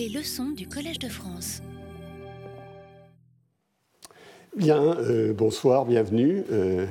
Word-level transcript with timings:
Les 0.00 0.08
leçons 0.08 0.48
du 0.56 0.66
Collège 0.66 0.98
de 0.98 1.10
France. 1.10 1.60
Bien, 4.56 4.82
euh, 4.82 5.34
bonsoir, 5.34 5.84
bienvenue. 5.84 6.42
Euh, 6.50 6.86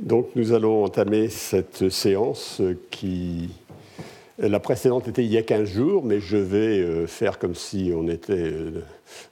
donc 0.00 0.28
nous 0.36 0.52
allons 0.52 0.84
entamer 0.84 1.30
cette 1.30 1.88
séance 1.88 2.60
qui... 2.90 3.48
La 4.36 4.60
précédente 4.60 5.08
était 5.08 5.24
il 5.24 5.32
y 5.32 5.38
a 5.38 5.42
15 5.42 5.66
jours, 5.66 6.04
mais 6.04 6.20
je 6.20 6.36
vais 6.36 6.80
euh, 6.80 7.06
faire 7.06 7.38
comme 7.38 7.54
si 7.54 7.90
on 7.96 8.06
était 8.06 8.52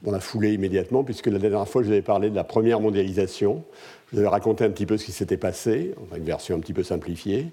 dans 0.01 0.11
la 0.11 0.21
foulée 0.21 0.55
immédiatement, 0.55 1.05
puisque 1.05 1.27
la 1.27 1.39
dernière 1.39 1.69
fois 1.69 1.83
je 1.83 1.89
vous 1.89 1.93
avais 1.93 2.01
parlé 2.01 2.31
de 2.31 2.37
la 2.37 2.45
première 2.45 2.81
mondialisation. 2.81 3.65
Je 4.07 4.17
vous 4.17 4.21
avais 4.21 4.31
raconté 4.31 4.65
un 4.65 4.71
petit 4.71 4.87
peu 4.87 4.97
ce 4.97 5.05
qui 5.05 5.13
s'était 5.13 5.37
passé, 5.37 5.93
enfin 6.01 6.17
une 6.17 6.25
version 6.25 6.57
un 6.57 6.61
petit 6.61 6.73
peu 6.73 6.85
simplifiée 6.85 7.49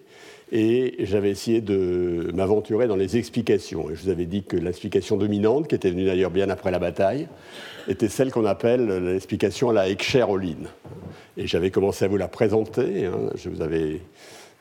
et 0.52 0.96
j'avais 1.00 1.32
essayé 1.32 1.62
de 1.62 2.32
m'aventurer 2.34 2.88
dans 2.88 2.96
les 2.96 3.18
explications. 3.18 3.90
Et 3.90 3.96
je 3.96 4.04
vous 4.04 4.10
avais 4.10 4.26
dit 4.26 4.44
que 4.44 4.56
l'explication 4.56 5.18
dominante, 5.18 5.68
qui 5.68 5.76
était 5.76 5.90
venue 5.90 6.06
d'ailleurs 6.06 6.32
bien 6.32 6.50
après 6.50 6.72
la 6.72 6.80
bataille, 6.80 7.28
était 7.88 8.10
celle 8.10 8.32
qu'on 8.32 8.46
appelle 8.46 8.88
l'explication 8.88 9.70
à 9.72 9.74
la 9.74 9.90
Heckscher-Ohlin. 9.90 10.68
Et 11.38 11.48
j'avais 11.48 11.72
commencé 11.72 12.06
à 12.06 12.08
vous 12.08 12.18
la 12.18 12.28
présenter. 12.28 13.06
Hein. 13.06 13.32
Je 13.36 13.50
vous 13.50 13.62
avais 13.62 14.02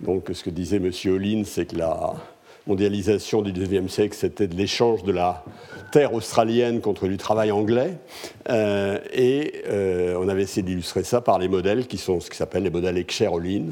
donc 0.01 0.31
ce 0.33 0.43
que 0.43 0.51
disait 0.51 0.77
M. 0.77 0.91
Ohlin, 1.07 1.43
c'est 1.45 1.67
que 1.67 1.77
la 1.77 2.15
mondialisation 2.67 3.43
du 3.43 3.53
XIXe 3.53 3.93
siècle, 3.93 4.17
c'était 4.19 4.47
de 4.47 4.57
l'échange 4.57 5.03
de 5.03 5.13
la 5.13 5.45
terre 5.93 6.15
australienne 6.15 6.81
contre 6.81 7.07
du 7.07 7.19
travail 7.19 7.53
anglais. 7.53 7.99
Euh, 8.49 8.99
et 9.13 9.63
euh, 9.69 10.17
on 10.19 10.29
avait 10.29 10.43
essayé 10.43 10.63
d'illustrer 10.63 11.05
ça 11.05 11.21
par 11.21 11.39
les 11.39 11.49
modèles 11.49 11.87
qui 11.87 11.99
sont 11.99 12.21
ce 12.21 12.31
qui 12.31 12.37
s'appelle 12.37 12.63
les 12.63 12.71
modèles 12.71 12.97
Heckscher-Ohlin 12.97 13.67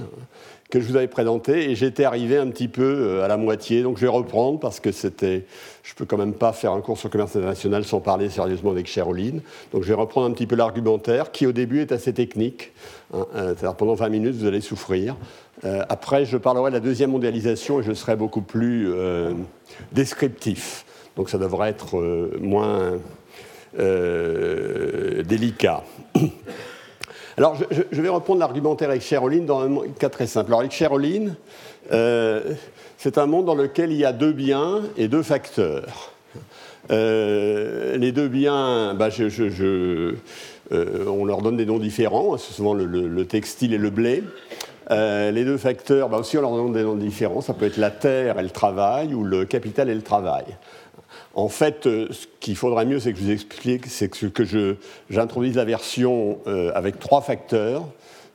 que 0.73 0.81
je 0.81 0.89
vous 0.89 0.97
avais 0.97 1.07
présenté 1.07 1.71
et 1.71 1.75
j'étais 1.75 2.05
arrivé 2.05 2.39
un 2.39 2.49
petit 2.49 2.67
peu 2.67 2.83
euh, 2.83 3.23
à 3.23 3.29
la 3.29 3.37
moitié. 3.37 3.83
Donc 3.83 3.99
je 3.99 4.07
vais 4.07 4.09
reprendre 4.09 4.59
parce 4.59 4.81
que 4.81 4.91
c'était, 4.91 5.45
je 5.83 5.93
peux 5.93 6.07
quand 6.07 6.17
même 6.17 6.33
pas 6.33 6.55
faire 6.55 6.73
un 6.73 6.81
cours 6.81 6.97
sur 6.97 7.11
commerce 7.11 7.37
international 7.37 7.85
sans 7.85 8.01
parler 8.01 8.31
sérieusement 8.31 8.71
avec 8.71 8.87
Cheroline. 8.87 9.43
Donc 9.73 9.83
je 9.83 9.89
vais 9.89 9.95
reprendre 9.95 10.27
un 10.27 10.31
petit 10.31 10.47
peu 10.47 10.57
l'argumentaire 10.57 11.31
qui 11.31 11.47
au 11.47 11.53
début 11.53 11.83
est 11.83 11.93
assez 11.93 12.15
technique. 12.15 12.73
Hein, 13.13 13.27
euh, 13.35 13.55
c'est-à-dire 13.55 13.77
pendant 13.77 13.93
20 13.93 14.09
minutes 14.09 14.35
vous 14.35 14.47
allez 14.47 14.63
souffrir. 14.63 15.15
Euh, 15.67 15.83
après 15.91 16.25
je 16.25 16.39
parlerai 16.39 16.71
de 16.71 16.77
la 16.77 16.81
deuxième 16.81 17.11
mondialisation 17.11 17.81
et 17.81 17.83
je 17.83 17.93
serai 17.93 18.17
beaucoup 18.17 18.41
plus 18.41 18.91
descriptif. 19.93 20.87
Donc 21.17 21.29
ça 21.29 21.37
devrait 21.37 21.69
être 21.69 22.03
moins 22.41 22.93
délicat. 23.77 25.85
Alors, 27.39 27.57
je, 27.57 28.03
vais 28.03 28.09
reprendre 28.09 28.41
l'argumentaire 28.41 28.91
avec 28.91 29.03
Cheroline 29.03 29.47
dans 29.47 29.61
un 29.61 29.89
cas 29.99 30.11
très 30.11 30.27
simple. 30.27 30.51
Alors, 30.51 30.61
avec 30.61 30.73
Cheroline, 30.73 31.37
euh, 31.91 32.43
c'est 32.99 33.17
un 33.17 33.27
monde 33.27 33.47
dans 33.47 33.55
lequel 33.55 33.91
il 33.91 33.99
y 33.99 34.05
a 34.05 34.13
deux 34.13 34.33
biens 34.33 34.83
et 34.97 35.09
deux 35.09 35.23
facteurs. 35.23 36.13
Euh, 36.91 37.97
les 37.97 38.13
deux 38.13 38.29
biens, 38.29 38.93
bah, 38.95 39.09
euh, 39.19 40.15
on 41.07 41.25
leur 41.25 41.41
donne 41.41 41.57
des 41.57 41.65
noms 41.65 41.79
différents, 41.79 42.37
c'est 42.37 42.53
souvent 42.53 42.75
le, 42.75 43.25
textile 43.25 43.73
et 43.73 43.79
le 43.79 43.91
blé. 43.91 44.25
les 44.91 45.45
deux 45.45 45.57
facteurs, 45.57 46.11
bah, 46.11 46.19
aussi 46.19 46.37
on 46.37 46.43
leur 46.43 46.55
donne 46.55 46.73
des 46.73 46.83
noms 46.83 46.97
différents, 46.97 47.41
ça 47.41 47.55
peut 47.55 47.67
être 47.67 47.79
la 47.79 47.91
terre 47.91 48.39
et 48.39 48.43
le 48.43 48.51
travail 48.51 49.15
ou 49.15 49.25
le 49.25 49.47
capital 49.47 49.89
et 49.89 49.95
le 49.95 50.03
travail. 50.03 50.45
En 51.35 51.49
fait, 51.49 51.87
euh, 51.87 52.09
ce 52.11 52.27
qu'il 52.41 52.57
faudrait 52.57 52.85
mieux, 52.85 53.01
c'est 53.01 53.13
que 53.13 53.19
je 53.19 53.25
vous 53.25 53.31
explique, 53.31 53.87
c'est 53.87 54.09
que 54.09 54.77
j'introduise 55.09 55.57
la 55.57 55.65
version 55.65 56.39
euh, 56.47 56.71
avec 56.75 56.99
trois 56.99 57.23
facteurs, 57.23 57.85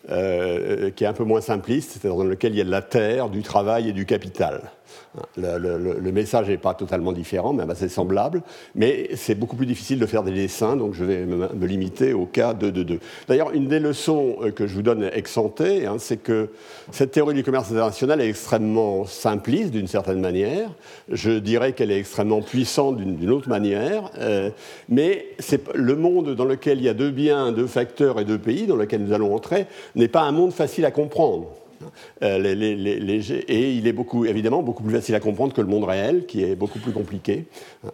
euh, 0.09 0.89
qui 0.91 1.03
est 1.03 1.07
un 1.07 1.13
peu 1.13 1.23
moins 1.23 1.41
simpliste, 1.41 1.91
c'est-à-dire 1.91 2.17
dans 2.17 2.23
lequel 2.23 2.53
il 2.53 2.57
y 2.57 2.61
a 2.61 2.65
de 2.65 2.71
la 2.71 2.81
terre, 2.81 3.29
du 3.29 3.43
travail 3.43 3.89
et 3.89 3.93
du 3.93 4.05
capital. 4.05 4.71
Le, 5.37 6.11
message 6.11 6.47
n'est 6.47 6.57
pas 6.57 6.73
totalement 6.73 7.11
différent, 7.11 7.53
même 7.53 7.69
assez 7.69 7.89
semblable, 7.89 8.41
mais 8.75 9.09
c'est 9.15 9.35
beaucoup 9.35 9.55
plus 9.55 9.65
difficile 9.65 9.99
de 9.99 10.05
faire 10.05 10.23
des 10.23 10.31
dessins, 10.31 10.75
donc 10.75 10.93
je 10.93 11.03
vais 11.03 11.25
me, 11.25 11.65
limiter 11.65 12.13
au 12.13 12.25
cas 12.25 12.53
de 12.53 12.69
2. 12.69 12.99
D'ailleurs, 13.27 13.51
une 13.51 13.67
des 13.67 13.79
leçons 13.79 14.37
euh, 14.41 14.51
que 14.51 14.67
je 14.67 14.73
vous 14.73 14.81
donne 14.81 15.09
ex 15.13 15.31
santé, 15.31 15.85
hein, 15.85 15.97
c'est 15.99 16.17
que 16.17 16.49
cette 16.91 17.11
théorie 17.11 17.33
du 17.35 17.43
commerce 17.43 17.69
international 17.71 18.21
est 18.21 18.29
extrêmement 18.29 19.05
simpliste 19.05 19.71
d'une 19.71 19.87
certaine 19.87 20.21
manière. 20.21 20.69
Je 21.11 21.31
dirais 21.31 21.73
qu'elle 21.73 21.91
est 21.91 21.99
extrêmement 21.99 22.41
puissante 22.41 22.97
d'une 22.97 23.31
autre 23.31 23.49
manière, 23.49 24.09
euh, 24.17 24.49
mais 24.89 25.27
le 25.75 25.95
monde 25.95 26.35
dans 26.35 26.45
lequel 26.45 26.79
il 26.79 26.85
y 26.85 26.89
a 26.89 26.93
deux 26.93 27.11
biens, 27.11 27.51
deux 27.51 27.67
facteurs 27.67 28.19
et 28.19 28.25
deux 28.25 28.37
pays, 28.37 28.67
dans 28.67 28.75
lequel 28.75 29.03
nous 29.03 29.13
allons 29.13 29.35
entrer, 29.35 29.67
n'est 29.95 30.07
pas 30.07 30.21
un 30.21 30.31
monde 30.31 30.53
facile 30.53 30.85
à 30.85 30.91
comprendre. 30.91 31.47
Euh, 32.23 32.43
et 33.47 33.71
il 33.73 33.87
est 33.87 33.95
évidemment 34.27 34.63
beaucoup 34.63 34.83
plus 34.83 34.93
facile 34.93 35.15
à 35.15 35.19
comprendre 35.19 35.53
que 35.53 35.61
le 35.61 35.67
monde 35.67 35.83
réel, 35.83 36.25
qui 36.25 36.43
est 36.43 36.55
beaucoup 36.55 36.79
plus 36.79 36.91
compliqué. 36.91 37.45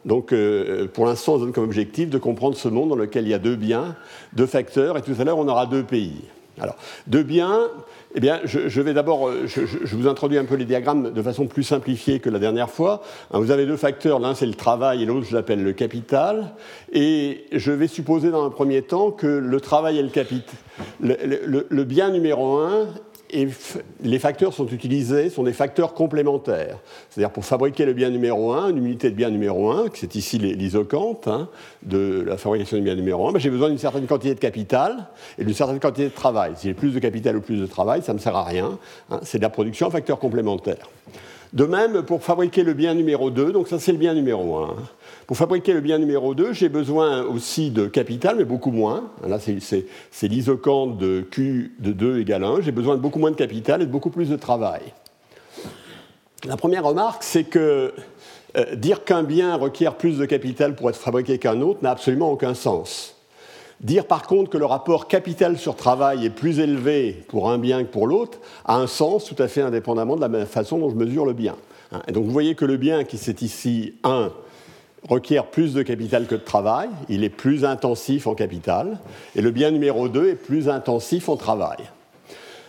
Donc, 0.05 0.33
euh, 0.33 0.87
pour 0.87 1.05
l'instant, 1.05 1.35
on 1.35 1.37
donne 1.39 1.51
comme 1.51 1.63
objectif 1.63 2.09
de 2.09 2.17
comprendre 2.17 2.55
ce 2.55 2.67
monde 2.67 2.89
dans 2.89 2.95
lequel 2.95 3.25
il 3.25 3.29
y 3.29 3.33
a 3.33 3.39
deux 3.39 3.55
biens, 3.55 3.95
deux 4.33 4.45
facteurs, 4.45 4.97
et 4.97 5.01
tout 5.01 5.15
à 5.19 5.23
l'heure, 5.23 5.37
on 5.37 5.47
aura 5.47 5.65
deux 5.65 5.83
pays. 5.83 6.21
Alors, 6.61 6.75
deux 7.07 7.23
biens, 7.23 7.61
eh 8.13 8.19
bien, 8.19 8.39
je, 8.43 8.79
vais 8.79 8.93
d'abord, 8.93 9.27
euh, 9.27 9.47
je, 9.47 9.95
vous 9.95 10.07
introduis 10.07 10.37
un 10.37 10.45
peu 10.45 10.53
les 10.53 10.65
diagrammes 10.65 11.11
de 11.11 11.21
façon 11.23 11.47
plus 11.47 11.63
simplifiée 11.63 12.19
que 12.19 12.29
la 12.29 12.37
dernière 12.37 12.69
fois. 12.69 13.01
Hein, 13.31 13.39
vous 13.39 13.49
avez 13.49 13.65
deux 13.65 13.75
facteurs, 13.75 14.19
l'un 14.19 14.35
c'est 14.35 14.45
le 14.45 14.53
travail 14.53 15.01
et 15.01 15.05
l'autre 15.07 15.25
je 15.27 15.35
l'appelle 15.35 15.63
le 15.63 15.73
capital. 15.73 16.51
Et 16.91 17.45
je 17.51 17.71
vais 17.71 17.87
supposer 17.87 18.29
dans 18.29 18.45
un 18.45 18.51
premier 18.51 18.83
temps 18.83 19.09
que 19.09 19.25
le 19.25 19.59
travail 19.59 19.97
et 19.97 20.03
le 20.03 20.09
capital, 20.09 20.55
le 20.99 21.83
bien 21.83 22.11
numéro 22.11 22.59
un 22.59 22.87
et 23.33 23.47
les 24.03 24.19
facteurs 24.19 24.53
sont 24.53 24.67
utilisés, 24.67 25.29
sont 25.29 25.43
des 25.43 25.53
facteurs 25.53 25.93
complémentaires. 25.93 26.77
C'est-à-dire 27.09 27.31
pour 27.31 27.43
fabriquer 27.43 27.85
le 27.85 27.93
bien 27.93 28.09
numéro 28.09 28.53
1, 28.53 28.69
une 28.69 28.77
unité 28.77 29.09
de 29.09 29.15
bien 29.15 29.29
numéro 29.29 29.71
1, 29.71 29.85
c'est 29.93 30.15
ici 30.15 30.37
l'isocante 30.37 31.27
hein, 31.27 31.49
de 31.81 32.23
la 32.25 32.37
fabrication 32.37 32.77
du 32.77 32.83
bien 32.83 32.95
numéro 32.95 33.27
1, 33.27 33.31
ben, 33.33 33.39
j'ai 33.39 33.49
besoin 33.49 33.69
d'une 33.69 33.77
certaine 33.79 34.05
quantité 34.05 34.35
de 34.35 34.39
capital 34.39 35.07
et 35.37 35.43
d'une 35.43 35.53
certaine 35.53 35.79
quantité 35.79 36.05
de 36.05 36.13
travail. 36.13 36.53
Si 36.55 36.67
j'ai 36.67 36.73
plus 36.73 36.91
de 36.93 36.99
capital 36.99 37.35
ou 37.35 37.41
plus 37.41 37.59
de 37.59 37.65
travail, 37.65 38.03
ça 38.03 38.13
ne 38.13 38.17
me 38.17 38.21
sert 38.21 38.35
à 38.35 38.43
rien. 38.43 38.77
Hein. 39.09 39.19
c'est 39.23 39.39
de 39.39 39.43
la 39.43 39.49
production 39.49 39.87
en 39.87 39.91
facteurs 39.91 40.19
complémentaires. 40.19 40.89
De 41.53 41.65
même, 41.65 42.01
pour 42.03 42.23
fabriquer 42.23 42.63
le 42.63 42.73
bien 42.73 42.93
numéro 42.93 43.29
2, 43.29 43.51
donc 43.51 43.67
ça 43.67 43.79
c'est 43.79 43.91
le 43.91 43.97
bien 43.97 44.13
numéro 44.13 44.57
1. 44.57 44.75
Pour 45.27 45.37
fabriquer 45.37 45.73
le 45.73 45.79
bien 45.79 45.99
numéro 45.99 46.35
2, 46.35 46.51
j'ai 46.51 46.67
besoin 46.67 47.23
aussi 47.23 47.71
de 47.71 47.87
capital, 47.87 48.35
mais 48.37 48.43
beaucoup 48.43 48.71
moins. 48.71 49.11
Là, 49.25 49.39
c'est 49.39 50.27
l'isocante 50.27 50.97
de 50.97 51.21
Q 51.21 51.75
de 51.79 51.93
2 51.93 52.19
égale 52.19 52.43
1. 52.43 52.61
J'ai 52.61 52.73
besoin 52.73 52.95
de 52.95 53.01
beaucoup 53.01 53.19
moins 53.19 53.31
de 53.31 53.35
capital 53.35 53.81
et 53.81 53.85
de 53.85 53.91
beaucoup 53.91 54.09
plus 54.09 54.29
de 54.29 54.35
travail. 54.35 54.81
La 56.45 56.57
première 56.57 56.83
remarque, 56.83 57.23
c'est 57.23 57.45
que 57.45 57.93
euh, 58.57 58.75
dire 58.75 59.05
qu'un 59.05 59.23
bien 59.23 59.55
requiert 59.55 59.95
plus 59.95 60.17
de 60.17 60.25
capital 60.25 60.75
pour 60.75 60.89
être 60.89 60.97
fabriqué 60.97 61.37
qu'un 61.37 61.61
autre 61.61 61.79
n'a 61.83 61.91
absolument 61.91 62.29
aucun 62.29 62.53
sens. 62.53 63.15
Dire 63.79 64.05
par 64.05 64.23
contre 64.23 64.49
que 64.49 64.57
le 64.57 64.65
rapport 64.65 65.07
capital 65.07 65.57
sur 65.57 65.75
travail 65.75 66.25
est 66.25 66.29
plus 66.29 66.59
élevé 66.59 67.23
pour 67.29 67.49
un 67.49 67.57
bien 67.57 67.83
que 67.83 67.89
pour 67.89 68.07
l'autre 68.07 68.39
a 68.65 68.75
un 68.75 68.87
sens 68.87 69.25
tout 69.25 69.41
à 69.41 69.47
fait 69.47 69.61
indépendamment 69.61 70.15
de 70.15 70.25
la 70.25 70.45
façon 70.45 70.77
dont 70.77 70.89
je 70.89 70.95
mesure 70.95 71.25
le 71.25 71.33
bien. 71.33 71.55
Et 72.07 72.11
donc 72.11 72.25
vous 72.25 72.31
voyez 72.31 72.55
que 72.55 72.65
le 72.65 72.77
bien 72.77 73.03
qui 73.03 73.17
c'est 73.17 73.41
ici 73.41 73.95
1 74.03 74.31
requiert 75.09 75.45
plus 75.47 75.73
de 75.73 75.83
capital 75.83 76.25
que 76.25 76.35
de 76.35 76.41
travail, 76.41 76.89
il 77.09 77.23
est 77.23 77.29
plus 77.29 77.65
intensif 77.65 78.27
en 78.27 78.35
capital, 78.35 78.99
et 79.35 79.41
le 79.41 79.51
bien 79.51 79.71
numéro 79.71 80.07
2 80.07 80.29
est 80.29 80.35
plus 80.35 80.69
intensif 80.69 81.29
en 81.29 81.35
travail. 81.35 81.77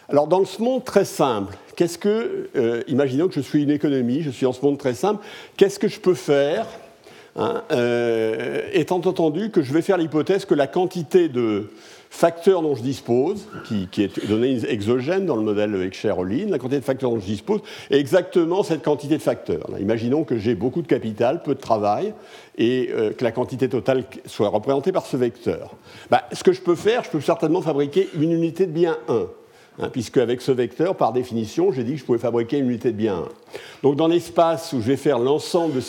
Alors 0.08 0.26
dans 0.26 0.44
ce 0.44 0.60
monde 0.60 0.84
très 0.84 1.04
simple, 1.04 1.56
qu'est-ce 1.76 1.98
que, 1.98 2.50
euh, 2.56 2.82
imaginons 2.88 3.28
que 3.28 3.34
je 3.34 3.40
suis 3.40 3.62
une 3.62 3.70
économie, 3.70 4.22
je 4.22 4.30
suis 4.30 4.46
en 4.46 4.52
ce 4.52 4.62
monde 4.62 4.78
très 4.78 4.94
simple, 4.94 5.24
qu'est-ce 5.56 5.78
que 5.78 5.88
je 5.88 6.00
peux 6.00 6.14
faire, 6.14 6.66
hein, 7.36 7.62
euh, 7.72 8.62
étant 8.72 8.96
entendu 8.96 9.50
que 9.50 9.62
je 9.62 9.72
vais 9.72 9.82
faire 9.82 9.96
l'hypothèse 9.96 10.44
que 10.44 10.54
la 10.54 10.66
quantité 10.66 11.28
de 11.28 11.70
facteurs 12.14 12.62
dont 12.62 12.76
je 12.76 12.82
dispose, 12.82 13.48
qui, 13.64 13.88
est 14.00 14.26
donnée 14.28 14.60
exogène 14.68 15.26
dans 15.26 15.34
le 15.34 15.42
modèle 15.42 15.74
Heckscher-Ohlin, 15.74 16.46
la 16.48 16.58
quantité 16.58 16.78
de 16.78 16.84
facteurs 16.84 17.10
dont 17.10 17.18
je 17.18 17.26
dispose, 17.26 17.60
est 17.90 17.98
exactement 17.98 18.62
cette 18.62 18.84
quantité 18.84 19.16
de 19.16 19.22
facteurs. 19.22 19.66
imaginons 19.80 20.22
que 20.22 20.38
j'ai 20.38 20.54
beaucoup 20.54 20.80
de 20.80 20.86
capital, 20.86 21.42
peu 21.42 21.56
de 21.56 21.60
travail, 21.60 22.14
et 22.56 22.90
euh, 22.92 23.10
que 23.10 23.24
la 23.24 23.32
quantité 23.32 23.68
totale 23.68 24.04
soit 24.26 24.48
représentée 24.48 24.92
par 24.92 25.06
ce 25.06 25.16
vecteur. 25.16 25.74
Bah, 26.08 26.22
ce 26.32 26.44
que 26.44 26.52
je 26.52 26.60
peux 26.60 26.76
faire, 26.76 27.02
je 27.02 27.10
peux 27.10 27.20
certainement 27.20 27.62
fabriquer 27.62 28.08
une 28.14 28.30
unité 28.30 28.66
de 28.66 28.72
bien 28.72 28.96
1. 29.08 29.26
Hein, 29.80 29.88
puisque 29.90 30.18
avec 30.18 30.40
ce 30.40 30.52
vecteur, 30.52 30.94
par 30.94 31.12
définition, 31.12 31.72
j'ai 31.72 31.82
dit 31.82 31.94
que 31.94 31.98
je 31.98 32.04
pouvais 32.04 32.18
fabriquer 32.18 32.58
une 32.58 32.70
unité 32.70 32.92
de 32.92 32.96
bien 32.96 33.16
1. 33.16 33.28
Donc 33.82 33.96
dans 33.96 34.06
l'espace 34.06 34.72
où 34.72 34.80
je 34.80 34.86
vais 34.86 34.96
faire 34.96 35.18
l'ensemble 35.18 35.74
de 35.74 35.80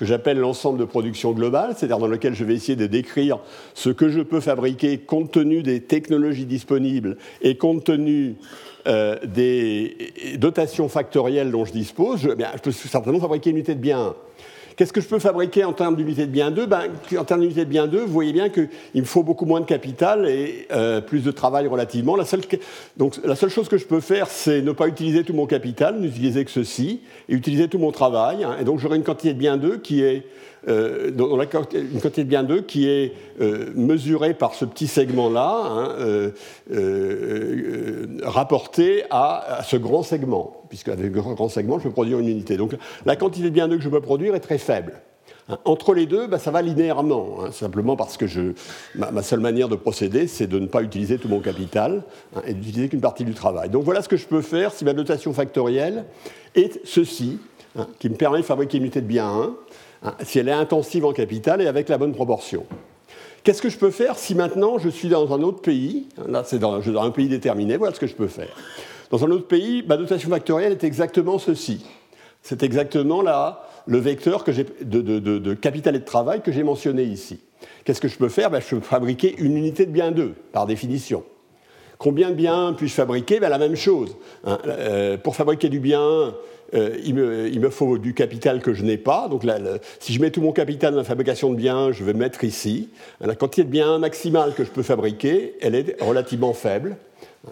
que 0.00 0.06
j'appelle 0.06 0.38
l'ensemble 0.38 0.78
de 0.78 0.86
production 0.86 1.32
globale, 1.32 1.74
c'est-à-dire 1.76 1.98
dans 1.98 2.06
lequel 2.06 2.34
je 2.34 2.42
vais 2.42 2.54
essayer 2.54 2.74
de 2.74 2.86
décrire 2.86 3.38
ce 3.74 3.90
que 3.90 4.08
je 4.08 4.22
peux 4.22 4.40
fabriquer 4.40 4.96
compte 4.96 5.30
tenu 5.30 5.62
des 5.62 5.82
technologies 5.82 6.46
disponibles 6.46 7.18
et 7.42 7.58
compte 7.58 7.84
tenu 7.84 8.36
euh, 8.86 9.18
des 9.26 10.38
dotations 10.38 10.88
factorielles 10.88 11.50
dont 11.50 11.66
je 11.66 11.72
dispose, 11.72 12.22
je, 12.22 12.30
je 12.30 12.62
peux 12.62 12.72
certainement 12.72 13.20
fabriquer 13.20 13.50
une 13.50 13.56
unité 13.56 13.74
de 13.74 13.80
bien 13.80 14.00
1. 14.00 14.14
Qu'est-ce 14.76 14.92
que 14.92 15.00
je 15.00 15.08
peux 15.08 15.18
fabriquer 15.18 15.64
en 15.64 15.72
termes 15.72 15.96
d'unité 15.96 16.26
de 16.26 16.30
bien 16.30 16.50
2 16.50 16.66
ben, 16.66 16.82
En 17.18 17.24
termes 17.24 17.40
d'unité 17.40 17.64
de 17.64 17.70
bien 17.70 17.86
2, 17.86 18.00
vous 18.00 18.12
voyez 18.12 18.32
bien 18.32 18.48
qu'il 18.48 18.68
me 18.94 19.04
faut 19.04 19.22
beaucoup 19.22 19.44
moins 19.44 19.60
de 19.60 19.66
capital 19.66 20.26
et 20.26 20.66
euh, 20.72 21.00
plus 21.00 21.22
de 21.22 21.30
travail 21.30 21.66
relativement. 21.66 22.16
La 22.16 22.24
seule, 22.24 22.42
chose 23.50 23.68
que 23.68 23.78
je 23.78 23.86
peux 23.86 24.00
faire, 24.00 24.28
c'est 24.28 24.62
ne 24.62 24.72
pas 24.72 24.88
utiliser 24.88 25.24
tout 25.24 25.34
mon 25.34 25.46
capital, 25.46 26.00
n'utiliser 26.00 26.44
que 26.44 26.50
ceci, 26.50 27.00
et 27.28 27.34
utiliser 27.34 27.68
tout 27.68 27.78
mon 27.78 27.92
travail. 27.92 28.44
Hein. 28.44 28.56
et 28.60 28.64
donc 28.64 28.78
j'aurai 28.78 28.96
une 28.96 29.04
quantité 29.04 29.34
de 29.34 29.38
bien 29.38 29.56
2 29.56 29.78
qui 29.78 30.02
est 30.02 30.24
euh, 30.68 31.10
dans 31.10 31.36
la, 31.36 31.44
une 31.44 32.00
quantité 32.00 32.24
de 32.24 32.28
bien 32.28 32.42
2 32.42 32.62
qui 32.62 32.88
est 32.88 33.14
euh, 33.40 33.70
mesurée 33.74 34.34
par 34.34 34.54
ce 34.54 34.64
petit 34.64 34.86
segment-là, 34.86 35.62
hein, 35.64 35.96
euh, 36.70 38.06
rapporté 38.22 39.04
à, 39.10 39.60
ce 39.64 39.76
grand 39.76 40.02
segment, 40.02 40.64
puisque 40.68 40.88
avec 40.88 41.14
le 41.14 41.20
grand 41.22 41.48
segment, 41.48 41.78
je 41.78 41.84
peux 41.84 41.90
produire 41.90 42.18
une 42.18 42.28
unité. 42.28 42.56
Donc 42.56 42.74
la 43.06 43.16
quantité 43.16 43.46
de 43.46 43.54
bien 43.54 43.68
2 43.68 43.78
que 43.78 43.82
je 43.82 43.88
peux 43.88 44.00
produire 44.00 44.34
est 44.34 44.40
très 44.40 44.58
faible. 44.58 45.00
Hein, 45.48 45.58
entre 45.64 45.94
les 45.94 46.04
deux, 46.04 46.26
bah, 46.26 46.38
ça 46.38 46.50
va 46.50 46.60
linéairement, 46.60 47.38
hein, 47.40 47.52
simplement 47.52 47.96
parce 47.96 48.18
que 48.18 48.26
je, 48.26 48.52
ma, 48.94 49.22
seule 49.22 49.40
manière 49.40 49.68
de 49.68 49.76
procéder, 49.76 50.26
c'est 50.26 50.46
de 50.46 50.58
ne 50.58 50.66
pas 50.66 50.82
utiliser 50.82 51.16
tout 51.16 51.28
mon 51.28 51.40
capital 51.40 52.02
et 52.46 52.52
d'utiliser 52.52 52.88
qu'une 52.90 53.00
partie 53.00 53.24
du 53.24 53.32
travail. 53.32 53.70
Donc 53.70 53.84
voilà 53.84 54.02
ce 54.02 54.08
que 54.08 54.18
je 54.18 54.26
peux 54.26 54.42
faire 54.42 54.72
si 54.72 54.84
ma 54.84 54.92
notation 54.92 55.32
factorielle 55.32 56.04
est 56.54 56.80
ceci, 56.84 57.38
qui 58.00 58.10
me 58.10 58.16
permet 58.16 58.38
de 58.38 58.44
fabriquer 58.44 58.78
une 58.78 58.84
unité 58.84 59.00
de 59.00 59.06
bien 59.06 59.28
1 59.28 59.30
Hein, 59.42 59.54
si 60.22 60.38
elle 60.38 60.48
est 60.48 60.52
intensive 60.52 61.04
en 61.04 61.12
capital 61.12 61.60
et 61.60 61.66
avec 61.66 61.88
la 61.88 61.98
bonne 61.98 62.12
proportion. 62.12 62.66
Qu'est-ce 63.42 63.62
que 63.62 63.70
je 63.70 63.78
peux 63.78 63.90
faire 63.90 64.18
si 64.18 64.34
maintenant 64.34 64.78
je 64.78 64.88
suis 64.88 65.08
dans 65.08 65.32
un 65.32 65.42
autre 65.42 65.62
pays 65.62 66.08
hein, 66.18 66.24
Là, 66.28 66.42
c'est 66.44 66.58
dans, 66.58 67.02
un 67.02 67.10
pays 67.10 67.28
déterminé, 67.28 67.76
voilà 67.76 67.94
ce 67.94 68.00
que 68.00 68.06
je 68.06 68.14
peux 68.14 68.28
faire. 68.28 68.54
Dans 69.10 69.24
un 69.24 69.30
autre 69.30 69.46
pays, 69.46 69.82
ma 69.86 69.96
dotation 69.96 70.28
factorielle 70.28 70.72
est 70.72 70.84
exactement 70.84 71.38
ceci. 71.38 71.84
C'est 72.42 72.62
exactement 72.62 73.22
là 73.22 73.66
le 73.86 73.98
vecteur 73.98 74.44
que 74.44 74.50
de, 74.50 75.00
de, 75.18 75.54
capital 75.54 75.96
et 75.96 75.98
de 75.98 76.04
travail 76.04 76.42
que 76.42 76.52
j'ai 76.52 76.62
mentionné 76.62 77.02
ici. 77.02 77.40
Qu'est-ce 77.84 78.00
que 78.00 78.08
je 78.08 78.16
peux 78.16 78.28
faire? 78.28 78.50
Ben, 78.50 78.60
Je 78.60 78.76
peux 78.76 78.80
fabriquer 78.80 79.34
une 79.38 79.56
unité 79.56 79.86
de 79.86 79.90
bien 79.90 80.12
2, 80.12 80.34
par 80.52 80.66
définition. 80.66 81.24
Combien 82.00 82.30
de 82.30 82.34
biens 82.34 82.72
puis-je 82.72 82.94
fabriquer 82.94 83.40
ben, 83.40 83.50
La 83.50 83.58
même 83.58 83.76
chose. 83.76 84.16
Hein. 84.44 84.56
Euh, 84.66 85.18
pour 85.18 85.36
fabriquer 85.36 85.68
du 85.68 85.80
bien, 85.80 86.34
euh, 86.72 86.96
il, 87.04 87.14
me, 87.14 87.68
faut 87.68 87.98
du 87.98 88.14
capital 88.14 88.62
que 88.62 88.72
je 88.72 88.82
n'ai 88.82 88.96
pas. 88.96 89.28
Donc 89.28 89.42
si 89.98 90.14
je 90.14 90.20
mets 90.22 90.30
tout 90.30 90.40
mon 90.40 90.52
capital 90.52 90.92
dans 90.92 91.00
la 91.00 91.04
fabrication 91.04 91.50
de 91.50 91.56
biens, 91.56 91.92
je 91.92 92.02
vais 92.02 92.14
mettre 92.14 92.42
ici. 92.42 92.88
La 93.20 93.34
quantité 93.34 93.64
de 93.64 93.68
biens 93.68 93.98
maximale 93.98 94.54
que 94.54 94.64
je 94.64 94.70
peux 94.70 94.82
fabriquer, 94.82 95.56
elle 95.60 95.74
est 95.74 96.00
relativement 96.00 96.54
faible. 96.54 96.96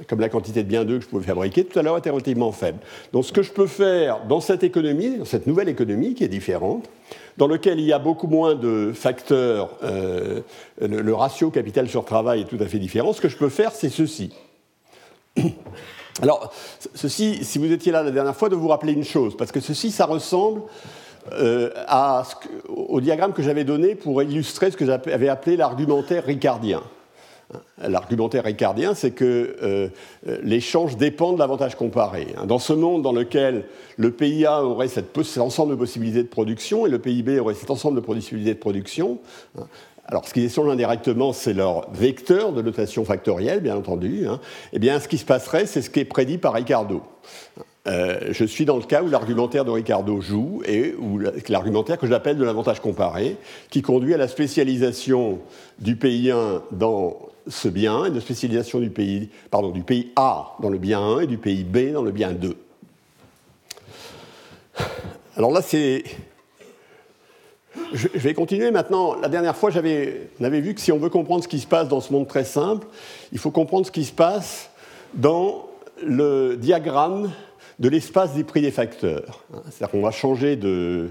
Comme 0.07 0.21
la 0.21 0.29
quantité 0.29 0.63
de 0.63 0.69
biens 0.69 0.85
2 0.85 0.99
que 0.99 1.05
je 1.05 1.09
pouvais 1.09 1.25
fabriquer 1.25 1.65
tout 1.65 1.79
à 1.79 1.83
l'heure 1.83 1.97
était 1.97 2.11
relativement 2.11 2.53
faible. 2.53 2.79
Donc 3.13 3.25
ce 3.25 3.33
que 3.33 3.43
je 3.43 3.53
peux 3.53 3.67
faire 3.67 4.27
dans 4.29 4.41
cette 4.41 4.63
économie, 4.63 5.17
dans 5.17 5.25
cette 5.25 5.47
nouvelle 5.47 5.69
économie 5.69 6.15
qui 6.15 6.25
est 6.25 6.29
différente, 6.29 6.91
dans 7.39 7.49
laquelle 7.49 7.81
il 7.81 7.87
y 7.87 7.93
a 7.93 7.99
beaucoup 7.99 8.27
moins 8.27 8.55
de 8.55 8.93
facteurs, 8.95 9.79
euh, 9.83 10.43
le 10.81 11.15
ratio 11.15 11.51
capital 11.51 11.89
sur 11.89 12.05
travail 12.05 12.43
est 12.43 12.45
tout 12.45 12.59
à 12.61 12.67
fait 12.67 12.79
différent, 12.79 13.15
ce 13.15 13.21
que 13.21 13.29
je 13.29 13.37
peux 13.39 13.49
faire, 13.49 13.73
c'est 13.73 13.89
ceci. 13.89 14.35
Alors, 16.23 16.53
ceci, 16.95 17.45
si 17.45 17.59
vous 17.59 17.73
étiez 17.73 17.93
là 17.93 18.03
la 18.03 18.11
dernière 18.11 18.35
fois, 18.35 18.49
de 18.49 18.57
vous 18.57 18.69
rappeler 18.69 18.93
une 18.93 19.05
chose, 19.05 19.37
parce 19.37 19.53
que 19.53 19.61
ceci, 19.61 19.91
ça 19.91 20.05
ressemble 20.05 20.63
euh, 21.33 21.71
au 22.69 23.01
diagramme 23.01 23.33
que 23.33 23.43
j'avais 23.43 23.65
donné 23.65 23.95
pour 23.95 24.23
illustrer 24.23 24.71
ce 24.71 24.77
que 24.77 24.85
j'avais 24.85 25.29
appelé 25.29 25.57
l'argumentaire 25.57 26.25
ricardien. 26.25 26.83
L'argumentaire 27.81 28.45
ricardien, 28.45 28.95
c'est 28.95 29.13
que 29.13 29.57
euh, 29.63 29.89
l'échange 30.43 30.99
dépend 30.99 31.33
de 31.33 31.39
l'avantage 31.39 31.77
comparé. 31.77 32.27
Dans 32.47 32.59
ce 32.59 32.75
monde 32.75 33.03
dans 33.03 33.13
lequel 33.13 33.65
le 33.97 34.11
pays 34.11 34.45
A 34.45 34.65
aurait 34.65 34.89
cet 34.89 35.17
ensemble 35.39 35.71
de 35.71 35.77
possibilités 35.77 36.23
de 36.23 36.29
production 36.29 36.87
et 36.87 36.91
le 36.91 36.99
pays 36.99 37.23
B 37.23 37.41
aurait 37.41 37.55
cet 37.55 37.71
ensemble 37.71 37.97
de 37.97 38.05
possibilités 38.05 38.53
de 38.53 38.59
production, 38.59 39.19
alors, 40.11 40.27
ce 40.27 40.33
qui 40.33 40.41
échange 40.41 40.71
indirectement, 40.71 41.35
c'est 41.35 41.53
leur 41.53 41.91
vecteur 41.93 42.53
de 42.55 42.63
notation 42.63 43.05
factorielle, 43.05 43.61
bien 43.61 43.77
entendu. 43.77 44.27
Hein. 44.27 44.41
Eh 44.73 44.79
bien, 44.79 45.01
ce 45.01 45.07
qui 45.07 45.19
se 45.19 45.27
passerait, 45.27 45.67
c'est 45.67 45.83
ce 45.83 45.91
qui 45.91 46.01
est 46.01 46.07
prédit 46.07 46.39
par 46.39 46.55
Ricardo. 46.55 47.03
Euh, 47.87 48.19
je 48.31 48.45
suis 48.47 48.65
dans 48.65 48.79
le 48.79 48.85
cas 48.85 49.03
où 49.03 49.09
l'argumentaire 49.09 49.67
de 49.67 49.71
Ricardo 49.71 50.23
joue 50.23 50.63
et 50.65 50.95
où 50.99 51.19
l'argumentaire 51.49 51.99
que 51.99 52.07
j'appelle 52.07 52.39
de 52.39 52.45
l'avantage 52.45 52.81
comparé, 52.81 53.37
qui 53.69 53.83
conduit 53.83 54.15
à 54.15 54.17
la 54.17 54.29
spécialisation 54.29 55.41
du 55.79 55.95
pays 55.97 56.31
1 56.31 56.63
dans 56.73 57.28
ce 57.49 57.69
bien 57.69 58.05
et 58.05 58.11
de 58.11 58.21
spécialisation 58.21 58.81
du 58.81 58.91
pays, 58.91 59.31
pardon, 59.51 59.71
du 59.71 59.83
pays 59.83 60.13
A 60.17 60.57
dans 60.61 60.71
le 60.71 60.79
bien 60.79 61.01
1 61.01 61.21
et 61.21 61.27
du 61.27 61.39
pays 61.39 61.65
B 61.65 61.93
dans 61.93 62.03
le 62.03 62.13
bien 62.13 62.33
2. 62.33 62.57
Alors 65.37 65.53
là, 65.53 65.63
c'est 65.63 66.05
je, 67.93 68.09
vais 68.15 68.35
continuer 68.35 68.71
maintenant. 68.71 69.15
La 69.21 69.29
dernière 69.29 69.57
fois, 69.57 69.71
on 69.73 70.45
avait 70.45 70.61
vu 70.61 70.75
que 70.75 70.81
si 70.81 70.93
on 70.93 70.99
veut 70.99 71.11
comprendre 71.11 71.43
ce 71.43 71.49
qui 71.49 71.61
se 71.61 71.67
passe 71.67 71.89
dans 71.89 72.01
ce 72.01 72.13
monde 72.13 72.29
très 72.29 72.45
simple, 72.45 72.87
il 73.33 73.39
faut 73.39 73.51
comprendre 73.51 73.87
ce 73.87 73.91
qui 73.91 74.05
se 74.05 74.13
passe 74.13 74.71
dans 75.15 75.67
le 76.03 76.57
diagramme 76.57 77.31
de 77.79 77.89
l'espace 77.89 78.35
des 78.35 78.45
prix 78.45 78.61
des 78.61 78.71
facteurs. 78.71 79.45
C'est-à-dire 79.71 79.91
qu'on 79.91 80.03
va 80.03 80.11
changer 80.11 80.57
de, 80.57 81.09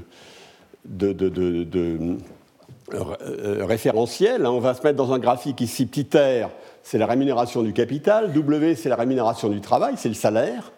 référentiel. 2.92 4.46
On 4.46 4.60
va 4.60 4.74
se 4.74 4.82
mettre 4.82 4.96
dans 4.96 5.12
un 5.14 5.20
graphique 5.20 5.62
ici, 5.62 5.86
petit 5.86 6.08
r, 6.18 6.50
c'est 6.84 6.98
la 6.98 7.06
rémunération 7.06 7.64
du 7.64 7.74
capital, 7.74 8.32
W, 8.32 8.76
c'est 8.76 8.90
la 8.90 8.96
rémunération 8.96 9.50
du 9.50 9.60
travail, 9.60 9.96
c'est 9.98 10.10
le 10.10 10.16
salaire. 10.16 10.72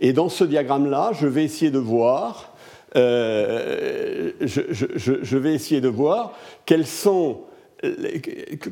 Et 0.00 0.12
dans 0.12 0.28
ce 0.28 0.44
diagramme-là, 0.44 1.12
je 1.18 1.26
vais 1.26 1.44
essayer 1.44 1.70
de 1.70 1.78
voir 1.78 2.50
euh, 2.96 4.32
je, 4.40 5.36
vais 5.36 5.54
essayer 5.54 5.80
de 5.80 5.88
voir 5.88 6.32
quels 6.66 6.86
sont, 6.86 7.42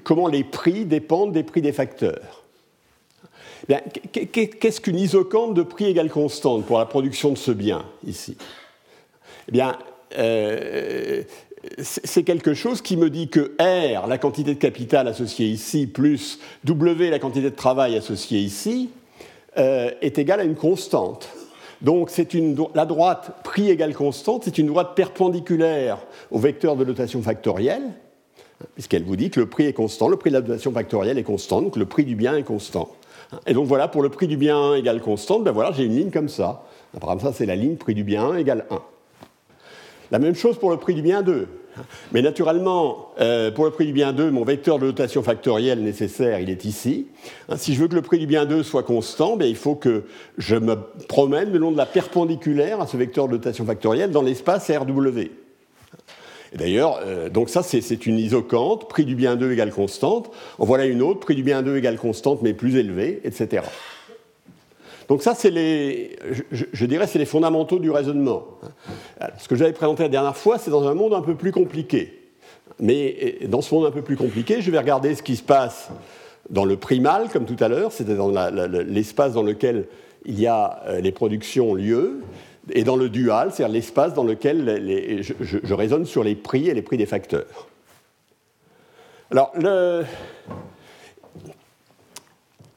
comment 0.03 0.29
les 0.29 0.45
prix 0.45 0.85
dépendent 0.85 1.33
des 1.33 1.45
prix 1.45 1.63
des 1.63 1.73
facteurs. 1.73 2.45
Qu'est-ce 4.13 4.81
qu'une 4.81 4.99
isocante 4.99 5.55
de 5.55 5.63
prix 5.63 5.87
égale 5.87 6.11
constante 6.11 6.65
pour 6.65 6.79
la 6.79 6.87
production 6.87 7.31
de 7.31 7.39
ce 7.39 7.51
bien 7.51 7.85
ici? 8.07 8.37
Eh 9.49 9.53
bien, 9.53 9.79
euh, 10.19 11.23
c'est 11.83 12.23
quelque 12.23 12.55
chose 12.55 12.83
qui 12.83 12.97
me 12.97 13.11
dit 13.11 13.29
que 13.29 13.53
R, 13.61 14.07
la 14.07 14.19
quantité 14.19 14.55
de 14.55 14.59
capital 14.59 15.09
associée 15.09 15.47
ici, 15.47 15.87
plus 15.87 16.39
W, 16.65 17.11
la 17.11 17.19
quantité 17.19 17.51
de 17.51 17.55
travail 17.55 17.97
associée 17.97 18.41
ici, 18.41 18.91
euh, 19.57 19.91
est 20.01 20.19
égale 20.19 20.41
à 20.41 20.45
une 20.45 20.55
constante. 20.55 21.31
Donc 21.81 22.11
la 22.75 22.87
droite 22.87 23.33
prix 23.45 23.71
égale 23.71 23.95
constante, 23.95 24.43
c'est 24.45 24.59
une 24.59 24.67
droite 24.67 24.93
perpendiculaire 24.97 25.99
au 26.31 26.39
vecteur 26.39 26.77
de 26.77 26.85
notation 26.85 27.23
factorielle, 27.23 27.83
puisqu'elle 28.75 29.05
vous 29.05 29.17
dit 29.17 29.31
que 29.31 29.41
le 29.41 29.47
prix 29.47 29.67
est 29.67 29.73
constant, 29.73 30.09
le 30.09 30.17
prix 30.17 30.31
de 30.31 30.37
la 30.37 30.43
notation 30.43 30.73
factorielle 30.73 31.19
est 31.19 31.25
constant, 31.25 31.63
donc 31.63 31.77
le 31.77 31.87
prix 31.87 32.05
du 32.05 32.17
bien 32.17 32.37
est 32.37 32.43
constant. 32.43 32.89
Et 33.47 33.53
donc 33.53 33.67
voilà, 33.67 33.89
pour 33.89 34.03
le 34.03 34.09
prix 34.09 34.27
du 34.27 34.37
bien 34.37 34.75
égale 34.75 35.01
constante, 35.01 35.45
ben 35.45 35.53
voilà, 35.53 35.71
j'ai 35.73 35.85
une 35.85 35.95
ligne 35.95 36.11
comme 36.11 36.29
ça. 36.29 36.65
Par 36.99 37.11
exemple, 37.13 37.33
ça, 37.33 37.33
c'est 37.33 37.47
la 37.47 37.57
ligne 37.57 37.77
prix 37.77 37.95
du 37.95 38.03
bien 38.03 38.35
égale 38.35 38.65
1. 38.71 38.81
La 40.11 40.19
même 40.19 40.35
chose 40.35 40.59
pour 40.59 40.71
le 40.71 40.77
prix 40.77 40.95
du 40.95 41.03
bien 41.03 41.23
2. 41.23 41.47
Mais 42.13 42.23
naturellement, 42.23 43.13
euh, 43.21 43.51
pour 43.51 43.65
le 43.65 43.71
prix 43.71 43.87
du 43.87 43.93
bien 43.93 44.13
2, 44.13 44.31
mon 44.31 44.45
vecteur 44.45 44.79
de 44.79 44.87
notation 44.87 45.23
factorielle 45.23 45.83
nécessaire, 45.83 46.41
il 46.41 46.51
est 46.51 46.65
ici. 46.65 47.07
Hein, 47.49 47.57
si 47.57 47.75
je 47.75 47.81
veux 47.81 47.89
que 47.89 47.95
le 47.95 48.03
prix 48.03 48.19
du 48.19 48.27
bien 48.27 48.47
2 48.47 48.63
soit 48.63 48.83
constant, 48.83 49.37
ben, 49.37 49.47
il 49.47 49.57
faut 49.57 49.75
que 49.75 50.05
je 50.39 50.57
me 50.57 50.77
promène 51.09 51.53
le 51.53 51.59
long 51.59 51.71
de 51.71 51.77
la 51.77 51.87
perpendiculaire 51.87 52.81
à 52.81 52.87
ce 52.87 52.97
vecteur 52.97 53.29
de 53.29 53.35
notation 53.35 53.65
factorielle 53.65 54.11
dans 54.11 54.23
l'espace 54.23 54.71
RW. 54.71 55.31
D'ailleurs, 56.55 57.01
euh, 57.05 57.29
donc 57.29 57.51
ça, 57.51 57.63
c'est 57.63 58.07
une 58.07 58.19
isocante, 58.19 58.89
prix 58.89 59.05
du 59.05 59.15
bien 59.15 59.37
2 59.37 59.53
égale 59.53 59.71
constante. 59.71 60.31
En 60.59 60.65
voilà 60.65 60.87
une 60.87 61.03
autre, 61.03 61.21
prix 61.21 61.35
du 61.35 61.43
bien 61.43 61.63
2 61.63 61.77
égale 61.77 61.99
constante, 61.99 62.41
mais 62.43 62.55
plus 62.55 62.77
élevée, 62.77 63.21
etc. 63.25 63.63
Donc 65.09 65.23
ça, 65.23 65.35
c'est 65.35 65.51
les, 65.51 66.17
je, 66.53 66.85
dirais, 66.85 67.07
c'est 67.07 67.19
les 67.19 67.25
fondamentaux 67.25 67.79
du 67.79 67.91
raisonnement. 67.91 68.45
Ce 69.39 69.49
que 69.49 69.57
j'avais 69.57 69.73
présenté 69.73 70.03
la 70.03 70.11
dernière 70.11 70.37
fois, 70.37 70.59
c'est 70.59 70.71
dans 70.71 70.87
un 70.87 70.95
monde 70.95 71.15
un 71.15 71.23
peu 71.23 71.35
plus 71.35 71.51
compliqué. 71.51 72.31
Mais 72.79 73.39
dans 73.49 73.63
ce 73.63 73.75
monde 73.75 73.87
un 73.87 73.91
peu 73.91 74.03
plus 74.03 74.17
compliqué, 74.17 74.61
je 74.61 74.71
vais 74.71 74.79
regarder 74.79 75.15
ce 75.15 75.23
qui 75.23 75.37
se 75.37 75.43
passe 75.43 75.91
dans 76.51 76.67
le 76.67 76.77
primal, 76.77 77.29
comme 77.31 77.47
tout 77.47 77.57
à 77.63 77.69
l'heure, 77.69 77.91
c'est 77.91 78.05
dans 78.05 78.31
l'espace 78.69 79.33
dans 79.33 79.43
lequel 79.43 79.87
il 80.25 80.39
y 80.39 80.47
a 80.47 80.83
euh, 80.87 81.01
les 81.01 81.13
productions 81.13 81.75
lieu, 81.75 82.23
et 82.71 82.85
dans 82.85 82.97
le 82.97 83.09
dual, 83.09 83.51
c'est-à-dire 83.53 83.73
l'espace 83.73 84.15
dans 84.15 84.25
lequel 84.25 85.27
je, 85.41 85.75
raisonne 85.75 86.05
sur 86.05 86.23
les 86.23 86.35
prix 86.35 86.69
et 86.69 86.75
les 86.75 86.83
prix 86.83 86.97
des 86.97 87.07
facteurs. 87.07 87.69
Alors, 89.31 89.53
le, 89.55 90.05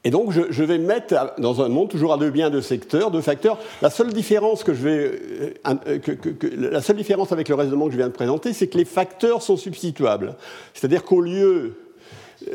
et 0.04 0.10
donc, 0.10 0.32
je, 0.32 0.64
vais 0.64 0.78
mettre 0.78 1.34
dans 1.38 1.62
un 1.62 1.68
monde 1.68 1.88
toujours 1.88 2.12
à 2.12 2.18
deux 2.18 2.30
biens, 2.30 2.50
deux 2.50 2.60
secteurs, 2.60 3.12
deux 3.12 3.20
facteurs. 3.20 3.58
La 3.82 3.90
seule 3.90 4.12
différence 4.12 4.64
que 4.64 4.74
je 4.74 4.82
vais, 4.82 5.12
euh, 5.68 5.78
euh, 5.86 5.98
la 6.56 6.82
seule 6.82 6.96
différence 6.96 7.30
avec 7.30 7.48
le 7.48 7.54
raisonnement 7.54 7.86
que 7.86 7.92
je 7.92 7.98
viens 7.98 8.08
de 8.08 8.12
présenter, 8.12 8.52
c'est 8.52 8.66
que 8.66 8.78
les 8.78 8.84
facteurs 8.84 9.42
sont 9.42 9.56
substituables. 9.56 10.34
C'est-à-dire 10.74 11.04
qu'au 11.04 11.20
lieu 11.20 11.76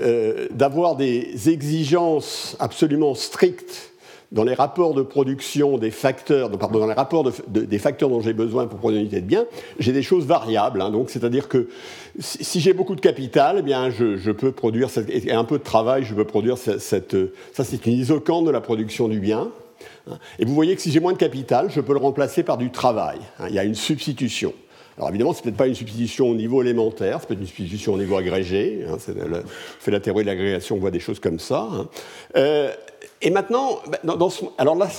euh, 0.01 0.47
d'avoir 0.51 0.97
des 0.97 1.49
exigences 1.49 2.57
absolument 2.59 3.15
strictes 3.15 3.93
dans 4.31 4.43
les 4.43 4.53
rapports 4.53 4.93
de 4.93 5.01
production 5.01 5.77
des 5.77 5.91
facteurs, 5.91 6.49
dans 6.49 6.87
les 6.87 6.93
rapports 6.93 7.29
des 7.47 7.79
facteurs 7.79 8.09
dont 8.09 8.21
j'ai 8.21 8.33
besoin 8.33 8.67
pour 8.67 8.79
produire 8.79 8.99
une 8.99 9.07
unité 9.07 9.21
de 9.21 9.27
bien, 9.27 9.45
j'ai 9.79 9.93
des 9.93 10.01
choses 10.01 10.25
variables. 10.25 10.81
Hein. 10.81 10.89
donc, 10.89 11.09
c'est-à-dire 11.09 11.47
que 11.47 11.69
si, 12.19 12.59
j'ai 12.59 12.73
beaucoup 12.73 12.95
de 12.95 13.01
capital, 13.01 13.57
eh 13.59 13.61
bien, 13.61 13.89
je, 13.89 14.31
peux 14.31 14.51
produire 14.51 14.89
et 15.07 15.31
un 15.31 15.45
peu 15.45 15.57
de 15.57 15.63
travail, 15.63 16.03
je 16.03 16.13
peux 16.13 16.25
produire 16.25 16.57
cette, 16.57 17.15
ça, 17.53 17.63
c'est 17.63 17.85
une 17.85 17.93
isocante 17.93 18.45
de 18.45 18.51
la 18.51 18.61
production 18.61 19.07
du 19.07 19.19
bien. 19.19 19.49
Hein. 20.09 20.17
Et 20.39 20.45
vous 20.45 20.53
voyez 20.53 20.75
que 20.75 20.81
si 20.81 20.91
j'ai 20.91 20.99
moins 20.99 21.13
de 21.13 21.17
capital, 21.17 21.69
je 21.69 21.79
peux 21.79 21.93
le 21.93 21.99
remplacer 21.99 22.43
par 22.43 22.57
du 22.57 22.71
travail. 22.71 23.19
Hein. 23.39 23.45
il 23.49 23.55
y 23.55 23.59
a 23.59 23.63
une 23.63 23.75
substitution. 23.75 24.53
Alors 24.97 25.09
évidemment, 25.09 25.33
ce 25.33 25.39
n'est 25.39 25.43
peut-être 25.43 25.57
pas 25.57 25.67
une 25.67 25.75
substitution 25.75 26.29
au 26.29 26.33
niveau 26.33 26.61
élémentaire, 26.63 27.19
c'est 27.19 27.27
peut-être 27.27 27.41
une 27.41 27.45
substitution 27.45 27.93
au 27.93 27.97
niveau 27.97 28.17
agrégé. 28.17 28.83
Hein, 28.89 28.97
fait 29.79 29.91
la 29.91 29.99
théorie 29.99 30.23
de 30.23 30.27
l'agrégation, 30.27 30.75
on 30.75 30.79
voit 30.79 30.91
des 30.91 30.99
choses 30.99 31.19
comme 31.19 31.37
ça. 31.39 31.69
Hein. 31.71 31.87
Euh, 32.35 32.73
et 33.21 33.29
maintenant, 33.29 33.79
ben, 33.87 34.17
alors 34.57 34.75
là, 34.75 34.89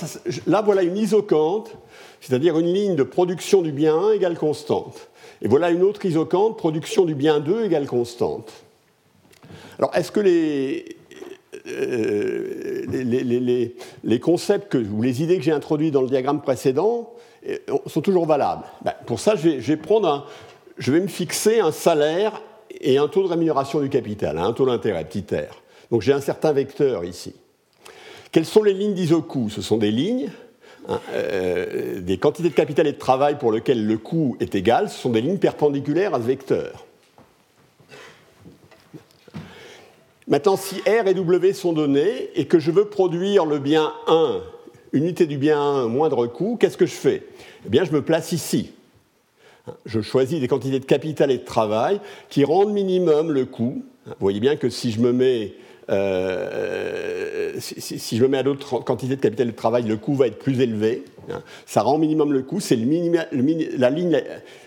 là, 0.47 0.61
voilà 0.61 0.83
une 0.83 0.97
isocante, 0.97 1.75
c'est-à-dire 2.21 2.57
une 2.57 2.73
ligne 2.73 2.95
de 2.95 3.03
production 3.03 3.61
du 3.61 3.73
bien 3.73 3.95
1 3.95 4.11
égale 4.13 4.37
constante. 4.37 5.09
Et 5.41 5.49
voilà 5.49 5.69
une 5.69 5.83
autre 5.83 6.05
isocante, 6.05 6.57
production 6.57 7.03
du 7.03 7.15
bien 7.15 7.41
2 7.41 7.65
égale 7.65 7.85
constante. 7.85 8.51
Alors, 9.79 9.95
est-ce 9.95 10.11
que 10.11 10.19
les, 10.19 10.97
euh, 11.67 12.85
les, 14.03 14.19
concepts 14.19 14.75
ou 14.75 15.01
les 15.01 15.23
idées 15.23 15.37
que 15.37 15.43
j'ai 15.43 15.51
introduites 15.51 15.93
dans 15.93 16.01
le 16.01 16.09
diagramme 16.09 16.41
précédent 16.41 17.13
sont 17.87 18.01
toujours 18.01 18.25
valables 18.25 18.65
ben, 18.83 18.93
Pour 19.05 19.19
ça, 19.19 19.35
je 19.35 19.49
vais, 20.91 20.99
me 20.99 21.07
fixer 21.07 21.59
un 21.59 21.71
salaire 21.71 22.41
et 22.79 22.97
un 22.97 23.07
taux 23.07 23.23
de 23.23 23.27
rémunération 23.27 23.79
du 23.79 23.89
capital, 23.89 24.37
un 24.37 24.53
taux 24.53 24.65
d'intérêt, 24.65 25.05
petit 25.05 25.25
r. 25.35 25.61
Donc 25.91 26.01
j'ai 26.01 26.13
un 26.13 26.21
certain 26.21 26.51
vecteur 26.51 27.03
ici. 27.03 27.35
Quelles 28.31 28.45
sont 28.45 28.63
les 28.63 28.73
lignes 28.73 28.93
d'isocoût 28.93 29.49
Ce 29.49 29.61
sont 29.61 29.77
des 29.77 29.91
lignes, 29.91 30.29
hein, 30.87 30.99
euh, 31.13 31.99
des 31.99 32.17
quantités 32.17 32.49
de 32.49 32.53
capital 32.53 32.85
et 32.87 32.93
de 32.93 32.97
travail 32.97 33.37
pour 33.37 33.51
lesquelles 33.51 33.85
le 33.85 33.97
coût 33.97 34.37
est 34.39 34.53
égal, 34.53 34.89
ce 34.89 34.99
sont 34.99 35.09
des 35.09 35.21
lignes 35.21 35.39
perpendiculaires 35.39 36.13
à 36.13 36.19
ce 36.19 36.25
vecteur. 36.25 36.85
Maintenant, 40.27 40.57
si 40.57 40.75
R 40.81 41.07
et 41.07 41.15
W 41.15 41.53
sont 41.53 41.73
donnés 41.73 42.29
et 42.35 42.45
que 42.45 42.59
je 42.59 42.69
veux 42.69 42.85
produire 42.85 43.47
le 43.47 43.57
bien 43.57 43.91
1, 44.05 44.41
unité 44.93 45.25
du 45.25 45.37
bien 45.37 45.59
1, 45.59 45.87
moindre 45.87 46.27
coût, 46.27 46.57
qu'est-ce 46.59 46.77
que 46.77 46.85
je 46.85 46.93
fais? 46.93 47.23
Eh 47.65 47.69
bien, 47.69 47.83
je 47.83 47.91
me 47.91 48.01
place 48.01 48.31
ici. 48.31 48.71
Je 49.85 50.01
choisis 50.01 50.39
des 50.39 50.47
quantités 50.47 50.79
de 50.79 50.85
capital 50.85 51.31
et 51.31 51.37
de 51.37 51.45
travail 51.45 51.99
qui 52.29 52.43
rendent 52.43 52.73
minimum 52.73 53.31
le 53.31 53.45
coût. 53.45 53.83
Vous 54.05 54.13
voyez 54.19 54.39
bien 54.39 54.55
que 54.55 54.69
si 54.69 54.91
je 54.91 54.99
me 54.99 55.13
mets 55.13 55.53
euh, 55.89 57.53
si, 57.59 58.17
je 58.17 58.23
me 58.23 58.27
mets 58.27 58.37
à 58.37 58.43
d'autres 58.43 58.79
quantités 58.79 59.15
de 59.15 59.21
capital 59.21 59.47
et 59.47 59.51
de 59.51 59.55
travail, 59.55 59.83
le 59.83 59.97
coût 59.97 60.13
va 60.13 60.27
être 60.27 60.37
plus 60.37 60.59
élevé. 60.61 61.03
Ça 61.65 61.81
rend 61.81 61.97
minimum 61.97 62.31
le 62.31 62.41
coût. 62.41 62.59
C'est 62.59 62.75
le 62.75 62.85
la 63.77 63.89
ligne, 63.89 64.11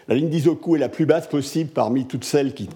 la 0.09 0.17
est 0.17 0.79
la 0.79 0.89
plus 0.89 1.07
basse 1.07 1.29
possible 1.29 1.71
parmi 1.71 2.07
toutes 2.07 2.25
celles 2.25 2.55
qui, 2.55 2.69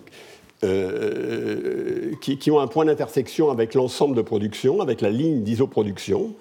euh, 0.65 2.13
qui, 2.21 2.51
ont 2.51 2.61
un 2.61 2.67
point 2.67 2.87
d'intersection 2.87 3.51
avec 3.51 3.75
l'ensemble 3.75 4.17
de 4.17 4.23
production, 4.23 4.81
avec 4.81 5.01
la 5.01 5.11
ligne 5.11 5.43
d'isoproduction. 5.43 6.33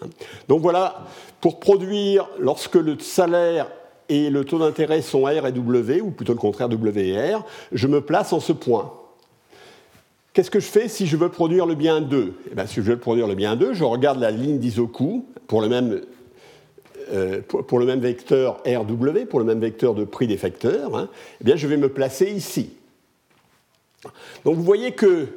Donc 0.48 0.62
voilà, 0.62 1.06
pour 1.42 1.60
produire, 1.60 2.30
lorsque 2.40 2.76
le 2.76 2.98
salaire 3.00 3.68
et 4.08 4.30
le 4.30 4.46
taux 4.46 4.60
d'intérêt 4.60 5.02
sont 5.02 5.24
R 5.24 5.48
et 5.48 5.52
W, 5.52 6.02
ou 6.02 6.12
plutôt 6.12 6.34
le 6.34 6.40
contraire 6.40 6.70
W 6.70 7.08
et 7.08 7.34
R, 7.34 7.46
je 7.72 7.88
me 7.88 8.02
place 8.02 8.32
en 8.32 8.40
ce 8.40 8.54
point. 8.54 8.94
Qu'est-ce 10.34 10.52
que 10.52 10.60
je 10.60 10.68
fais 10.68 10.88
si 10.88 11.08
je 11.08 11.18
veux 11.18 11.30
produire 11.30 11.66
le 11.66 11.76
bien 11.76 12.02
2 12.02 12.34
eh 12.52 12.56
bien, 12.56 12.66
Si 12.68 12.76
je 12.76 12.82
veux 12.82 12.98
produire 12.98 13.28
le 13.28 13.36
bien 13.36 13.56
2, 13.56 13.74
je 13.74 13.84
regarde 13.84 14.20
la 14.20 14.32
ligne 14.32 14.60
d'iso-coût 14.60 15.26
pour 15.48 15.62
le 15.62 15.70
même 15.70 16.02
euh, 17.14 17.42
le 17.72 17.86
même 17.86 18.00
vecteur 18.00 18.64
RW, 18.66 19.26
pour 19.30 19.40
le 19.40 19.46
même 19.46 19.60
vecteur 19.60 19.94
de 19.94 20.06
prix 20.06 20.28
des 20.28 20.38
facteurs, 20.38 20.96
hein, 20.96 21.10
eh 21.42 21.44
bien, 21.44 21.56
je 21.56 21.68
vais 21.68 21.78
me 21.78 21.90
placer 21.90 22.32
ici. 22.32 22.72
Donc 24.44 24.56
vous 24.56 24.64
voyez 24.64 24.92
que 24.92 25.28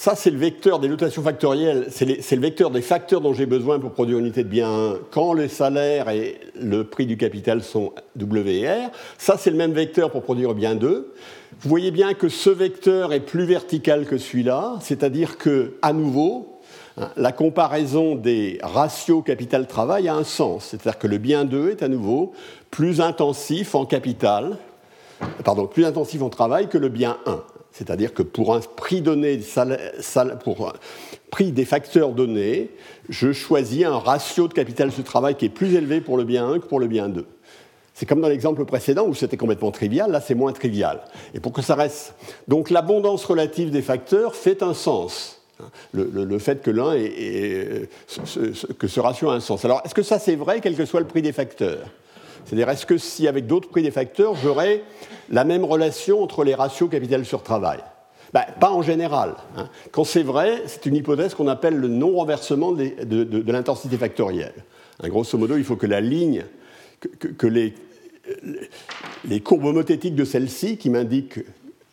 ça, 0.00 0.14
c'est 0.16 0.30
le 0.30 0.38
vecteur 0.38 0.78
des 0.78 0.88
notations 0.88 1.22
factorielles, 1.22 1.88
c'est 1.90 2.06
le 2.06 2.40
vecteur 2.40 2.70
des 2.70 2.80
facteurs 2.80 3.20
dont 3.20 3.34
j'ai 3.34 3.44
besoin 3.44 3.78
pour 3.78 3.92
produire 3.92 4.16
une 4.16 4.24
unité 4.24 4.44
de 4.44 4.48
bien 4.48 4.70
1 4.70 4.98
quand 5.10 5.34
le 5.34 5.46
salaire 5.46 6.08
et 6.08 6.40
le 6.58 6.84
prix 6.84 7.04
du 7.04 7.18
capital 7.18 7.62
sont 7.62 7.92
W 8.16 8.60
et 8.60 8.66
R. 8.66 8.90
Ça, 9.18 9.36
c'est 9.36 9.50
le 9.50 9.58
même 9.58 9.72
vecteur 9.72 10.10
pour 10.10 10.22
produire 10.22 10.54
bien 10.54 10.74
2. 10.74 11.12
Vous 11.60 11.68
voyez 11.68 11.90
bien 11.90 12.14
que 12.14 12.30
ce 12.30 12.48
vecteur 12.48 13.12
est 13.12 13.20
plus 13.20 13.44
vertical 13.44 14.06
que 14.06 14.16
celui-là, 14.16 14.78
c'est-à-dire 14.80 15.36
que, 15.36 15.74
à 15.82 15.92
nouveau, 15.92 16.60
hein, 16.96 17.10
la 17.18 17.32
comparaison 17.32 18.14
des 18.14 18.58
ratios 18.62 19.22
capital-travail 19.22 20.08
a 20.08 20.14
un 20.14 20.24
sens. 20.24 20.68
C'est-à-dire 20.70 20.98
que 20.98 21.08
le 21.08 21.18
bien 21.18 21.44
2 21.44 21.72
est 21.72 21.82
à 21.82 21.88
nouveau 21.88 22.32
plus 22.70 23.02
intensif 23.02 23.74
en 23.74 23.84
capital, 23.84 24.56
pardon, 25.44 25.66
plus 25.66 25.84
intensif 25.84 26.22
en 26.22 26.30
travail 26.30 26.70
que 26.70 26.78
le 26.78 26.88
bien 26.88 27.18
1. 27.26 27.42
C'est-à-dire 27.72 28.12
que 28.12 28.22
pour 28.22 28.54
un 28.54 28.60
prix 28.60 29.00
donné, 29.00 29.40
pour 30.44 30.72
prix 31.30 31.52
des 31.52 31.64
facteurs 31.64 32.10
donnés, 32.10 32.70
je 33.08 33.32
choisis 33.32 33.84
un 33.84 33.98
ratio 33.98 34.48
de 34.48 34.54
capital 34.54 34.90
sur 34.90 35.04
travail 35.04 35.36
qui 35.36 35.46
est 35.46 35.50
plus 35.50 35.74
élevé 35.74 36.00
pour 36.00 36.16
le 36.16 36.24
bien 36.24 36.48
1 36.48 36.58
que 36.58 36.66
pour 36.66 36.80
le 36.80 36.88
bien 36.88 37.08
2. 37.08 37.26
C'est 37.94 38.06
comme 38.06 38.20
dans 38.20 38.28
l'exemple 38.28 38.64
précédent 38.64 39.06
où 39.06 39.14
c'était 39.14 39.36
complètement 39.36 39.70
trivial, 39.70 40.10
là 40.10 40.20
c'est 40.20 40.34
moins 40.34 40.52
trivial. 40.52 41.02
Et 41.34 41.40
pour 41.40 41.52
que 41.52 41.62
ça 41.62 41.74
reste. 41.74 42.14
Donc 42.48 42.70
l'abondance 42.70 43.24
relative 43.24 43.70
des 43.70 43.82
facteurs 43.82 44.34
fait 44.34 44.62
un 44.62 44.74
sens. 44.74 45.40
Le, 45.92 46.38
fait 46.38 46.62
que 46.62 46.70
l'un 46.70 46.94
que 48.78 48.88
ce 48.88 49.00
ratio 49.00 49.28
a 49.28 49.34
un 49.34 49.40
sens. 49.40 49.64
Alors 49.66 49.82
est-ce 49.84 49.94
que 49.94 50.02
ça 50.02 50.18
c'est 50.18 50.36
vrai 50.36 50.60
quel 50.62 50.74
que 50.74 50.86
soit 50.86 51.00
le 51.00 51.06
prix 51.06 51.20
des 51.20 51.32
facteurs? 51.32 51.86
C'est-à-dire, 52.44 52.68
est-ce 52.68 52.86
que 52.86 52.98
si 52.98 53.28
avec 53.28 53.46
d'autres 53.46 53.68
prix 53.68 53.82
des 53.82 53.90
facteurs, 53.90 54.34
j'aurais 54.34 54.82
la 55.30 55.44
même 55.44 55.64
relation 55.64 56.22
entre 56.22 56.44
les 56.44 56.54
ratios 56.54 56.90
capital 56.90 57.24
sur 57.24 57.42
travail? 57.42 57.80
Ben, 58.32 58.44
Pas 58.60 58.70
en 58.70 58.82
général. 58.82 59.34
Hein. 59.56 59.68
Quand 59.92 60.04
c'est 60.04 60.22
vrai, 60.22 60.62
c'est 60.66 60.86
une 60.86 60.96
hypothèse 60.96 61.34
qu'on 61.34 61.48
appelle 61.48 61.76
le 61.76 61.88
non-renversement 61.88 62.72
de, 62.72 63.52
l'intensité 63.52 63.96
factorielle. 63.96 64.54
Hein, 65.02 65.08
grosso 65.08 65.36
modo, 65.36 65.56
il 65.56 65.64
faut 65.64 65.76
que 65.76 65.86
la 65.86 66.00
ligne, 66.00 66.44
que, 67.18 67.46
les, 67.46 67.74
les 69.24 69.40
courbes 69.40 69.64
homothétiques 69.64 70.14
de 70.14 70.24
celle-ci, 70.24 70.76
qui 70.76 70.90
m'indiquent 70.90 71.40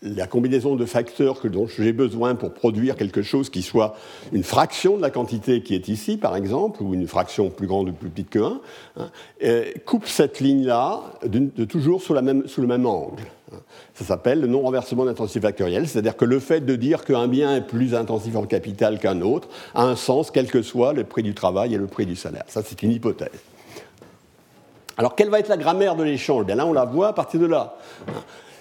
la 0.01 0.27
combinaison 0.27 0.75
de 0.75 0.85
facteurs 0.85 1.41
que, 1.41 1.47
dont 1.47 1.67
j'ai 1.67 1.91
besoin 1.91 2.35
pour 2.35 2.53
produire 2.53 2.95
quelque 2.95 3.23
chose 3.23 3.49
qui 3.49 3.63
soit 3.63 3.95
une 4.31 4.43
fraction 4.43 4.97
de 4.97 5.01
la 5.01 5.09
quantité 5.09 5.63
qui 5.63 5.73
est 5.73 5.87
ici, 5.87 6.17
par 6.17 6.35
exemple, 6.35 6.83
ou 6.83 6.93
une 6.93 7.07
fraction 7.07 7.49
plus 7.49 7.67
grande 7.67 7.89
ou 7.89 7.93
plus 7.93 8.09
petite 8.09 8.29
que 8.29 8.39
1, 8.39 8.61
hein, 8.97 9.09
coupe 9.85 10.07
cette 10.07 10.39
ligne-là 10.39 11.01
de, 11.25 11.65
toujours 11.65 12.01
sous, 12.01 12.13
le 12.13 12.21
même 12.67 12.85
angle. 12.85 13.23
Ça 13.93 14.05
s'appelle 14.05 14.41
le 14.41 14.47
non-renversement 14.47 15.05
d'intensité 15.05 15.39
factorielle, 15.39 15.87
c'est-à-dire 15.87 16.15
que 16.15 16.25
le 16.25 16.39
fait 16.39 16.61
de 16.61 16.75
dire 16.75 17.03
qu'un 17.03 17.27
bien 17.27 17.55
est 17.55 17.61
plus 17.61 17.95
intensif 17.95 18.35
en 18.35 18.43
capital 18.43 18.99
qu'un 18.99 19.21
autre 19.21 19.47
a 19.73 19.83
un 19.83 19.95
sens, 19.95 20.31
quel 20.31 20.51
que 20.51 20.61
soit 20.61 20.93
le 20.93 21.05
prix 21.05 21.23
du 21.23 21.33
travail 21.33 21.73
et 21.73 21.77
le 21.77 21.87
prix 21.87 22.05
du 22.05 22.15
salaire. 22.15 22.43
Ça, 22.47 22.61
c'est 22.63 22.83
une 22.83 22.91
hypothèse. 22.91 23.29
Alors, 24.97 25.15
quelle 25.15 25.29
va 25.29 25.39
être 25.39 25.47
la 25.47 25.57
grammaire 25.57 25.95
de 25.95 26.03
l'échange? 26.03 26.45
Bien 26.45 26.55
là, 26.55 26.65
on 26.65 26.73
la 26.73 26.85
voit 26.85 27.09
à 27.09 27.13
partir 27.13 27.39
de 27.39 27.45
là. 27.45 27.77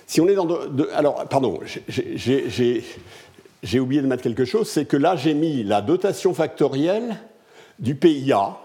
Si 0.06 0.20
on 0.20 0.28
est 0.28 0.34
dans. 0.34 0.48
alors, 0.94 1.24
pardon, 1.28 1.58
j'ai 1.88 3.80
oublié 3.80 4.00
de 4.00 4.06
mettre 4.06 4.22
quelque 4.22 4.44
chose, 4.44 4.68
c'est 4.68 4.84
que 4.84 4.96
là, 4.96 5.16
j'ai 5.16 5.34
mis 5.34 5.64
la 5.64 5.82
dotation 5.82 6.32
factorielle 6.32 7.16
du 7.78 7.94
PIA. 7.94 8.56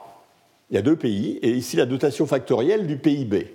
Il 0.69 0.75
y 0.75 0.77
a 0.77 0.81
deux 0.81 0.95
pays, 0.95 1.39
et 1.41 1.51
ici 1.51 1.75
la 1.75 1.85
dotation 1.85 2.25
factorielle 2.25 2.87
du 2.87 2.97
PIB. 2.97 3.53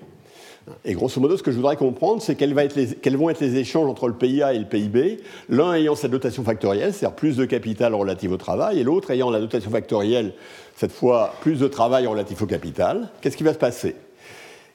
Et 0.85 0.95
grosso 0.95 1.21
modo, 1.21 1.37
ce 1.37 1.45
que 1.45 1.53
je 1.53 1.57
voudrais 1.57 1.77
comprendre, 1.77 2.21
c'est 2.21 2.35
quels, 2.35 2.53
vont 2.53 3.31
être 3.31 3.41
les 3.41 3.57
échanges 3.57 3.89
entre 3.89 4.09
le 4.09 4.15
PIA 4.15 4.53
et 4.53 4.59
le 4.59 4.65
PIB, 4.65 5.19
l'un 5.49 5.75
ayant 5.75 5.95
cette 5.95 6.11
dotation 6.11 6.43
factorielle, 6.43 6.93
c'est-à-dire 6.93 7.15
plus 7.15 7.37
de 7.37 7.45
capital 7.45 7.95
relatif 7.95 8.33
au 8.33 8.37
travail, 8.37 8.81
et 8.81 8.83
l'autre 8.83 9.13
ayant 9.13 9.31
la 9.31 9.39
dotation 9.39 9.71
factorielle, 9.71 10.35
cette 10.75 10.93
fois 10.93 11.33
plus 11.41 11.61
de 11.61 11.69
travail 11.69 12.07
relatif 12.07 12.43
au 12.43 12.47
capital. 12.47 13.11
Qu'est-ce 13.21 13.37
qui 13.37 13.45
va 13.45 13.53
se 13.53 13.59
passer? 13.59 13.95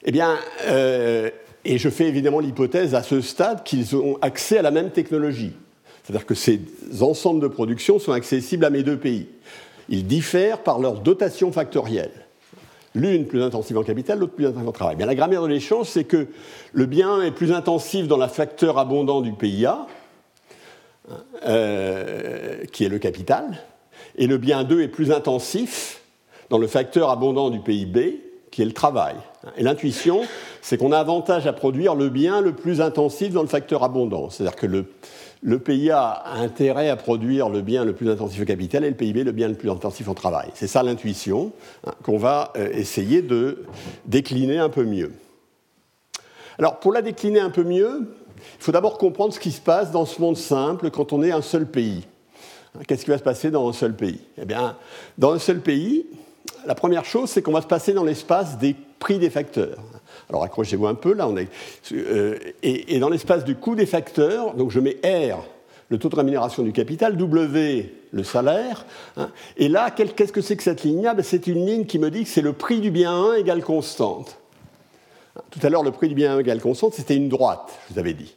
Eh 0.04 0.12
bien, 0.12 0.36
euh, 0.66 1.30
et 1.64 1.78
je 1.78 1.88
fais 1.88 2.06
évidemment 2.06 2.40
l'hypothèse 2.40 2.94
à 2.94 3.02
ce 3.02 3.20
stade 3.20 3.64
qu'ils 3.64 3.96
ont 3.96 4.18
accès 4.20 4.58
à 4.58 4.62
la 4.62 4.70
même 4.70 4.90
technologie. 4.90 5.52
C'est-à-dire 6.02 6.26
que 6.26 6.34
ces 6.34 6.60
ensembles 7.00 7.40
de 7.40 7.48
production 7.48 7.98
sont 7.98 8.12
accessibles 8.12 8.64
à 8.64 8.70
mes 8.70 8.82
deux 8.82 8.96
pays. 8.96 9.28
Ils 9.88 10.06
diffèrent 10.06 10.62
par 10.62 10.80
leur 10.80 11.00
dotation 11.00 11.52
factorielle. 11.52 12.10
L'une 12.94 13.26
plus 13.26 13.42
intensive 13.42 13.78
en 13.78 13.82
capital, 13.82 14.18
l'autre 14.18 14.34
plus 14.34 14.46
intensive 14.46 14.68
en 14.68 14.72
travail. 14.72 14.96
Bien, 14.96 15.06
la 15.06 15.14
grammaire 15.14 15.42
de 15.42 15.48
l'échange, 15.48 15.86
c'est 15.86 16.04
que 16.04 16.26
le 16.72 16.86
bien 16.86 17.22
est 17.22 17.30
plus 17.30 17.52
intensif 17.52 18.06
dans 18.06 18.18
le 18.18 18.26
facteur 18.26 18.78
abondant 18.78 19.22
du 19.22 19.32
PIA, 19.32 19.86
euh, 21.46 22.64
qui 22.72 22.84
est 22.84 22.88
le 22.88 22.98
capital, 22.98 23.58
et 24.16 24.26
le 24.26 24.36
bien 24.36 24.64
2 24.64 24.82
est 24.82 24.88
plus 24.88 25.10
intensif 25.10 26.00
dans 26.50 26.58
le 26.58 26.66
facteur 26.66 27.10
abondant 27.10 27.48
du 27.48 27.60
PIB, 27.60 28.22
qui 28.50 28.62
est 28.62 28.66
le 28.66 28.72
travail. 28.72 29.16
Et 29.56 29.62
l'intuition, 29.62 30.22
c'est 30.62 30.78
qu'on 30.78 30.92
a 30.92 30.98
avantage 30.98 31.46
à 31.46 31.52
produire 31.52 31.94
le 31.96 32.08
bien 32.08 32.40
le 32.40 32.52
plus 32.52 32.80
intensif 32.80 33.32
dans 33.32 33.42
le 33.42 33.48
facteur 33.48 33.82
abondant. 33.82 34.30
C'est-à-dire 34.30 34.56
que 34.56 34.66
le, 34.66 34.86
le 35.42 35.58
PIA 35.58 36.00
a 36.00 36.38
intérêt 36.38 36.88
à 36.88 36.94
produire 36.96 37.48
le 37.48 37.62
bien 37.62 37.84
le 37.84 37.92
plus 37.94 38.08
intensif 38.08 38.40
au 38.40 38.44
capital 38.44 38.84
et 38.84 38.88
le 38.88 38.94
PIB 38.94 39.24
le 39.24 39.32
bien 39.32 39.48
le 39.48 39.54
plus 39.54 39.70
intensif 39.70 40.08
au 40.08 40.14
travail. 40.14 40.50
C'est 40.54 40.68
ça 40.68 40.84
l'intuition 40.84 41.52
hein, 41.84 41.90
qu'on 42.04 42.16
va 42.16 42.52
euh, 42.56 42.70
essayer 42.72 43.22
de 43.22 43.64
décliner 44.06 44.58
un 44.58 44.68
peu 44.68 44.84
mieux. 44.84 45.12
Alors 46.58 46.78
pour 46.78 46.92
la 46.92 47.02
décliner 47.02 47.40
un 47.40 47.50
peu 47.50 47.64
mieux, 47.64 48.14
il 48.38 48.64
faut 48.64 48.72
d'abord 48.72 48.98
comprendre 48.98 49.34
ce 49.34 49.40
qui 49.40 49.50
se 49.50 49.60
passe 49.60 49.90
dans 49.90 50.06
ce 50.06 50.20
monde 50.20 50.36
simple 50.36 50.90
quand 50.90 51.12
on 51.12 51.24
est 51.24 51.32
un 51.32 51.42
seul 51.42 51.66
pays. 51.66 52.06
Qu'est-ce 52.86 53.04
qui 53.04 53.10
va 53.10 53.18
se 53.18 53.22
passer 53.24 53.50
dans 53.50 53.68
un 53.68 53.72
seul 53.72 53.96
pays? 53.96 54.20
Eh 54.38 54.44
bien, 54.44 54.76
dans 55.18 55.32
un 55.32 55.38
seul 55.40 55.60
pays, 55.60 56.06
la 56.66 56.74
première 56.76 57.04
chose, 57.04 57.30
c'est 57.30 57.42
qu'on 57.42 57.52
va 57.52 57.60
se 57.62 57.66
passer 57.66 57.92
dans 57.92 58.04
l'espace 58.04 58.58
des 58.58 58.76
prix 58.98 59.18
des 59.18 59.28
facteurs. 59.28 59.78
Alors 60.32 60.44
accrochez-vous 60.44 60.86
un 60.86 60.94
peu, 60.94 61.12
là, 61.12 61.28
on 61.28 61.36
est. 61.36 61.48
Euh, 61.92 62.38
et, 62.62 62.98
dans 62.98 63.10
l'espace 63.10 63.44
du 63.44 63.54
coût 63.54 63.74
des 63.74 63.84
facteurs, 63.84 64.54
donc 64.54 64.70
je 64.70 64.80
mets 64.80 64.96
R, 65.04 65.44
le 65.90 65.98
taux 65.98 66.08
de 66.08 66.16
rémunération 66.16 66.62
du 66.62 66.72
capital, 66.72 67.18
W, 67.18 67.92
le 68.12 68.24
salaire. 68.24 68.86
Hein. 69.18 69.28
et 69.58 69.68
là, 69.68 69.90
qu'est-ce 69.90 70.32
que 70.32 70.40
c'est 70.40 70.56
que 70.56 70.62
cette 70.62 70.84
ligne-là? 70.84 71.12
Ben, 71.12 71.22
C'est 71.22 71.46
une 71.46 71.66
ligne 71.66 71.84
qui 71.84 71.98
me 71.98 72.10
dit 72.10 72.24
que 72.24 72.30
c'est 72.30 72.40
le 72.40 72.54
prix 72.54 72.80
du 72.80 72.90
bien 72.90 73.12
1 73.12 73.34
égale 73.34 73.62
constante. 73.62 74.38
Tout 75.50 75.60
à 75.62 75.68
l'heure, 75.68 75.82
le 75.82 75.92
prix 75.92 76.08
du 76.08 76.14
bien 76.14 76.34
1 76.34 76.38
égale 76.38 76.60
constante, 76.60 76.94
c'était 76.94 77.16
une 77.16 77.28
droite, 77.28 77.70
je 77.88 77.94
vous 77.94 78.00
avais 78.00 78.14
dit. 78.14 78.34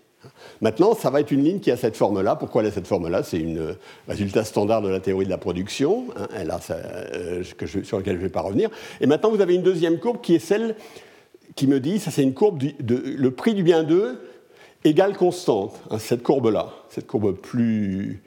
Maintenant, 0.59 0.95
ça 0.95 1.09
va 1.09 1.21
être 1.21 1.31
une 1.31 1.43
ligne 1.43 1.59
qui 1.59 1.71
a 1.71 1.77
cette 1.77 1.95
forme-là. 1.95 2.35
Pourquoi 2.35 2.61
elle 2.61 2.67
a 2.69 2.71
cette 2.71 2.87
forme-là? 2.87 3.23
C'est 3.23 3.37
un 3.37 3.55
euh, 3.55 3.73
résultat 4.07 4.43
standard 4.43 4.81
de 4.81 4.89
la 4.89 4.99
théorie 4.99 5.25
de 5.25 5.29
la 5.29 5.37
production, 5.37 6.05
hein, 6.17 6.27
elle 6.35 6.51
a 6.51 6.59
euh, 6.71 7.43
sur 7.83 7.97
laquelle 7.97 8.15
je 8.15 8.19
ne 8.19 8.23
vais 8.23 8.29
pas 8.29 8.41
revenir. 8.41 8.69
Et 8.99 9.07
maintenant, 9.07 9.29
vous 9.29 9.41
avez 9.41 9.55
une 9.55 9.63
deuxième 9.63 9.99
courbe 9.99 10.19
qui 10.21 10.35
est 10.35 10.39
celle 10.39 10.75
qui 11.55 11.67
me 11.67 11.79
dit, 11.79 11.99
ça 11.99 12.11
c'est 12.11 12.23
une 12.23 12.33
courbe, 12.33 12.61
le 12.87 13.31
prix 13.31 13.53
du 13.53 13.63
bien 13.63 13.83
2 13.83 14.19
égale 14.83 15.17
constante. 15.17 15.73
Hein, 15.89 15.99
cette 15.99 16.23
courbe-là, 16.23 16.73
cette 16.89 17.07
courbe 17.07 17.33
plus, 17.33 18.21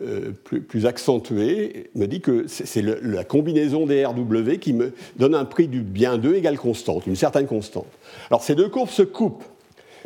euh, 0.00 0.30
plus, 0.30 0.86
accentuée, 0.86 1.90
me 1.94 2.06
dit 2.06 2.20
que 2.20 2.46
c'est 2.46 2.82
la 2.82 3.24
combinaison 3.24 3.86
des 3.86 4.04
RW 4.04 4.58
qui 4.60 4.72
me 4.72 4.92
donne 5.16 5.34
un 5.34 5.44
prix 5.44 5.68
du 5.68 5.82
bien 5.82 6.18
2 6.18 6.34
égale 6.34 6.58
constante, 6.58 7.06
une 7.06 7.16
certaine 7.16 7.46
constante. 7.46 7.86
Alors 8.30 8.42
ces 8.42 8.54
deux 8.54 8.68
courbes 8.68 8.88
se 8.90 9.02
coupent. 9.02 9.44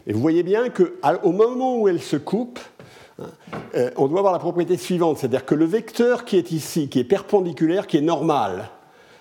Et 0.06 0.12
vous 0.12 0.20
voyez 0.20 0.42
bien 0.42 0.68
qu'au 0.68 1.32
moment 1.32 1.78
où 1.78 1.88
elles 1.88 2.02
se 2.02 2.16
coupent, 2.16 2.58
hein, 3.20 3.26
euh, 3.76 3.90
on 3.96 4.08
doit 4.08 4.18
avoir 4.18 4.32
la 4.32 4.40
propriété 4.40 4.76
suivante, 4.76 5.18
c'est-à-dire 5.18 5.44
que 5.44 5.54
le 5.54 5.66
vecteur 5.66 6.24
qui 6.24 6.36
est 6.36 6.50
ici, 6.50 6.88
qui 6.88 6.98
est 6.98 7.04
perpendiculaire, 7.04 7.86
qui 7.86 7.98
est 7.98 8.02
normal, 8.02 8.70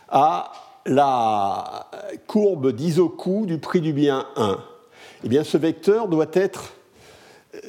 à 0.10 0.51
la 0.85 1.89
courbe 2.27 2.71
d'isocoup 2.71 3.45
du 3.45 3.57
prix 3.57 3.81
du 3.81 3.93
bien 3.93 4.27
1, 4.35 4.57
eh 5.23 5.29
bien 5.29 5.43
ce 5.43 5.57
vecteur 5.57 6.07
doit 6.07 6.29
être 6.33 6.73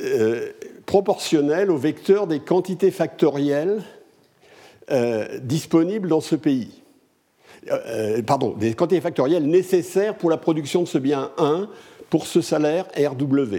euh, 0.01 0.51
proportionnel 0.87 1.71
au 1.71 1.77
vecteur 1.77 2.27
des 2.27 2.41
quantités 2.41 2.91
factorielles 2.91 3.83
euh, 4.91 5.39
disponibles 5.41 6.09
dans 6.09 6.21
ce 6.21 6.37
pays. 6.37 6.83
pardon, 8.27 8.55
des 8.59 8.75
quantités 8.75 9.01
factorielles 9.01 9.47
nécessaires 9.47 10.17
pour 10.17 10.31
la 10.31 10.37
production 10.37 10.83
de 10.83 10.89
ce 10.89 10.99
bien 10.99 11.31
1 11.39 11.69
pour 12.11 12.27
ce 12.27 12.41
salaire 12.41 12.87
RW. 12.97 13.57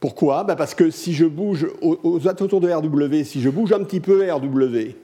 Pourquoi? 0.00 0.44
Ben 0.44 0.54
Parce 0.54 0.74
que 0.74 0.90
si 0.90 1.12
je 1.12 1.24
bouge 1.24 1.66
aux, 1.82 1.98
aux 2.02 2.26
autour 2.28 2.60
de 2.60 2.70
RW, 2.70 3.24
si 3.24 3.40
je 3.40 3.50
bouge 3.50 3.72
un 3.72 3.82
petit 3.82 4.00
peu 4.00 4.32
RW, 4.32 4.94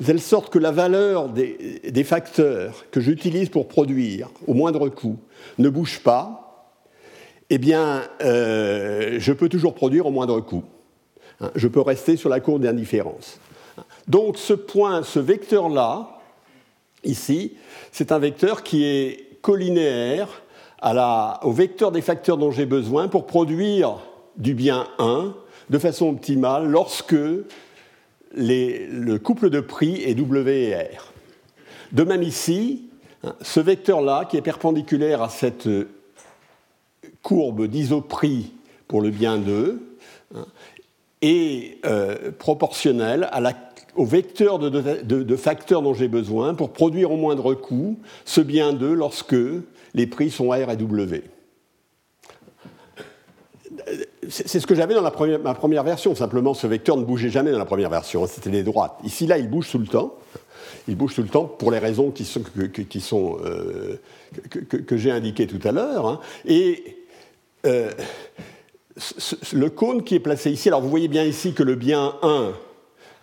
de 0.00 0.04
telle 0.04 0.20
sorte 0.20 0.50
que 0.52 0.58
la 0.58 0.70
valeur 0.70 1.28
des, 1.28 2.04
facteurs 2.04 2.84
que 2.90 3.00
j'utilise 3.00 3.48
pour 3.48 3.68
produire 3.68 4.30
au 4.46 4.54
moindre 4.54 4.88
coût 4.88 5.18
ne 5.58 5.68
bouge 5.68 6.00
pas, 6.00 6.72
eh 7.50 7.58
bien, 7.58 8.02
euh, 8.22 9.16
je 9.18 9.32
peux 9.32 9.48
toujours 9.48 9.74
produire 9.74 10.06
au 10.06 10.10
moindre 10.10 10.40
coût. 10.40 10.64
Hein, 11.40 11.50
je 11.54 11.68
peux 11.68 11.80
rester 11.80 12.16
sur 12.16 12.28
la 12.28 12.40
courbe 12.40 12.62
d'indifférence. 12.62 13.40
Donc 14.06 14.38
ce 14.38 14.54
point, 14.54 15.02
ce 15.02 15.18
vecteur-là, 15.18 16.20
ici, 17.04 17.56
c'est 17.92 18.12
un 18.12 18.18
vecteur 18.18 18.62
qui 18.62 18.84
est 18.84 19.40
collinéaire 19.40 20.42
au 21.42 21.52
vecteur 21.52 21.90
des 21.90 22.02
facteurs 22.02 22.36
dont 22.36 22.50
j'ai 22.50 22.66
besoin 22.66 23.08
pour 23.08 23.26
produire 23.26 23.98
du 24.36 24.54
bien 24.54 24.86
1 24.98 25.34
de 25.70 25.78
façon 25.78 26.08
optimale 26.08 26.68
lorsque 26.68 27.16
le 28.34 29.16
couple 29.16 29.50
de 29.50 29.60
prix 29.60 30.02
est 30.02 30.14
W 30.14 30.70
et 30.70 30.74
R. 30.74 31.12
De 31.92 32.04
même 32.04 32.22
ici, 32.22 32.84
hein, 33.24 33.34
ce 33.40 33.60
vecteur-là, 33.60 34.26
qui 34.30 34.36
est 34.36 34.42
perpendiculaire 34.42 35.22
à 35.22 35.28
cette 35.28 35.68
courbe 37.22 37.66
d'isoprix 37.66 38.52
pour 38.86 39.00
le 39.00 39.10
bien 39.10 39.38
2, 39.38 39.80
hein, 40.34 40.46
est 41.22 41.84
euh, 41.84 42.30
proportionnel 42.38 43.28
au 43.96 44.04
vecteur 44.04 44.58
de, 44.58 45.36
facteurs 45.36 45.82
dont 45.82 45.94
j'ai 45.94 46.08
besoin 46.08 46.54
pour 46.54 46.72
produire 46.72 47.10
au 47.10 47.16
moindre 47.16 47.54
coût 47.54 47.98
ce 48.24 48.40
bien 48.40 48.72
2 48.72 48.94
lorsque 48.94 49.36
les 49.94 50.06
prix 50.06 50.30
sont 50.30 50.50
R 50.50 50.70
et 50.70 50.76
W. 50.76 51.24
C'est 54.28 54.60
ce 54.60 54.66
que 54.66 54.74
j'avais 54.74 54.94
dans 54.94 55.02
ma 55.02 55.10
première 55.54 55.82
version. 55.82 56.14
Simplement, 56.14 56.54
ce 56.54 56.66
vecteur 56.66 56.96
ne 56.96 57.04
bougeait 57.04 57.30
jamais 57.30 57.50
dans 57.50 57.58
la 57.58 57.64
première 57.64 57.90
version. 57.90 58.26
C'était 58.26 58.50
les 58.50 58.62
droites. 58.62 58.98
Ici, 59.04 59.26
là, 59.26 59.38
il 59.38 59.48
bouge 59.48 59.70
tout 59.70 59.78
le 59.78 59.86
temps. 59.86 60.14
Il 60.86 60.96
bouge 60.96 61.14
tout 61.14 61.22
le 61.22 61.28
temps 61.28 61.44
pour 61.44 61.70
les 61.70 61.78
raisons 61.78 62.12
euh, 62.12 63.96
que, 64.86 64.96
j'ai 64.96 65.10
indiquées 65.10 65.46
tout 65.46 65.66
à 65.66 65.72
l'heure. 65.72 66.06
Hein. 66.06 66.20
Et 66.44 66.98
euh, 67.66 67.90
le 69.52 69.70
cône 69.70 70.04
qui 70.04 70.14
est 70.14 70.20
placé 70.20 70.50
ici, 70.50 70.68
alors 70.68 70.82
vous 70.82 70.90
voyez 70.90 71.08
bien 71.08 71.24
ici 71.24 71.54
que 71.54 71.62
le 71.62 71.74
bien 71.74 72.14
1 72.22 72.52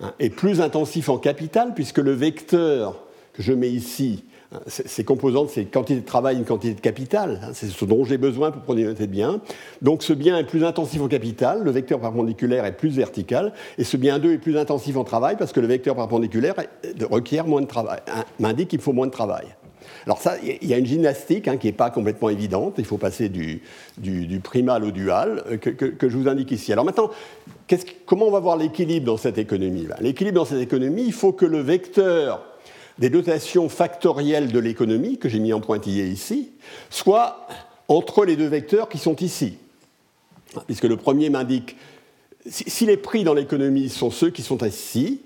Hein, 0.01 0.13
est 0.19 0.29
plus 0.29 0.59
intensif 0.59 1.07
en 1.07 1.17
capital, 1.17 1.73
puisque 1.73 1.99
le 1.99 2.11
vecteur 2.11 2.99
que 3.33 3.41
je 3.41 3.53
mets 3.53 3.69
ici, 3.69 4.25
ces 4.67 5.03
composantes, 5.03 5.49
c'est 5.49 5.65
quantité 5.65 5.99
de 5.99 6.05
travail, 6.05 6.37
une 6.37 6.45
quantité 6.45 6.73
de 6.73 6.81
capital, 6.81 7.39
hein, 7.43 7.49
c'est 7.53 7.67
ce 7.67 7.85
dont 7.85 8.03
j'ai 8.03 8.17
besoin 8.17 8.51
pour 8.51 8.61
produire 8.61 8.93
de 8.93 9.05
bien. 9.05 9.41
Donc 9.81 10.03
ce 10.03 10.13
bien 10.13 10.37
est 10.37 10.43
plus 10.43 10.63
intensif 10.63 11.01
en 11.01 11.07
capital, 11.07 11.63
le 11.63 11.71
vecteur 11.71 11.99
perpendiculaire 11.99 12.65
est 12.65 12.75
plus 12.75 12.89
vertical, 12.89 13.53
et 13.77 13.83
ce 13.83 13.97
bien 13.97 14.19
2 14.19 14.33
est 14.33 14.37
plus 14.37 14.57
intensif 14.57 14.97
en 14.97 15.03
travail 15.03 15.35
parce 15.37 15.51
que 15.53 15.59
le 15.59 15.67
vecteur 15.67 15.95
perpendiculaire 15.95 16.55
requiert 17.09 17.47
moins 17.47 17.61
de 17.61 17.67
travail, 17.67 17.99
m'indique 18.39 18.69
qu'il 18.69 18.81
faut 18.81 18.93
moins 18.93 19.07
de 19.07 19.11
travail. 19.11 19.45
Alors 20.05 20.19
ça, 20.19 20.35
il 20.43 20.67
y 20.67 20.73
a 20.73 20.77
une 20.77 20.85
gymnastique 20.85 21.47
hein, 21.47 21.57
qui 21.57 21.67
n'est 21.67 21.73
pas 21.73 21.89
complètement 21.89 22.29
évidente. 22.29 22.75
Il 22.77 22.85
faut 22.85 22.97
passer 22.97 23.29
du, 23.29 23.61
primal 24.43 24.83
au 24.83 24.91
dual 24.91 25.43
euh, 25.49 25.57
que, 25.57 26.09
je 26.09 26.17
vous 26.17 26.27
indique 26.27 26.51
ici. 26.51 26.71
Alors 26.71 26.85
maintenant, 26.85 27.09
comment 28.05 28.27
on 28.27 28.31
va 28.31 28.39
voir 28.39 28.57
l'équilibre 28.57 29.05
dans 29.05 29.17
cette 29.17 29.37
économie 29.37 29.87
L'équilibre 29.99 30.37
dans 30.37 30.45
cette 30.45 30.61
économie, 30.61 31.03
il 31.05 31.13
faut 31.13 31.33
que 31.33 31.45
le 31.45 31.59
vecteur 31.59 32.43
des 32.99 33.09
dotations 33.09 33.69
factorielles 33.69 34.51
de 34.51 34.59
l'économie, 34.59 35.17
que 35.17 35.29
j'ai 35.29 35.39
mis 35.39 35.53
en 35.53 35.61
pointillé 35.61 36.05
ici, 36.05 36.51
soit 36.89 37.47
entre 37.87 38.25
les 38.25 38.35
deux 38.35 38.47
vecteurs 38.47 38.89
qui 38.89 38.97
sont 38.97 39.15
ici. 39.17 39.57
Puisque 40.65 40.85
le 40.85 40.97
premier 40.97 41.29
m'indique, 41.29 41.75
si 42.49 42.85
les 42.85 42.97
prix 42.97 43.23
dans 43.23 43.33
l'économie 43.33 43.89
sont 43.89 44.11
ceux 44.11 44.29
qui 44.29 44.41
sont 44.41 44.63
ici, 44.63 45.21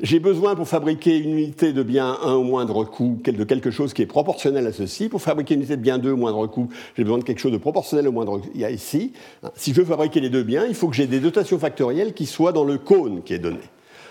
j'ai 0.00 0.18
besoin 0.18 0.54
pour 0.54 0.66
fabriquer 0.66 1.18
une 1.18 1.32
unité 1.38 1.72
de 1.72 1.82
bien 1.82 2.18
1 2.22 2.32
au 2.32 2.42
moindre 2.42 2.84
coût 2.84 3.20
de 3.24 3.44
quelque 3.44 3.70
chose 3.70 3.92
qui 3.92 4.02
est 4.02 4.06
proportionnel 4.06 4.66
à 4.66 4.72
ceci. 4.72 5.08
Pour 5.08 5.20
fabriquer 5.20 5.54
une 5.54 5.60
unité 5.60 5.76
de 5.76 5.82
bien 5.82 5.98
2 5.98 6.12
au 6.12 6.16
moindre 6.16 6.46
coût, 6.46 6.68
j'ai 6.96 7.04
besoin 7.04 7.18
de 7.18 7.24
quelque 7.24 7.40
chose 7.40 7.52
de 7.52 7.58
proportionnel 7.58 8.08
au 8.08 8.12
moindre 8.12 8.40
Il 8.54 8.60
y 8.60 8.64
a 8.64 8.70
ici. 8.70 9.12
Si 9.56 9.72
je 9.72 9.80
veux 9.80 9.86
fabriquer 9.86 10.20
les 10.20 10.30
deux 10.30 10.42
biens, 10.42 10.64
il 10.66 10.74
faut 10.74 10.88
que 10.88 10.96
j'ai 10.96 11.06
des 11.06 11.20
dotations 11.20 11.58
factorielles 11.58 12.14
qui 12.14 12.26
soient 12.26 12.52
dans 12.52 12.64
le 12.64 12.78
cône 12.78 13.22
qui 13.22 13.34
est 13.34 13.38
donné. 13.38 13.60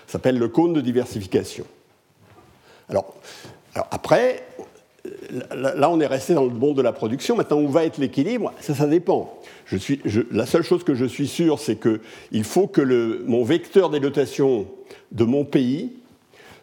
Ça 0.06 0.14
s'appelle 0.14 0.38
le 0.38 0.48
cône 0.48 0.72
de 0.72 0.80
diversification. 0.80 1.64
Alors, 2.88 3.14
après, 3.90 4.44
là, 5.54 5.90
on 5.90 6.00
est 6.00 6.06
resté 6.06 6.34
dans 6.34 6.44
le 6.44 6.50
monde 6.50 6.76
de 6.76 6.82
la 6.82 6.92
production. 6.92 7.36
Maintenant, 7.36 7.60
où 7.60 7.68
va 7.68 7.84
être 7.84 7.98
l'équilibre? 7.98 8.52
Ça, 8.60 8.74
ça 8.74 8.86
dépend. 8.86 9.38
La 10.30 10.46
seule 10.46 10.62
chose 10.62 10.84
que 10.84 10.94
je 10.94 11.04
suis 11.04 11.28
sûr, 11.28 11.58
c'est 11.58 11.76
qu'il 11.76 12.44
faut 12.44 12.66
que 12.66 13.22
mon 13.26 13.44
vecteur 13.44 13.90
des 13.90 14.00
dotations 14.00 14.66
de 15.12 15.24
mon 15.24 15.44
pays 15.44 15.92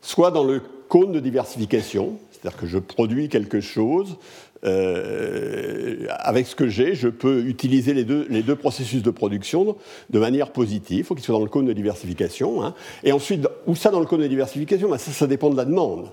soit 0.01 0.31
dans 0.31 0.43
le 0.43 0.61
cône 0.88 1.11
de 1.11 1.19
diversification, 1.19 2.17
c'est-à-dire 2.31 2.59
que 2.59 2.67
je 2.67 2.77
produis 2.77 3.29
quelque 3.29 3.59
chose, 3.59 4.17
euh, 4.65 6.06
avec 6.10 6.47
ce 6.47 6.56
que 6.56 6.67
j'ai, 6.67 6.95
je 6.95 7.08
peux 7.08 7.43
utiliser 7.45 7.93
les 7.93 8.04
deux, 8.04 8.28
deux, 8.30 8.56
processus 8.56 9.04
de 9.04 9.12
production 9.12 9.75
de 10.10 10.19
manière 10.19 10.51
positive. 10.51 10.99
Il 10.99 11.04
faut 11.04 11.15
qu'il 11.15 11.23
soit 11.23 11.36
dans 11.36 11.43
le 11.43 11.49
cône 11.49 11.65
de 11.65 11.73
diversification. 11.73 12.63
Hein. 12.63 12.73
Et 13.04 13.12
ensuite, 13.12 13.47
où 13.67 13.75
ça 13.75 13.91
dans 13.91 13.99
le 13.99 14.06
cône 14.06 14.21
de 14.21 14.28
diversification? 14.28 14.89
Ben, 14.89 14.97
ça, 14.97 15.12
ça 15.12 15.28
dépend 15.28 15.49
de 15.49 15.58
la 15.58 15.65
demande. 15.65 16.10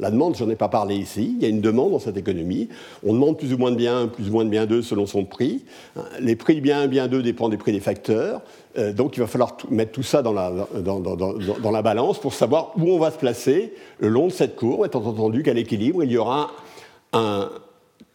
La 0.00 0.10
demande, 0.10 0.36
je 0.36 0.44
n'en 0.44 0.50
ai 0.50 0.56
pas 0.56 0.68
parlé 0.68 0.96
ici, 0.96 1.34
il 1.36 1.42
y 1.42 1.44
a 1.44 1.48
une 1.48 1.60
demande 1.60 1.92
dans 1.92 1.98
cette 1.98 2.16
économie. 2.16 2.68
On 3.04 3.12
demande 3.12 3.38
plus 3.38 3.52
ou 3.52 3.58
moins 3.58 3.70
de 3.70 3.76
bien 3.76 4.02
1, 4.02 4.06
plus 4.08 4.28
ou 4.30 4.32
moins 4.32 4.44
de 4.44 4.50
bien 4.50 4.64
2 4.64 4.80
selon 4.80 5.06
son 5.06 5.24
prix. 5.24 5.64
Les 6.18 6.34
prix 6.34 6.56
de 6.56 6.60
bien 6.60 6.80
1, 6.82 6.86
bien 6.86 7.08
2 7.08 7.22
dépendent 7.22 7.50
des 7.50 7.58
prix 7.58 7.72
des 7.72 7.80
facteurs. 7.80 8.40
Euh, 8.78 8.92
donc 8.92 9.16
il 9.16 9.20
va 9.20 9.26
falloir 9.26 9.56
mettre 9.70 9.92
tout 9.92 10.02
ça 10.02 10.22
dans 10.22 10.32
la, 10.32 10.50
dans, 10.80 11.70
la, 11.70 11.82
balance 11.82 12.18
pour 12.18 12.32
savoir 12.32 12.72
où 12.78 12.90
on 12.90 12.98
va 12.98 13.10
se 13.10 13.18
placer 13.18 13.74
le 13.98 14.08
long 14.08 14.28
de 14.28 14.32
cette 14.32 14.56
courbe, 14.56 14.86
étant 14.86 15.04
entendu 15.04 15.42
qu'à 15.42 15.52
l'équilibre, 15.52 16.02
il 16.02 16.10
y 16.10 16.16
aura 16.16 16.50
un 17.12 17.50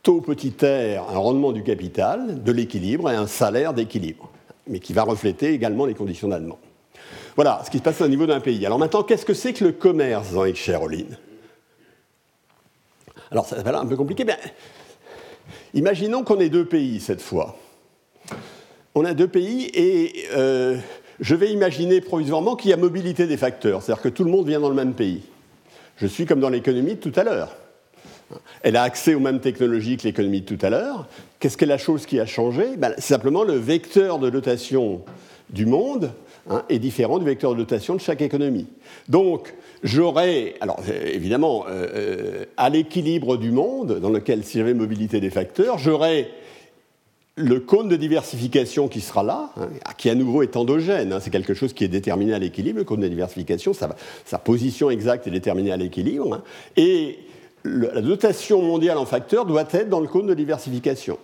taux 0.08 0.22
petit 0.22 0.54
r, 0.62 1.10
un 1.10 1.18
rendement 1.18 1.52
du 1.52 1.64
capital, 1.64 2.42
de 2.42 2.52
l'équilibre 2.54 3.12
et 3.12 3.16
un 3.16 3.28
salaire 3.28 3.74
d'équilibre, 3.74 4.30
mais 4.66 4.80
qui 4.80 4.94
va 4.94 5.04
refléter 5.04 5.52
également 5.52 5.86
les 5.86 5.96
conditions 5.96 6.30
de 6.30 6.42
Voilà 7.36 7.62
ce 7.66 7.70
qui 7.70 7.80
se 7.80 7.84
passe 7.84 8.00
au 8.00 8.08
niveau 8.08 8.26
d'un 8.26 8.40
pays. 8.40 8.66
Alors 8.66 8.80
maintenant, 8.80 9.04
qu'est-ce 9.04 9.26
que 9.26 9.34
c'est 9.34 9.52
que 9.52 9.66
le 9.66 9.74
commerce 9.74 10.32
dans 10.32 10.46
Cheroline 10.56 11.18
alors, 13.32 13.46
ça 13.46 13.62
va 13.62 13.72
l'air 13.72 13.82
un 13.82 13.86
peu 13.86 13.98
compliqué, 13.98 14.24
mais 14.24 14.38
imaginons 15.74 16.24
qu'on 16.24 16.40
ait 16.40 16.48
deux 16.48 16.64
pays 16.64 17.02
cette 17.02 17.22
fois. 17.22 17.58
On 18.96 19.04
a 19.04 19.14
deux 19.14 19.28
pays 19.28 19.70
et 19.74 20.28
euh, 20.34 20.78
je 21.20 21.36
vais 21.36 21.52
imaginer 21.52 22.00
provisoirement 22.00 22.56
qu'il 22.56 22.70
y 22.70 22.74
a 22.74 22.78
mobilité 22.78 23.28
des 23.28 23.36
facteurs, 23.36 23.84
c'est-à-dire 23.84 24.04
que 24.04 24.08
tout 24.08 24.24
le 24.24 24.32
monde 24.32 24.48
vient 24.48 24.62
dans 24.62 24.70
le 24.70 24.76
même 24.76 24.94
pays. 24.94 25.24
Je 25.98 26.08
suis 26.08 26.26
comme 26.26 26.40
dans 26.40 26.48
l'économie 26.48 26.96
tout 26.96 27.12
à 27.18 27.26
l'heure. 27.26 27.54
Elle 28.62 28.76
a 28.76 28.84
accès 28.84 29.14
aux 29.14 29.20
mêmes 29.20 29.40
technologies 29.40 29.98
que 29.98 30.04
l'économie 30.04 30.42
de 30.42 30.46
tout 30.46 30.66
à 30.66 30.70
l'heure. 30.70 31.08
Qu'est-ce 31.40 31.58
que 31.58 31.66
la 31.66 31.78
chose 31.78 32.06
qui 32.06 32.20
a 32.20 32.26
changé? 32.26 32.76
Ben, 32.78 32.94
C'est 32.98 33.14
simplement 33.14 33.44
le 33.44 33.56
vecteur 33.56 34.20
de 34.20 34.30
dotation 34.30 35.02
du 35.50 35.66
monde 35.66 36.12
hein, 36.50 36.64
est 36.70 36.80
différent 36.80 37.20
du 37.20 37.26
vecteur 37.26 37.54
de 37.54 37.58
dotation 37.58 37.96
de 37.96 38.02
chaque 38.02 38.22
économie. 38.22 38.68
Donc, 39.08 39.54
j'aurais, 39.84 40.56
alors 40.62 40.80
évidemment, 41.14 41.66
euh, 41.68 41.88
euh, 41.94 42.46
à 42.58 42.70
l'équilibre 42.70 43.38
du 43.38 43.52
monde, 43.52 44.00
dans 44.00 44.10
lequel, 44.10 44.44
si 44.44 44.58
j'avais 44.58 44.74
mobilité 44.74 45.20
des 45.20 45.30
facteurs, 45.30 45.78
j'aurais 45.78 46.30
le 47.38 47.60
cône 47.60 47.88
de 47.88 47.96
diversification 47.96 48.88
qui 48.88 49.00
sera 49.00 49.22
là, 49.22 49.52
hein, 49.58 49.70
qui 49.98 50.10
à 50.10 50.16
nouveau 50.16 50.42
est 50.42 50.58
endogène, 50.58 51.14
hein, 51.14 51.20
c'est 51.22 51.30
quelque 51.30 51.54
chose 51.54 51.72
qui 51.72 51.84
est 51.84 51.88
déterminé 51.88 52.34
à 52.34 52.40
l'équilibre, 52.40 52.80
le 52.80 52.84
cône 52.84 53.02
de 53.02 53.08
diversification, 53.08 53.74
sa 53.74 54.38
position 54.40 54.90
exacte 54.90 55.28
est 55.28 55.32
déterminée 55.32 55.72
à 55.72 55.78
l'équilibre, 55.78 56.42
et 56.76 57.20
la 57.68 58.02
dotation 58.02 58.62
mondiale 58.62 58.98
en 58.98 59.06
facteurs 59.06 59.46
doit 59.46 59.66
être 59.72 59.90
dans 59.90 60.00
le 60.00 60.08
cône 60.08 60.28
de 60.28 60.34
diversification. 60.34 61.18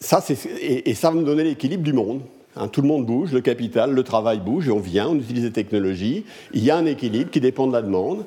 Ça, 0.00 0.22
et, 0.28 0.90
et, 0.90 0.94
ça 0.94 1.10
va 1.10 1.16
nous 1.16 1.24
donner 1.24 1.44
l'équilibre 1.44 1.82
du 1.82 1.92
monde. 1.92 2.20
tout 2.72 2.82
le 2.82 2.88
monde 2.88 3.06
bouge, 3.06 3.32
le 3.32 3.40
capital, 3.40 3.92
le 3.92 4.02
travail 4.02 4.38
bouge, 4.38 4.68
et 4.68 4.70
on 4.70 4.78
vient, 4.78 5.08
on 5.08 5.16
utilise 5.16 5.44
des 5.44 5.52
technologies. 5.52 6.24
Il 6.52 6.62
y 6.62 6.70
a 6.70 6.76
un 6.76 6.86
équilibre 6.86 7.30
qui 7.30 7.40
dépend 7.40 7.66
de 7.66 7.72
la 7.72 7.82
demande. 7.82 8.24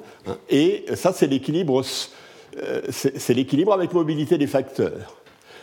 et 0.49 0.86
ça, 0.95 1.13
c'est 1.13 1.27
l'équilibre 1.27 1.83
euh, 2.63 2.81
c'est 2.89 3.33
l'équilibre 3.33 3.73
avec 3.73 3.93
mobilité 3.93 4.38
des 4.38 4.47
facteurs. 4.47 5.17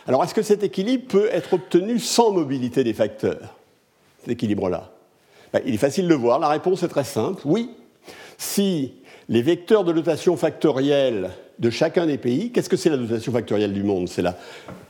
Alors, 0.07 0.23
est-ce 0.23 0.33
que 0.33 0.41
cet 0.41 0.63
équilibre 0.63 1.07
peut 1.07 1.29
être 1.31 1.53
obtenu 1.53 1.99
sans 1.99 2.31
mobilité 2.31 2.83
des 2.83 2.93
facteurs 2.93 3.55
Cet 4.21 4.29
équilibre-là? 4.29 4.91
Ben, 5.51 5.61
Il 5.65 5.73
est 5.73 5.79
facile 5.79 6.07
de 6.07 6.13
voir. 6.13 6.39
La 6.39 6.47
réponse 6.47 6.83
est 6.83 6.87
très 6.87 7.03
simple. 7.03 7.41
Oui. 7.43 7.71
Si 8.37 8.93
les 9.29 9.41
vecteurs 9.41 9.83
de 9.83 9.91
dotation 9.91 10.37
factorielle 10.37 11.31
de 11.59 11.69
chacun 11.69 12.05
des 12.05 12.17
pays, 12.17 12.51
qu'est-ce 12.51 12.69
que 12.69 12.77
c'est 12.77 12.89
la 12.89 12.97
dotation 12.97 13.31
factorielle 13.31 13.73
du 13.73 13.83
monde? 13.83 14.07
C'est 14.09 14.21
la 14.21 14.37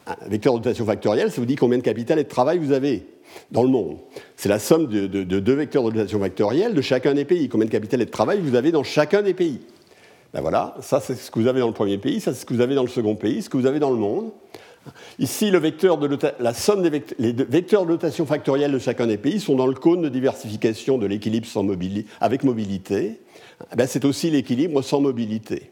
un 0.07 0.29
vecteur 0.29 0.53
de 0.53 0.59
dotation 0.59 0.85
factorielle, 0.85 1.31
ça 1.31 1.41
vous 1.41 1.47
dit 1.47 1.55
combien 1.55 1.77
de 1.77 1.83
capital 1.83 2.19
et 2.19 2.23
de 2.23 2.29
travail 2.29 2.59
vous 2.59 2.71
avez 2.71 3.05
dans 3.51 3.63
le 3.63 3.69
monde? 3.69 3.97
C'est 4.35 4.49
la 4.49 4.59
somme 4.59 4.87
de, 4.87 5.07
de, 5.07 5.39
deux 5.39 5.53
vecteurs 5.53 5.83
de 5.83 5.91
dotation 5.91 6.19
factorielle 6.19 6.73
de 6.73 6.81
chacun 6.81 7.13
des 7.13 7.25
pays. 7.25 7.49
Combien 7.49 7.65
de 7.65 7.71
capital 7.71 8.01
et 8.01 8.05
de 8.05 8.11
travail 8.11 8.39
vous 8.39 8.55
avez 8.55 8.71
dans 8.71 8.83
chacun 8.83 9.21
des 9.21 9.33
pays? 9.33 9.61
Ben 10.33 10.41
voilà, 10.41 10.75
ça 10.81 10.99
c'est 10.99 11.15
ce 11.15 11.31
que 11.31 11.39
vous 11.39 11.47
avez 11.47 11.59
dans 11.59 11.67
le 11.67 11.73
premier 11.73 11.97
pays, 11.97 12.19
ça 12.19 12.33
c'est 12.33 12.41
ce 12.41 12.45
que 12.45 12.53
vous 12.53 12.61
avez 12.61 12.75
dans 12.75 12.83
le 12.83 12.89
second 12.89 13.15
pays, 13.15 13.41
ce 13.41 13.49
que 13.49 13.57
vous 13.57 13.65
avez 13.65 13.79
dans 13.79 13.89
le 13.89 13.95
monde. 13.95 14.31
Ici, 15.19 15.49
le 15.51 15.57
vecteur 15.57 15.97
de 15.97 16.17
la 16.39 16.53
somme 16.53 16.81
des 16.87 17.03
les 17.17 17.33
vecteurs 17.33 17.85
de 17.85 17.91
notation 17.91 18.25
factorielle 18.25 18.71
de 18.71 18.79
chacun 18.79 19.07
des 19.07 19.17
pays 19.17 19.39
sont 19.39 19.55
dans 19.55 19.67
le 19.67 19.73
cône 19.73 20.01
de 20.01 20.09
diversification 20.09 20.97
de 20.97 21.05
l'équilibre 21.05 21.47
avec 22.21 22.43
mobilité. 22.43 23.21
Ben, 23.75 23.87
c'est 23.87 24.05
aussi 24.05 24.29
l'équilibre 24.29 24.81
sans 24.81 25.01
mobilité. 25.01 25.71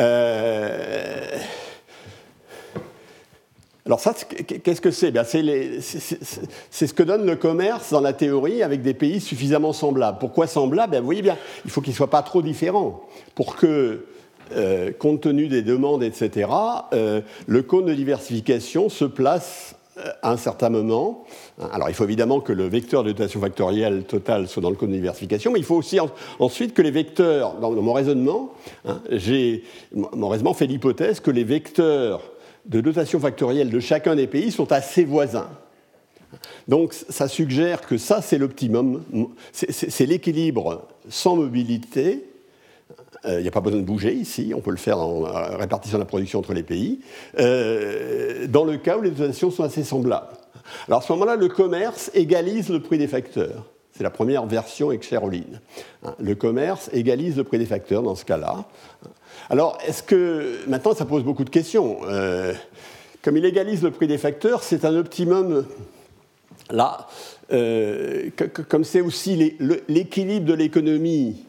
Euh, 0.00 1.38
alors 3.88 4.00
ça, 4.00 4.12
qu'est-ce 4.12 4.82
que 4.82 4.90
c'est? 4.90 5.12
C'est 6.70 6.86
ce 6.86 6.92
que 6.92 7.02
donne 7.02 7.24
le 7.24 7.36
commerce 7.36 7.90
dans 7.90 8.02
la 8.02 8.12
théorie 8.12 8.62
avec 8.62 8.82
des 8.82 8.92
pays 8.92 9.18
suffisamment 9.18 9.72
semblables. 9.72 10.18
Pourquoi 10.18 10.46
semblables? 10.46 10.92
Ben, 10.92 11.00
Vous 11.00 11.06
voyez 11.06 11.22
bien, 11.22 11.38
il 11.64 11.70
faut 11.70 11.80
qu'ils 11.80 11.92
ne 11.92 11.96
soient 11.96 12.10
pas 12.10 12.22
trop 12.22 12.42
différents 12.42 13.08
pour 13.34 13.56
que, 13.56 14.04
euh, 14.52 14.92
compte 14.92 15.22
tenu 15.22 15.48
des 15.48 15.62
demandes, 15.62 16.02
etc., 16.02 16.50
euh, 16.92 17.20
le 17.46 17.62
cône 17.62 17.86
de 17.86 17.94
diversification 17.94 18.88
se 18.88 19.04
place 19.04 19.76
euh, 19.98 20.10
à 20.22 20.32
un 20.32 20.36
certain 20.36 20.70
moment. 20.70 21.24
Alors 21.72 21.88
il 21.88 21.94
faut 21.94 22.04
évidemment 22.04 22.40
que 22.40 22.52
le 22.52 22.68
vecteur 22.68 23.04
de 23.04 23.12
dotation 23.12 23.40
factorielle 23.40 24.04
totale 24.04 24.48
soit 24.48 24.62
dans 24.62 24.70
le 24.70 24.76
cône 24.76 24.90
de 24.90 24.96
diversification, 24.96 25.50
mais 25.50 25.58
il 25.58 25.64
faut 25.64 25.76
aussi 25.76 25.98
ensuite 26.38 26.74
que 26.74 26.82
les 26.82 26.90
vecteurs, 26.90 27.54
dans, 27.54 27.72
mon 27.72 27.92
raisonnement, 27.92 28.52
hein, 28.86 29.00
mon 29.92 30.28
raisonnement 30.28 30.54
fait 30.54 30.66
l'hypothèse 30.66 31.20
que 31.20 31.30
les 31.30 31.44
vecteurs 31.44 32.22
de 32.66 32.80
dotation 32.80 33.18
factorielle 33.18 33.70
de 33.70 33.80
chacun 33.80 34.14
des 34.14 34.26
pays 34.26 34.50
sont 34.50 34.70
assez 34.72 35.04
voisins. 35.04 35.48
Donc 36.68 36.92
ça 36.92 37.28
suggère 37.28 37.80
que 37.80 37.96
ça, 37.96 38.20
c'est 38.20 38.38
l'optimum, 38.38 39.02
c'est 39.52 40.06
l'équilibre 40.06 40.86
sans 41.08 41.36
mobilité. 41.36 42.27
Euh, 43.24 43.40
il 43.40 43.42
n'y 43.42 43.48
a 43.48 43.50
pas 43.50 43.60
besoin 43.60 43.80
de 43.80 43.84
bouger 43.84 44.12
ici, 44.12 44.52
on 44.54 44.60
peut 44.60 44.70
le 44.70 44.76
faire 44.76 44.98
en 44.98 45.22
répartissant 45.56 45.98
la 45.98 46.04
production 46.04 46.38
entre 46.38 46.54
les 46.54 46.62
pays, 46.62 47.00
euh, 47.38 48.46
dans 48.46 48.64
le 48.64 48.76
cas 48.76 48.96
où 48.96 49.02
les 49.02 49.10
dotations 49.10 49.50
sont 49.50 49.64
assez 49.64 49.82
semblables. 49.82 50.36
Alors 50.86 51.00
à 51.00 51.02
ce 51.02 51.12
moment-là, 51.12 51.36
le 51.36 51.48
commerce 51.48 52.10
égalise 52.14 52.68
le 52.68 52.80
prix 52.80 52.98
des 52.98 53.08
facteurs. 53.08 53.64
C'est 53.92 54.04
la 54.04 54.10
première 54.10 54.46
version 54.46 54.90
avec 54.90 55.02
Cheroline. 55.02 55.60
Le 56.20 56.34
commerce 56.36 56.88
égalise 56.92 57.36
le 57.36 57.42
prix 57.42 57.58
des 57.58 57.66
facteurs 57.66 58.02
dans 58.04 58.14
ce 58.14 58.24
cas-là. 58.24 58.64
Alors, 59.50 59.76
est-ce 59.84 60.04
que. 60.04 60.58
Maintenant, 60.68 60.94
ça 60.94 61.04
pose 61.04 61.24
beaucoup 61.24 61.42
de 61.42 61.50
questions. 61.50 61.98
Euh, 62.04 62.52
comme 63.22 63.36
il 63.36 63.44
égalise 63.44 63.82
le 63.82 63.90
prix 63.90 64.06
des 64.06 64.18
facteurs, 64.18 64.62
c'est 64.62 64.84
un 64.84 64.94
optimum. 64.94 65.66
Là, 66.70 67.08
comme 68.68 68.84
c'est 68.84 69.00
aussi 69.00 69.56
l'équilibre 69.88 70.46
de 70.46 70.54
l'économie 70.54 71.47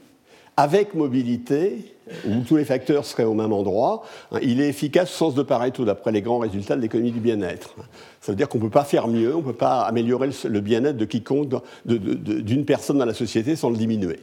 avec 0.60 0.94
mobilité, 0.94 1.96
où 2.28 2.42
tous 2.46 2.58
les 2.58 2.66
facteurs 2.66 3.06
seraient 3.06 3.24
au 3.24 3.34
même 3.34 3.54
endroit, 3.54 4.04
hein, 4.34 4.40
il 4.42 4.60
est 4.60 4.68
efficace 4.68 5.10
au 5.10 5.16
sens 5.16 5.36
de 5.36 5.42
Pareto, 5.42 5.86
d'après 5.86 6.12
les 6.12 6.22
grands 6.22 6.40
résultats 6.40 6.76
de 6.76 6.82
l'économie 6.82 7.12
du 7.12 7.22
bien-être. 7.22 7.76
Ça 8.20 8.34
veut 8.34 8.36
dire 8.36 8.50
qu'on 8.50 8.58
ne 8.58 8.64
peut 8.64 8.70
pas 8.70 8.84
faire 8.84 9.08
mieux, 9.08 9.34
on 9.34 9.38
ne 9.38 9.44
peut 9.44 9.54
pas 9.54 9.84
améliorer 9.84 10.32
le 10.44 10.60
bien-être 10.60 10.98
de 10.98 11.06
quiconque, 11.06 11.48
d'une 11.86 12.66
personne 12.66 12.98
dans 12.98 13.06
la 13.06 13.14
société 13.14 13.56
sans 13.56 13.70
le 13.70 13.78
diminuer. 13.78 14.20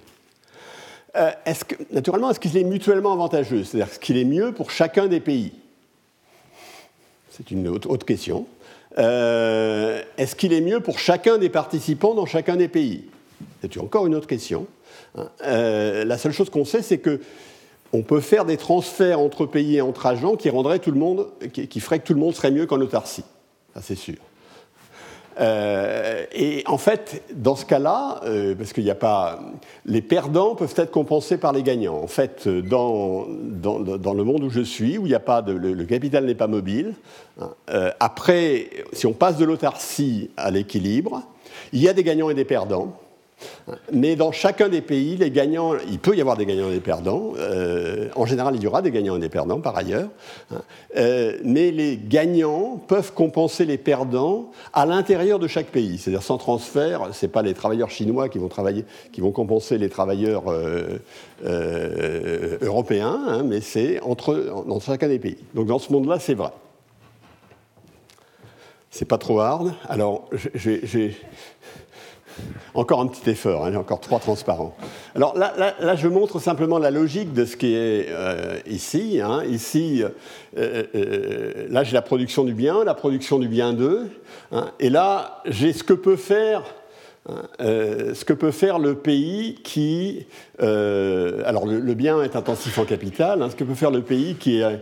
Euh, 1.16 1.30
est-ce 1.46 1.64
que, 1.64 1.76
naturellement, 1.90 2.28
est-ce 2.28 2.40
qu'il 2.40 2.54
est 2.58 2.64
mutuellement 2.64 3.14
avantageux? 3.14 3.64
C'est-à-dire, 3.64 3.90
est-ce 3.90 3.98
qu'il 3.98 4.18
est 4.18 4.26
mieux 4.26 4.52
pour 4.52 4.70
chacun 4.70 5.06
des 5.06 5.20
pays? 5.20 5.52
C'est 7.30 7.50
une 7.50 7.66
autre, 7.66 7.96
question. 8.04 8.46
Euh, 8.98 10.02
est-ce 10.18 10.36
qu'il 10.36 10.52
est 10.52 10.60
mieux 10.60 10.80
pour 10.80 10.98
chacun 10.98 11.38
des 11.38 11.48
participants 11.48 12.12
dans 12.12 12.26
chacun 12.26 12.56
des 12.56 12.68
pays? 12.68 13.04
C'est 13.62 13.78
encore 13.78 14.06
une 14.06 14.14
autre 14.14 14.26
question. 14.26 14.66
Euh, 15.44 16.04
la 16.04 16.18
seule 16.18 16.32
chose 16.32 16.50
qu'on 16.50 16.64
sait, 16.64 16.82
c'est 16.82 16.98
que 16.98 17.20
on 17.92 18.02
peut 18.02 18.20
faire 18.20 18.44
des 18.44 18.56
transferts 18.56 19.20
entre 19.20 19.46
pays 19.46 19.76
et 19.76 19.80
entre 19.80 20.06
agents 20.06 20.36
qui 20.36 20.50
rendraient 20.50 20.80
tout 20.80 20.90
le 20.90 20.98
monde, 20.98 21.28
qui, 21.52 21.68
qui 21.68 21.80
feraient 21.80 22.00
que 22.00 22.06
tout 22.06 22.14
le 22.14 22.20
monde 22.20 22.34
serait 22.34 22.50
mieux 22.50 22.66
qu'en 22.66 22.80
autarcie. 22.80 23.24
Ça, 23.74 23.80
c'est 23.82 23.94
sûr. 23.94 24.16
Euh, 25.38 26.24
et 26.32 26.62
en 26.66 26.78
fait, 26.78 27.22
dans 27.34 27.56
ce 27.56 27.66
cas-là, 27.66 28.20
euh, 28.24 28.54
parce 28.54 28.72
qu'il 28.72 28.84
n'y 28.84 28.90
a 28.90 28.94
pas. 28.94 29.38
Les 29.84 30.00
perdants 30.00 30.54
peuvent 30.54 30.74
être 30.76 30.90
compensés 30.90 31.36
par 31.36 31.52
les 31.52 31.62
gagnants. 31.62 31.96
En 31.96 32.06
fait, 32.06 32.48
dans, 32.48 33.26
dans, 33.28 34.14
le 34.14 34.24
monde 34.24 34.44
où 34.44 34.50
je 34.50 34.62
suis, 34.62 34.96
où 34.96 35.06
il 35.06 35.14
a 35.14 35.20
pas 35.20 35.42
le, 35.42 35.84
capital 35.84 36.24
n'est 36.24 36.34
pas 36.34 36.46
mobile, 36.46 36.94
hein, 37.40 37.50
après, 38.00 38.70
si 38.92 39.06
on 39.06 39.12
passe 39.12 39.36
de 39.36 39.44
l'autarcie 39.44 40.30
à 40.36 40.50
l'équilibre, 40.50 41.22
il 41.72 41.82
y 41.82 41.88
a 41.88 41.92
des 41.92 42.02
gagnants 42.02 42.30
et 42.30 42.34
des 42.34 42.44
perdants. 42.44 42.96
Mais 43.92 44.16
dans 44.16 44.32
chacun 44.32 44.68
des 44.68 44.80
pays, 44.80 45.16
les 45.16 45.30
gagnants, 45.30 45.74
il 45.90 45.98
peut 45.98 46.16
y 46.16 46.20
avoir 46.20 46.36
des 46.36 46.46
gagnants 46.46 46.68
et 46.68 46.74
des 46.74 46.80
perdants. 46.80 47.32
Euh, 47.36 48.08
en 48.14 48.24
général, 48.24 48.56
il 48.56 48.62
y 48.62 48.66
aura 48.66 48.80
des 48.80 48.90
gagnants 48.90 49.16
et 49.16 49.20
des 49.20 49.28
perdants 49.28 49.60
par 49.60 49.76
ailleurs. 49.76 50.08
Euh, 50.96 51.36
mais 51.44 51.70
les 51.70 51.98
gagnants 51.98 52.76
peuvent 52.76 53.12
compenser 53.12 53.64
les 53.64 53.76
perdants 53.76 54.50
à 54.72 54.86
l'intérieur 54.86 55.38
de 55.38 55.48
chaque 55.48 55.66
pays. 55.66 55.98
C'est-à-dire 55.98 56.22
sans 56.22 56.38
transfert, 56.38 57.08
ce 57.12 57.26
n'est 57.26 57.32
pas 57.32 57.42
les 57.42 57.54
travailleurs 57.54 57.90
chinois 57.90 58.28
qui 58.28 58.38
vont, 58.38 58.48
travailler, 58.48 58.84
qui 59.12 59.20
vont 59.20 59.32
compenser 59.32 59.78
les 59.78 59.88
travailleurs 59.88 60.44
euh, 60.48 60.98
européens, 62.62 63.20
hein, 63.28 63.42
mais 63.44 63.60
c'est 63.60 64.00
entre, 64.00 64.64
dans 64.66 64.80
chacun 64.80 65.08
des 65.08 65.18
pays. 65.18 65.38
Donc 65.54 65.66
dans 65.66 65.78
ce 65.78 65.92
monde-là, 65.92 66.18
c'est 66.20 66.34
vrai. 66.34 66.50
C'est 68.90 69.04
pas 69.04 69.18
trop 69.18 69.40
hard. 69.40 69.74
Alors, 69.90 70.30
j'ai 70.54 71.14
encore 72.74 73.00
un 73.00 73.06
petit 73.06 73.30
effort, 73.30 73.64
hein, 73.64 73.74
encore 73.74 74.00
trois 74.00 74.20
transparents. 74.20 74.76
Alors 75.14 75.36
là, 75.36 75.96
je 75.96 76.08
montre 76.08 76.38
simplement 76.38 76.78
la 76.78 76.90
logique 76.90 77.32
de 77.32 77.44
ce 77.44 77.56
qui 77.56 77.74
est 77.74 78.06
euh, 78.10 78.58
ici. 78.66 79.20
Hein. 79.22 79.42
Ici, 79.48 80.02
euh, 80.56 80.82
euh, 80.94 81.66
là 81.70 81.84
j'ai 81.84 81.94
la 81.94 82.02
production 82.02 82.44
du 82.44 82.54
bien, 82.54 82.84
la 82.84 82.94
production 82.94 83.38
du 83.38 83.48
bien 83.48 83.72
2, 83.72 84.08
hein. 84.52 84.70
et 84.78 84.90
là 84.90 85.42
j'ai 85.46 85.72
ce 85.72 85.82
que 85.82 85.94
peut 85.94 86.16
faire 86.16 86.62
ce 87.58 88.24
que 88.24 88.32
peut 88.32 88.52
faire 88.52 88.78
le 88.78 88.94
pays 88.94 89.56
qui. 89.64 90.26
alors, 90.60 91.66
le, 91.66 91.94
bien 91.94 92.22
est 92.22 92.36
intensif 92.36 92.78
en 92.78 92.84
capital. 92.84 93.44
ce 93.50 93.56
que 93.56 93.64
peut 93.64 93.74
faire 93.74 93.90
le 93.90 94.02
pays 94.02 94.36
qui 94.36 94.60
est, 94.60 94.80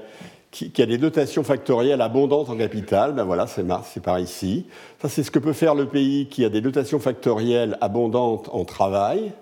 qui, 0.54 0.82
a 0.82 0.86
des 0.86 0.98
dotations 0.98 1.42
factorielles 1.42 2.00
abondantes 2.00 2.48
en 2.48 2.56
capital, 2.56 3.12
ben 3.12 3.24
voilà, 3.24 3.48
c'est 3.48 3.64
par 4.00 4.20
ici. 4.20 4.66
Ça, 5.02 5.08
c'est 5.08 5.24
ce 5.24 5.32
que 5.32 5.40
peut 5.40 5.52
faire 5.52 5.74
le 5.74 5.86
pays 5.86 6.28
qui 6.28 6.44
a 6.44 6.48
des 6.48 6.60
dotations 6.60 7.00
factorielles 7.00 7.76
abondantes 7.80 8.48
en 8.52 8.64
travail. 8.64 9.32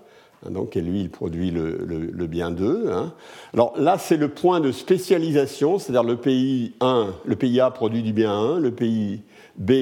Hein, 0.46 0.52
donc, 0.52 0.74
et 0.74 0.80
lui, 0.80 1.02
il 1.02 1.10
produit 1.10 1.50
le, 1.50 2.26
bien 2.26 2.50
2. 2.50 2.90
Hein. 2.90 3.12
Alors 3.52 3.74
là, 3.76 3.98
c'est 3.98 4.16
le 4.16 4.28
point 4.28 4.60
de 4.60 4.72
spécialisation, 4.72 5.78
c'est-à-dire 5.78 6.02
le 6.02 6.16
pays 6.16 6.72
1, 6.80 7.14
le 7.26 7.36
pays 7.36 7.60
A 7.60 7.70
produit 7.70 8.02
du 8.02 8.14
bien 8.14 8.32
1, 8.32 8.60
le 8.60 8.70
pays 8.70 9.20
B, 9.58 9.72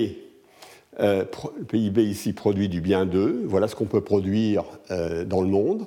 euh, 0.99 1.25
le 1.59 1.64
pays 1.64 1.90
B 1.90 1.99
ici 1.99 2.33
produit 2.33 2.69
du 2.69 2.81
bien 2.81 3.07
2. 3.07 3.45
Voilà 3.47 3.69
ce 3.69 3.77
qu'on 3.77 3.85
peut 3.85 4.01
produire 4.01 4.64
euh, 4.90 5.25
dans 5.25 5.43
le 5.43 5.49
monde 5.49 5.87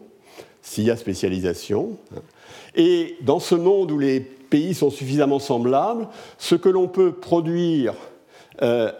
s'il 0.62 0.86
y 0.86 0.92
a 0.92 0.96
spécialisation. 0.96 1.98
Hein. 2.16 2.22
Et 2.76 3.18
dans 3.22 3.40
ce 3.40 3.56
monde 3.56 3.92
où 3.92 4.00
les 4.00 4.26
pays 4.54 4.76
sont 4.76 4.92
suffisamment 4.92 5.40
semblables, 5.40 6.08
ce 6.38 6.54
que 6.54 6.70
l'on 6.70 6.88
peut 6.88 7.12
produire 7.12 7.96
euh, 8.62 8.92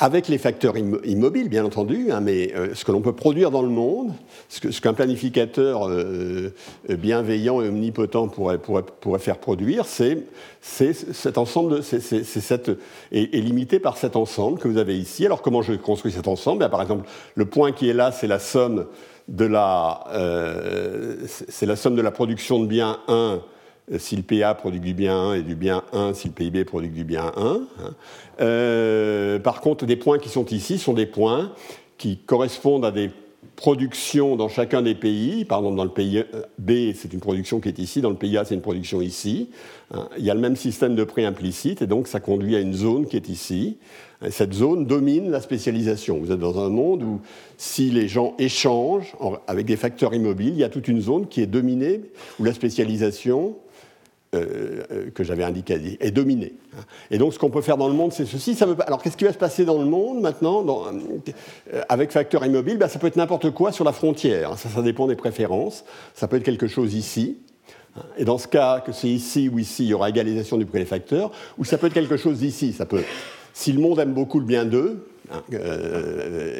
avec 0.00 0.26
les 0.26 0.38
facteurs 0.38 0.76
immobiles, 0.76 1.48
bien 1.48 1.64
entendu, 1.64 2.10
hein, 2.10 2.20
mais 2.20 2.52
euh, 2.56 2.74
ce 2.74 2.84
que 2.84 2.90
l'on 2.90 3.00
peut 3.00 3.14
produire 3.14 3.52
dans 3.52 3.62
le 3.62 3.68
monde, 3.68 4.12
ce 4.48 4.80
qu'un 4.80 4.92
planificateur 4.92 5.88
euh, 5.88 6.50
bienveillant 6.88 7.62
et 7.62 7.68
omnipotent 7.68 8.26
pourrait, 8.26 8.58
faire 9.20 9.38
produire, 9.38 9.86
c'est 9.86 10.26
cet 10.60 11.38
ensemble, 11.38 11.80
est, 13.12 13.34
limité 13.34 13.78
par 13.78 13.96
cet 13.98 14.16
ensemble 14.16 14.58
que 14.58 14.66
vous 14.66 14.78
avez 14.78 14.98
ici. 14.98 15.24
Alors 15.26 15.42
comment 15.42 15.62
je 15.62 15.74
construis 15.74 16.10
cet 16.10 16.26
ensemble? 16.26 16.68
Par 16.68 16.82
exemple, 16.82 17.08
le 17.36 17.44
point 17.44 17.70
qui 17.70 17.88
est 17.88 17.94
là, 17.94 18.10
c'est 18.10 18.26
la 18.26 18.40
somme 18.40 18.86
de 19.28 19.44
la, 19.44 20.04
c'est 21.28 21.66
la 21.66 21.76
somme 21.76 21.94
de 21.94 22.02
la 22.02 22.10
production 22.10 22.58
de 22.58 22.66
biens 22.66 22.98
1 23.06 23.40
si 23.98 24.16
le 24.16 24.22
PA 24.22 24.54
produit 24.54 24.80
du 24.80 24.94
bien 24.94 25.16
1 25.16 25.34
et 25.34 25.42
du 25.42 25.54
bien 25.54 25.82
1 25.92 26.14
si 26.14 26.28
le 26.28 26.34
PIB 26.34 26.64
produit 26.64 26.90
du 26.90 27.04
bien 27.04 27.32
1. 27.36 27.40
Hein. 27.40 27.60
Euh, 28.40 29.38
par 29.38 29.60
contre, 29.60 29.86
des 29.86 29.96
points 29.96 30.18
qui 30.18 30.28
sont 30.28 30.46
ici 30.46 30.78
sont 30.78 30.94
des 30.94 31.06
points 31.06 31.52
qui 31.98 32.18
correspondent 32.18 32.84
à 32.84 32.90
des 32.90 33.10
productions 33.54 34.36
dans 34.36 34.48
chacun 34.48 34.82
des 34.82 34.94
pays. 34.94 35.44
Par 35.44 35.62
dans 35.62 35.84
le 35.84 35.90
pays 35.90 36.24
B, 36.58 36.92
c'est 36.94 37.12
une 37.12 37.20
production 37.20 37.60
qui 37.60 37.68
est 37.68 37.78
ici, 37.78 38.00
dans 38.00 38.10
le 38.10 38.16
pays 38.16 38.36
A, 38.36 38.44
c'est 38.44 38.54
une 38.54 38.60
production 38.60 39.00
ici. 39.00 39.50
Hein. 39.94 40.08
Il 40.18 40.24
y 40.24 40.30
a 40.30 40.34
le 40.34 40.40
même 40.40 40.56
système 40.56 40.94
de 40.94 41.04
prix 41.04 41.24
implicite, 41.24 41.82
et 41.82 41.86
donc 41.86 42.08
ça 42.08 42.20
conduit 42.20 42.56
à 42.56 42.60
une 42.60 42.74
zone 42.74 43.06
qui 43.06 43.16
est 43.16 43.28
ici. 43.28 43.78
Cette 44.30 44.54
zone 44.54 44.86
domine 44.86 45.30
la 45.30 45.40
spécialisation. 45.40 46.18
Vous 46.18 46.32
êtes 46.32 46.38
dans 46.38 46.58
un 46.58 46.70
monde 46.70 47.02
où, 47.02 47.20
si 47.58 47.90
les 47.90 48.08
gens 48.08 48.34
échangent 48.38 49.14
avec 49.46 49.66
des 49.66 49.76
facteurs 49.76 50.14
immobiles, 50.14 50.54
il 50.54 50.58
y 50.58 50.64
a 50.64 50.70
toute 50.70 50.88
une 50.88 51.00
zone 51.00 51.26
qui 51.26 51.42
est 51.42 51.46
dominée, 51.46 52.00
où 52.40 52.44
la 52.44 52.54
spécialisation 52.54 53.56
euh, 54.36 54.82
euh, 54.90 55.10
que 55.14 55.24
j'avais 55.24 55.44
indiqué 55.44 55.96
est 56.00 56.10
dominé. 56.10 56.54
Et 57.10 57.18
donc 57.18 57.34
ce 57.34 57.38
qu'on 57.38 57.50
peut 57.50 57.60
faire 57.60 57.76
dans 57.76 57.88
le 57.88 57.94
monde, 57.94 58.12
c'est 58.12 58.26
ceci. 58.26 58.56
Alors 58.86 59.02
qu'est-ce 59.02 59.16
qui 59.16 59.24
va 59.24 59.32
se 59.32 59.38
passer 59.38 59.64
dans 59.64 59.80
le 59.80 59.88
monde 59.88 60.20
maintenant 60.20 60.64
euh, 61.72 61.82
avec 61.88 62.12
facteur 62.12 62.44
immobile 62.44 62.78
ben, 62.78 62.88
Ça 62.88 62.98
peut 62.98 63.06
être 63.06 63.16
n'importe 63.16 63.50
quoi 63.50 63.72
sur 63.72 63.84
la 63.84 63.92
frontière. 63.92 64.58
Ça, 64.58 64.68
ça 64.68 64.82
dépend 64.82 65.06
des 65.06 65.16
préférences. 65.16 65.84
Ça 66.14 66.28
peut 66.28 66.36
être 66.36 66.44
quelque 66.44 66.66
chose 66.66 66.94
ici. 66.94 67.38
Et 68.18 68.24
dans 68.24 68.38
ce 68.38 68.46
cas, 68.46 68.80
que 68.80 68.92
c'est 68.92 69.08
ici 69.08 69.48
ou 69.48 69.58
ici, 69.58 69.84
il 69.84 69.88
y 69.88 69.94
aura 69.94 70.10
égalisation 70.10 70.58
du 70.58 70.66
prix 70.66 70.80
des 70.80 70.84
facteurs. 70.84 71.30
Ou 71.58 71.64
ça 71.64 71.78
peut 71.78 71.86
être 71.86 71.94
quelque 71.94 72.16
chose 72.16 72.42
ici. 72.42 72.72
Ça 72.72 72.84
peut, 72.84 73.02
si 73.54 73.72
le 73.72 73.80
monde 73.80 73.98
aime 73.98 74.12
beaucoup 74.12 74.38
le 74.38 74.44
bien 74.44 74.66
d'eux, 74.66 75.08
hein, 75.32 75.42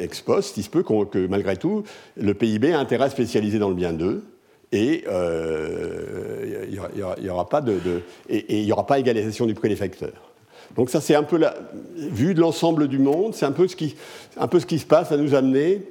ex 0.01 0.21
post, 0.21 0.57
il 0.57 0.63
se 0.63 0.69
peut 0.69 0.83
que 0.83 1.27
malgré 1.27 1.55
tout, 1.57 1.83
le 2.15 2.33
PIB 2.33 2.73
a 2.73 2.79
intérêt 2.79 3.05
à 3.05 3.09
spécialiser 3.09 3.59
dans 3.59 3.69
le 3.69 3.75
bien 3.75 3.93
d'eux 3.93 4.23
et 4.71 5.03
euh, 5.07 6.65
il 6.69 7.23
n'y 7.23 7.29
aura, 7.29 7.47
pas 7.47 7.61
de, 7.61 8.01
et, 8.29 8.61
il 8.61 8.71
aura 8.71 8.85
pas 8.85 8.99
égalisation 8.99 9.45
du 9.45 9.53
prix 9.53 9.69
des 9.69 9.75
facteurs. 9.75 10.31
Donc 10.75 10.89
ça, 10.89 10.99
c'est 11.01 11.15
un 11.15 11.23
peu 11.23 11.37
la 11.37 11.55
vue 11.95 12.33
de 12.33 12.41
l'ensemble 12.41 12.87
du 12.87 12.99
monde, 12.99 13.33
c'est 13.33 13.45
un 13.45 13.51
peu 13.51 13.67
ce 13.67 13.75
qui, 13.75 13.95
un 14.37 14.47
peu 14.47 14.59
ce 14.59 14.65
qui 14.65 14.79
se 14.79 14.85
passe 14.85 15.11
à 15.11 15.17
nous 15.17 15.33
amener 15.33 15.81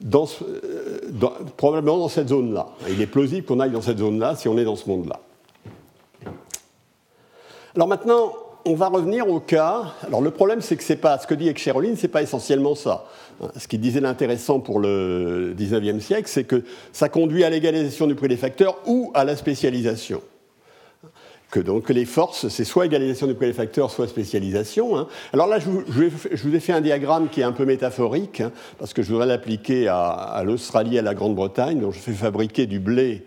dans, 0.00 0.26
probablement 1.56 1.98
dans 1.98 2.08
cette 2.08 2.28
zone-là. 2.28 2.68
Il 2.88 3.00
est 3.00 3.06
plausible 3.06 3.46
qu'on 3.46 3.60
aille 3.60 3.70
dans 3.70 3.82
cette 3.82 3.98
zone-là 3.98 4.34
si 4.34 4.48
on 4.48 4.58
est 4.58 4.64
dans 4.64 4.76
ce 4.76 4.88
monde-là. 4.88 5.20
Alors 7.74 7.88
maintenant, 7.88 8.32
on 8.64 8.74
va 8.74 8.88
revenir 8.88 9.28
au 9.28 9.40
cas. 9.40 9.94
Alors 10.06 10.20
le 10.20 10.30
problème, 10.30 10.60
c'est 10.60 10.76
que 10.76 10.82
c'est 10.82 10.96
pas 10.96 11.18
ce 11.18 11.26
que 11.26 11.34
dit 11.34 11.52
ce 11.56 11.96
c'est 11.96 12.08
pas 12.08 12.22
essentiellement 12.22 12.74
ça. 12.74 13.04
Ce 13.56 13.66
qui 13.66 13.78
disait 13.78 14.00
l'intéressant 14.00 14.60
pour 14.60 14.78
le 14.78 15.54
19e 15.58 16.00
siècle, 16.00 16.28
c'est 16.28 16.44
que 16.44 16.62
ça 16.92 17.08
conduit 17.08 17.44
à 17.44 17.50
l'égalisation 17.50 18.06
du 18.06 18.14
prix 18.14 18.28
des 18.28 18.36
facteurs 18.36 18.78
ou 18.86 19.10
à 19.14 19.24
la 19.24 19.36
spécialisation. 19.36 20.22
Que 21.52 21.60
donc 21.60 21.90
les 21.90 22.06
forces, 22.06 22.48
c'est 22.48 22.64
soit 22.64 22.86
égalisation 22.86 23.26
du 23.26 23.34
prix 23.34 23.46
des 23.46 23.52
facteurs, 23.52 23.90
soit 23.90 24.08
spécialisation. 24.08 24.96
Hein. 24.96 25.06
Alors 25.34 25.46
là, 25.46 25.58
je 25.58 25.68
vous, 25.68 26.54
ai 26.54 26.60
fait 26.60 26.72
un 26.72 26.80
diagramme 26.80 27.28
qui 27.28 27.42
est 27.42 27.44
un 27.44 27.52
peu 27.52 27.66
métaphorique, 27.66 28.40
hein, 28.40 28.52
parce 28.78 28.94
que 28.94 29.02
je 29.02 29.10
voudrais 29.10 29.26
l'appliquer 29.26 29.86
à, 29.86 30.42
l'Australie 30.46 30.96
et 30.96 31.00
à 31.00 31.02
la 31.02 31.12
Grande-Bretagne, 31.12 31.78
dont 31.78 31.90
je 31.90 31.98
fais 31.98 32.12
fabriquer 32.12 32.64
du 32.64 32.80
blé 32.80 33.26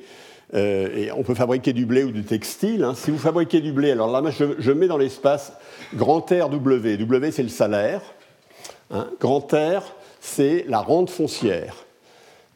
euh, 0.55 0.87
et 0.95 1.11
on 1.11 1.21
peut 1.21 1.35
fabriquer 1.35 1.71
du 1.71 1.85
blé 1.85 2.03
ou 2.03 2.09
du 2.09 2.23
textile. 2.23 2.83
Hein. 2.83 2.93
Si 2.95 3.11
vous 3.11 3.19
fabriquez 3.19 3.61
du 3.61 3.71
blé, 3.71 3.91
alors 3.91 4.09
là, 4.09 4.27
je, 4.31 4.71
mets 4.71 4.87
dans 4.87 4.97
l'espace 4.97 5.53
grand 5.93 6.21
R 6.21 6.49
W. 6.49 6.97
W, 6.97 7.29
c'est 7.29 7.43
le 7.43 7.49
salaire. 7.49 8.01
Grand 9.19 9.53
R, 9.53 9.83
c'est 10.25 10.65
la 10.67 10.79
rente 10.79 11.09
foncière. 11.09 11.85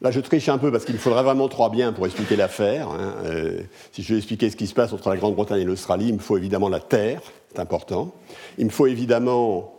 Là, 0.02 0.10
je 0.10 0.20
triche 0.20 0.48
un 0.48 0.58
peu 0.58 0.72
parce 0.72 0.84
qu'il 0.84 0.94
me 0.94 1.00
faudrait 1.00 1.22
vraiment 1.22 1.48
trois 1.48 1.70
biens 1.70 1.92
pour 1.92 2.06
expliquer 2.06 2.34
l'affaire. 2.34 2.88
Hein. 2.88 3.14
Euh, 3.24 3.60
si 3.92 4.02
je 4.02 4.12
veux 4.12 4.18
expliquer 4.18 4.50
ce 4.50 4.56
qui 4.56 4.66
se 4.66 4.74
passe 4.74 4.92
entre 4.92 5.08
la 5.08 5.16
Grande-Bretagne 5.16 5.60
et 5.60 5.64
l'Australie, 5.64 6.08
il 6.08 6.14
me 6.14 6.18
faut 6.18 6.36
évidemment 6.36 6.68
la 6.68 6.80
terre, 6.80 7.20
c'est 7.52 7.60
important. 7.60 8.12
Il 8.58 8.64
me 8.64 8.70
faut 8.70 8.86
évidemment 8.86 9.72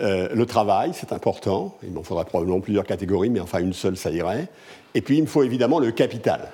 euh, 0.00 0.28
le 0.34 0.46
travail, 0.46 0.90
c'est 0.92 1.12
important. 1.12 1.76
Il 1.82 1.92
m'en 1.92 2.02
faudra 2.02 2.24
probablement 2.24 2.60
plusieurs 2.60 2.84
catégories, 2.84 3.30
mais 3.30 3.40
enfin 3.40 3.60
une 3.60 3.72
seule, 3.72 3.96
ça 3.96 4.10
irait. 4.10 4.48
Et 4.94 5.00
puis, 5.00 5.16
il 5.16 5.22
me 5.22 5.28
faut 5.28 5.42
évidemment 5.42 5.78
le 5.78 5.92
capital. 5.92 6.50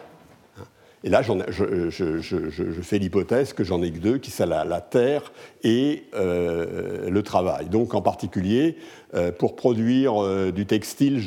Et 1.02 1.08
là, 1.08 1.22
je, 1.22 2.82
fais 2.82 2.98
l'hypothèse 2.98 3.54
que 3.54 3.64
j'en 3.64 3.82
ai 3.82 3.90
que 3.90 3.98
deux, 3.98 4.18
qui 4.18 4.30
sont 4.30 4.44
la, 4.44 4.80
terre 4.82 5.32
et 5.64 6.04
euh, 6.14 7.08
le 7.08 7.22
travail. 7.22 7.70
Donc, 7.70 7.94
en 7.94 8.02
particulier, 8.02 8.76
euh, 9.14 9.32
pour 9.32 9.56
produire 9.56 10.22
euh, 10.22 10.50
du 10.50 10.66
textile, 10.66 11.18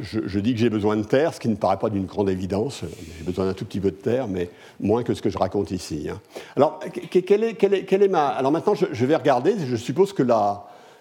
je, 0.00 0.38
dis 0.38 0.54
que 0.54 0.58
j'ai 0.58 0.70
besoin 0.70 0.96
de 0.96 1.02
terre, 1.02 1.34
ce 1.34 1.40
qui 1.40 1.50
ne 1.50 1.56
paraît 1.56 1.78
pas 1.78 1.90
d'une 1.90 2.06
grande 2.06 2.30
évidence. 2.30 2.84
J'ai 3.18 3.24
besoin 3.24 3.44
d'un 3.44 3.52
tout 3.52 3.66
petit 3.66 3.80
peu 3.80 3.90
de 3.90 3.96
terre, 3.96 4.28
mais 4.28 4.48
moins 4.80 5.02
que 5.02 5.12
ce 5.12 5.20
que 5.20 5.28
je 5.28 5.36
raconte 5.36 5.72
ici. 5.72 6.08
Hein. 6.10 6.18
Alors, 6.56 6.80
quelle 7.10 7.44
est, 7.44 8.08
ma... 8.08 8.28
Alors 8.28 8.50
maintenant, 8.50 8.74
je, 8.74 9.04
vais 9.04 9.16
regarder. 9.16 9.56
Je 9.68 9.76
suppose 9.76 10.14
que 10.14 10.22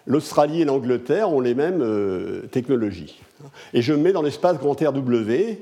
l'Australie 0.06 0.64
et 0.64 0.66
l'Angleterre 0.66 1.32
ont 1.32 1.40
les 1.40 1.56
mêmes 1.56 1.86
technologies. 2.52 3.22
Et 3.74 3.82
je 3.82 3.94
mets 3.94 4.12
dans 4.12 4.22
l'espace 4.22 4.58
grand 4.58 4.76
W 4.76 5.60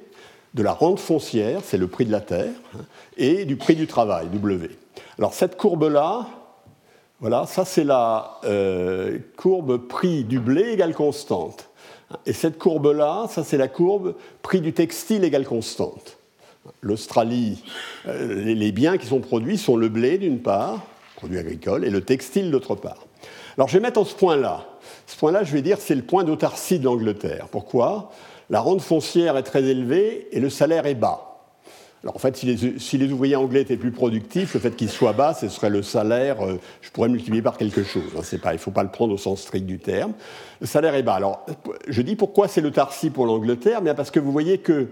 de 0.54 0.64
la 0.64 0.74
rente 0.74 1.00
foncière, 1.00 1.62
c'est 1.64 1.78
le 1.78 1.88
prix 1.88 2.06
de 2.06 2.12
la 2.12 2.22
terre, 2.22 2.54
hein, 2.76 2.82
et 3.18 3.46
du 3.46 3.56
prix 3.56 3.76
du 3.76 3.88
travail, 3.88 4.28
W. 4.30 4.70
Alors 5.18 5.34
cette 5.34 5.58
courbe-là, 5.58 6.28
voilà, 7.20 7.46
ça 7.46 7.66
c'est 7.66 7.84
la 7.84 8.40
euh, 8.46 9.20
courbe 9.38 9.78
prix 9.78 10.24
du 10.24 10.40
blé 10.40 10.72
égale 10.72 10.96
constante. 10.96 11.70
Et 12.26 12.34
cette 12.34 12.58
courbe-là, 12.58 13.28
ça 13.30 13.44
c'est 13.44 13.58
la 13.58 13.68
courbe 13.68 14.16
prix 14.42 14.62
du 14.62 14.74
textile 14.74 15.24
égale 15.24 15.46
constante. 15.46 16.18
L'Australie, 16.82 17.64
euh, 18.08 18.44
les 18.44 18.72
biens 18.72 18.98
qui 18.98 19.06
sont 19.06 19.20
produits 19.20 19.58
sont 19.58 19.76
le 19.76 19.90
blé 19.90 20.18
d'une 20.18 20.40
part, 20.40 20.82
produit 21.16 21.38
agricole, 21.38 21.86
et 21.86 21.90
le 21.90 22.02
textile 22.02 22.52
d'autre 22.52 22.76
part. 22.76 23.06
Alors 23.58 23.68
je 23.68 23.74
vais 23.74 23.82
mettre 23.82 24.00
en 24.00 24.06
ce 24.06 24.16
point-là. 24.16 24.66
Ce 25.06 25.18
point-là, 25.18 25.44
je 25.44 25.52
vais 25.52 25.62
dire, 25.62 25.80
c'est 25.80 25.96
le 25.96 26.04
point 26.04 26.24
d'autarcie 26.24 26.80
de 26.80 26.86
l'Angleterre. 26.86 27.48
Pourquoi? 27.52 28.12
La 28.50 28.60
rente 28.60 28.82
foncière 28.82 29.38
est 29.38 29.44
très 29.44 29.64
élevée 29.64 30.28
et 30.32 30.40
le 30.40 30.50
salaire 30.50 30.86
est 30.86 30.96
bas. 30.96 31.30
Alors 32.04 32.16
en 32.16 32.20
fait, 32.20 32.38
si 32.38 32.98
les, 32.98 33.12
ouvriers 33.12 33.36
anglais 33.36 33.62
étaient 33.62 33.76
plus 33.76 33.92
productifs, 33.92 34.54
le 34.54 34.62
fait 34.62 34.72
qu'ils 34.72 34.90
soient 34.90 35.12
bas, 35.12 35.34
ce 35.34 35.50
serait 35.50 35.70
le 35.70 35.84
salaire, 35.84 36.42
euh, 36.46 36.58
je 36.82 36.92
pourrais 36.92 37.10
multiplier 37.10 37.42
par 37.42 37.58
quelque 37.58 37.84
chose. 37.84 38.04
Hein, 38.18 38.38
pas, 38.42 38.54
il 38.54 38.56
ne 38.56 38.62
faut 38.62 38.72
pas 38.72 38.84
le 38.84 38.90
prendre 38.90 39.14
au 39.14 39.18
sens 39.18 39.42
strict 39.42 39.66
du 39.66 39.80
terme. 39.80 40.14
Le 40.62 40.68
salaire 40.68 40.96
est 40.96 41.04
bas. 41.04 41.16
Alors 41.16 41.46
je 41.88 42.02
dis 42.02 42.16
pourquoi 42.16 42.48
c'est 42.48 42.62
le 42.62 42.72
Tarsi 42.72 43.10
pour 43.10 43.26
l'Angleterre 43.26 43.82
Bien 43.82 43.96
parce 43.96 44.12
que 44.12 44.20
vous 44.22 44.32
voyez 44.32 44.60
que, 44.60 44.88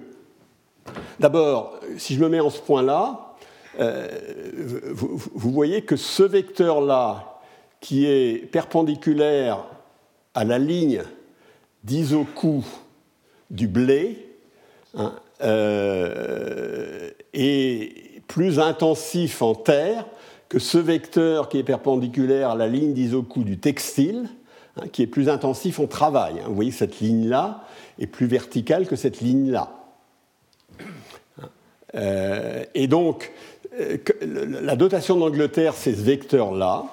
d'abord, 1.20 1.80
si 1.98 2.16
je 2.16 2.20
me 2.20 2.28
mets 2.28 2.42
en 2.42 2.50
ce 2.50 2.60
point-là, 2.60 3.36
euh, 3.80 4.10
vous, 4.94 5.52
voyez 5.52 5.84
que 5.84 5.96
ce 5.96 6.24
vecteur-là, 6.24 7.40
qui 7.80 8.06
est 8.06 8.52
perpendiculaire 8.52 9.64
à 10.34 10.44
la 10.44 10.58
ligne 10.58 11.04
d'isocoup 11.84 12.66
du 13.50 13.68
blé 13.68 14.30
hein, 14.96 15.14
euh, 15.42 17.10
est 17.34 18.22
plus 18.28 18.60
intensif 18.60 19.42
en 19.42 19.56
terre 19.56 20.06
que 20.50 20.60
ce 20.60 20.78
vecteur 20.78 21.50
qui 21.50 21.58
est 21.58 21.64
perpendiculaire 21.64 22.52
à 22.52 22.56
la 22.56 22.68
ligne 22.68 22.94
d'isocoup 22.94 23.44
du 23.44 23.58
textile, 23.58 24.30
hein, 24.78 24.86
qui 24.92 25.02
est 25.02 25.08
plus 25.08 25.30
intensif 25.30 25.80
en 25.80 25.88
travail. 25.88 26.36
Hein. 26.40 26.46
Vous 26.48 26.56
voyez, 26.56 26.72
cette 26.72 27.00
ligne-là 27.00 27.64
est 28.00 28.08
plus 28.08 28.28
verticale 28.28 28.88
que 28.88 28.96
cette 28.96 29.22
ligne-là. 29.22 29.72
Euh, 31.96 32.64
et 32.76 32.88
donc, 32.88 33.32
euh, 33.80 33.98
la 34.62 34.76
dotation 34.76 35.18
d'Angleterre, 35.18 35.74
c'est 35.74 35.94
ce 35.94 36.02
vecteur-là. 36.02 36.86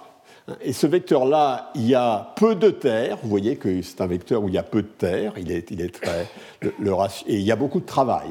Et 0.60 0.74
ce 0.74 0.86
vecteur-là, 0.86 1.70
il 1.74 1.86
y 1.86 1.94
a 1.94 2.34
peu 2.36 2.54
de 2.54 2.68
terre. 2.68 3.18
Vous 3.22 3.30
voyez 3.30 3.56
que 3.56 3.80
c'est 3.80 4.00
un 4.00 4.06
vecteur 4.06 4.42
où 4.42 4.48
il 4.48 4.54
y 4.54 4.58
a 4.58 4.62
peu 4.62 4.82
de 4.82 4.88
terre. 4.88 5.32
Il 5.38 5.50
est, 5.50 5.94
très, 5.94 6.26
et 6.62 7.36
il 7.36 7.42
y 7.42 7.52
a 7.52 7.56
beaucoup 7.56 7.80
de 7.80 7.86
travail. 7.86 8.28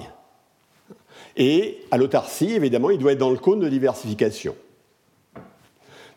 Et 1.35 1.83
à 1.89 1.97
l'autarcie, 1.97 2.51
évidemment, 2.51 2.91
il 2.91 2.99
doit 2.99 3.13
être 3.13 3.19
dans 3.19 3.31
le 3.31 3.37
cône 3.37 3.59
de 3.59 3.69
diversification. 3.69 4.55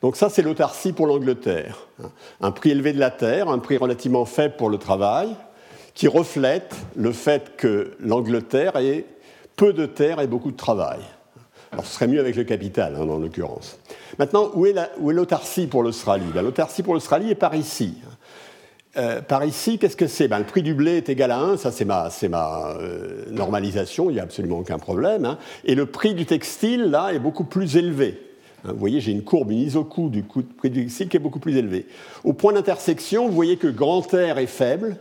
Donc 0.03 0.17
ça, 0.17 0.29
c'est 0.29 0.43
l'autarcie 0.43 0.93
pour 0.93 1.07
l'Angleterre. 1.07 1.89
Un 2.43 2.51
prix 2.51 2.71
élevé 2.71 2.93
de 2.93 3.01
la 3.01 3.11
terre, 3.11 3.49
un 3.49 3.59
prix 3.59 3.79
relativement 3.79 4.27
faible 4.27 4.57
pour 4.57 4.69
le 4.69 4.77
travail, 4.77 5.35
qui 5.95 6.09
reflète 6.09 6.77
le 6.95 7.13
fait 7.13 7.57
que 7.57 7.97
l'Angleterre 8.01 8.77
ait 8.77 9.07
peu 9.57 9.73
de 9.73 9.87
terre 9.87 10.21
et 10.21 10.27
beaucoup 10.27 10.51
de 10.51 10.57
travail. 10.57 11.01
Alors 11.73 11.85
ce 11.85 11.95
serait 11.95 12.07
mieux 12.07 12.21
avec 12.21 12.37
le 12.37 12.45
capital, 12.45 12.95
hein, 12.97 13.09
en 13.09 13.19
l'occurrence. 13.19 13.79
Maintenant, 14.19 14.51
où 14.55 14.67
est 14.67 14.75
l'autarcie 15.09 15.67
pour 15.67 15.83
l'Australie? 15.83 16.27
Ben, 16.35 16.43
L'autarcie 16.43 16.83
pour 16.83 16.95
l'Australie 16.95 17.31
est 17.31 17.35
par 17.35 17.55
ici. 17.55 17.95
Euh, 18.97 19.21
par 19.21 19.45
ici, 19.45 19.79
qu'est-ce 19.79 19.97
que 19.97 20.07
c'est? 20.07 20.29
Ben, 20.29 20.39
Le 20.39 20.45
prix 20.45 20.63
du 20.63 20.75
blé 20.75 20.97
est 20.97 21.09
égal 21.09 21.31
à 21.31 21.39
1, 21.39 21.57
ça 21.59 21.71
c'est 21.71 21.85
ma, 21.85 22.09
euh, 22.81 23.25
normalisation, 23.31 24.09
il 24.09 24.15
n'y 24.15 24.21
a 24.21 24.23
absolument 24.23 24.59
aucun 24.59 24.79
problème. 24.79 25.25
Hein. 25.25 25.39
Et 25.65 25.75
le 25.75 25.87
prix 25.87 26.15
du 26.15 26.25
textile, 26.25 26.85
là, 26.85 27.11
est 27.13 27.19
beaucoup 27.19 27.45
plus 27.45 27.77
élevé. 27.77 28.19
Hein, 28.65 28.73
vous 28.73 28.79
voyez, 28.79 29.01
j'ai 29.01 29.13
une 29.13 29.23
courbe, 29.23 29.51
une 29.51 29.59
isocoup 29.59 30.09
du 30.09 30.23
prix 30.23 30.71
du 30.71 30.85
textile 30.85 31.09
qui 31.09 31.17
est 31.19 31.21
beaucoup 31.21 31.41
plus 31.41 31.57
élevé. 31.57 31.87
Au 32.25 32.33
point 32.33 32.55
d'intersection, 32.55 33.27
vous 33.27 33.35
voyez 33.35 33.59
que 33.59 33.67
grand 33.67 34.01
R 34.01 34.39
est 34.39 34.47
faible, 34.47 34.97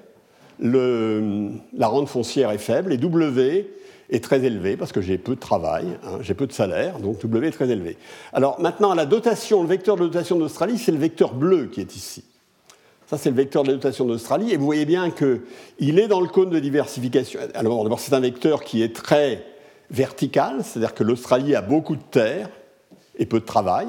le, 0.59 1.51
la 1.77 1.87
rente 1.87 2.09
foncière 2.09 2.51
est 2.51 2.57
faible, 2.57 2.91
et 2.91 2.97
W 2.97 3.67
est 4.09 4.23
très 4.23 4.43
élevé 4.43 4.77
parce 4.77 4.91
que 4.91 5.01
j'ai 5.01 5.17
peu 5.17 5.35
de 5.35 5.39
travail, 5.39 5.85
hein, 6.03 6.19
j'ai 6.21 6.33
peu 6.33 6.47
de 6.47 6.53
salaire, 6.53 6.99
donc 6.99 7.19
W 7.21 7.47
est 7.47 7.51
très 7.51 7.69
élevé. 7.69 7.97
Alors 8.33 8.59
maintenant, 8.59 8.93
la 8.93 9.05
dotation, 9.05 9.61
le 9.63 9.67
vecteur 9.67 9.95
de 9.95 10.03
dotation 10.03 10.37
d'Australie, 10.37 10.77
c'est 10.77 10.91
le 10.91 10.97
vecteur 10.97 11.33
bleu 11.33 11.67
qui 11.67 11.81
est 11.81 11.95
ici. 11.95 12.23
Ça, 13.07 13.17
c'est 13.17 13.29
le 13.29 13.35
vecteur 13.35 13.63
de 13.63 13.71
dotation 13.71 14.05
d'Australie. 14.05 14.51
Et 14.51 14.57
vous 14.57 14.65
voyez 14.65 14.85
bien 14.85 15.11
qu'il 15.11 15.99
est 15.99 16.07
dans 16.07 16.21
le 16.21 16.27
cône 16.27 16.49
de 16.49 16.59
diversification. 16.59 17.39
Alors, 17.53 17.83
d'abord, 17.83 17.99
c'est 17.99 18.13
un 18.13 18.19
vecteur 18.19 18.63
qui 18.63 18.81
est 18.81 18.95
très 18.95 19.45
vertical, 19.91 20.63
c'est-à-dire 20.63 20.95
que 20.95 21.03
l'Australie 21.03 21.55
a 21.55 21.61
beaucoup 21.61 21.95
de 21.95 22.01
terre 22.01 22.49
et 23.17 23.27
peu 23.27 23.39
de 23.39 23.45
travail. 23.45 23.87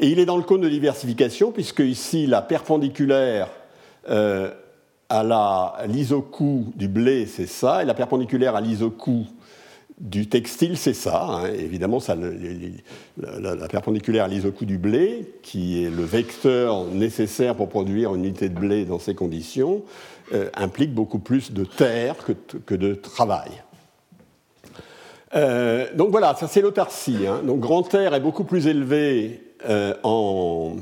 Et 0.00 0.08
il 0.08 0.18
est 0.18 0.26
dans 0.26 0.36
le 0.36 0.42
cône 0.42 0.62
de 0.62 0.68
diversification, 0.68 1.52
puisque 1.52 1.80
ici, 1.80 2.26
la 2.26 2.42
perpendiculaire 2.42 3.48
euh, 4.10 4.50
à 5.12 5.86
l'isocoup 5.86 6.72
du 6.74 6.88
blé, 6.88 7.26
c'est 7.26 7.46
ça, 7.46 7.82
et 7.82 7.84
la 7.86 7.94
perpendiculaire 7.94 8.56
à 8.56 8.60
l'isocoup 8.60 9.26
du 10.00 10.26
textile, 10.28 10.76
c'est 10.76 10.94
ça. 10.94 11.22
Hein. 11.22 11.46
Évidemment, 11.58 11.98
la, 13.18 13.68
perpendiculaire 13.68 14.24
à 14.24 14.28
l'isocoup 14.28 14.64
du 14.64 14.78
blé, 14.78 15.34
qui 15.42 15.84
est 15.84 15.90
le 15.90 16.02
vecteur 16.02 16.86
nécessaire 16.86 17.54
pour 17.54 17.68
produire 17.68 18.14
une 18.14 18.24
unité 18.24 18.48
de 18.48 18.58
blé 18.58 18.84
dans 18.84 18.98
ces 18.98 19.14
conditions, 19.14 19.82
euh, 20.32 20.48
implique 20.54 20.94
beaucoup 20.94 21.18
plus 21.18 21.52
de 21.52 21.64
terre 21.64 22.16
que, 22.66 22.74
de 22.74 22.94
travail. 22.94 23.50
Euh, 25.34 25.86
donc 25.94 26.10
voilà, 26.10 26.34
ça 26.34 26.48
c'est 26.48 26.62
l'autarcie. 26.62 27.26
Hein. 27.26 27.42
Donc 27.44 27.60
grand 27.60 27.82
terre 27.82 28.14
est 28.14 28.20
beaucoup 28.20 28.44
plus 28.44 28.66
élevé 28.66 29.42
euh, 29.68 29.94
en, 30.02 30.76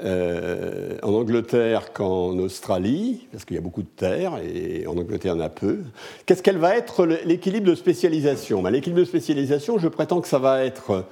euh, 0.00 0.96
en 1.02 1.12
Angleterre 1.12 1.92
qu'en 1.92 2.38
Australie, 2.38 3.28
parce 3.30 3.44
qu'il 3.44 3.56
y 3.56 3.58
a 3.58 3.62
beaucoup 3.62 3.82
de 3.82 3.88
terre, 3.94 4.38
et 4.42 4.86
en 4.86 4.96
Angleterre, 4.96 5.34
il 5.34 5.38
y 5.38 5.40
en 5.40 5.44
a 5.44 5.50
peu. 5.50 5.80
Qu'est-ce 6.24 6.42
qu'elle 6.42 6.58
va 6.58 6.76
être 6.76 7.04
l'équilibre 7.04 7.66
de 7.66 7.74
spécialisation? 7.74 8.62
Ben, 8.62 8.70
L'équilibre 8.70 9.00
de 9.00 9.04
spécialisation, 9.04 9.78
je 9.78 9.88
prétends 9.88 10.20
que 10.20 10.28
ça 10.28 10.38
va 10.38 10.64
être 10.64 11.04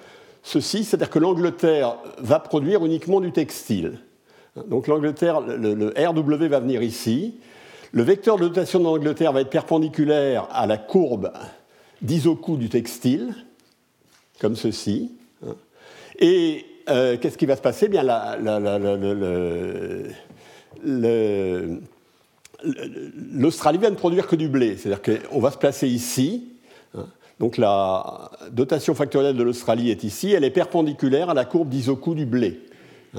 ceci, 0.42 0.84
c'est-à-dire 0.84 1.10
que 1.10 1.18
l'Angleterre 1.18 1.98
va 2.18 2.40
produire 2.40 2.84
uniquement 2.84 3.20
du 3.20 3.32
textile. 3.32 3.98
Donc 4.66 4.86
l'Angleterre, 4.86 5.40
le, 5.40 5.92
RW 5.96 6.48
va 6.48 6.60
venir 6.60 6.82
ici. 6.82 7.34
Le 7.92 8.02
vecteur 8.02 8.36
de 8.36 8.48
dotation 8.48 8.78
de 8.78 8.84
l'Angleterre 8.84 9.32
va 9.32 9.42
être 9.42 9.50
perpendiculaire 9.50 10.48
à 10.50 10.66
la 10.66 10.78
courbe 10.78 11.32
d'isocoup 12.02 12.56
du 12.56 12.70
textile, 12.70 13.34
comme 14.40 14.56
ceci. 14.56 15.12
Et 16.18 16.64
euh, 16.88 17.16
qu'est-ce 17.18 17.38
qui 17.38 17.46
va 17.46 17.56
se 17.56 17.62
passer? 17.62 17.88
Bien, 17.88 18.02
l'Australie 23.32 23.78
vient 23.78 23.90
de 23.90 23.96
produire 23.96 24.26
que 24.26 24.36
du 24.36 24.48
blé, 24.48 24.76
c'est-à-dire 24.76 25.02
qu'on 25.02 25.40
va 25.40 25.50
se 25.50 25.58
placer 25.58 25.88
ici. 25.88 26.52
Hein. 26.94 27.06
Donc 27.38 27.56
la 27.56 28.30
dotation 28.50 28.94
factorielle 28.94 29.36
de 29.36 29.42
l'Australie 29.42 29.90
est 29.90 30.04
ici, 30.04 30.32
elle 30.32 30.44
est 30.44 30.50
perpendiculaire 30.50 31.30
à 31.30 31.34
la 31.34 31.44
courbe 31.44 31.68
d'isocoup 31.68 32.14
du 32.14 32.26
blé. 32.26 32.60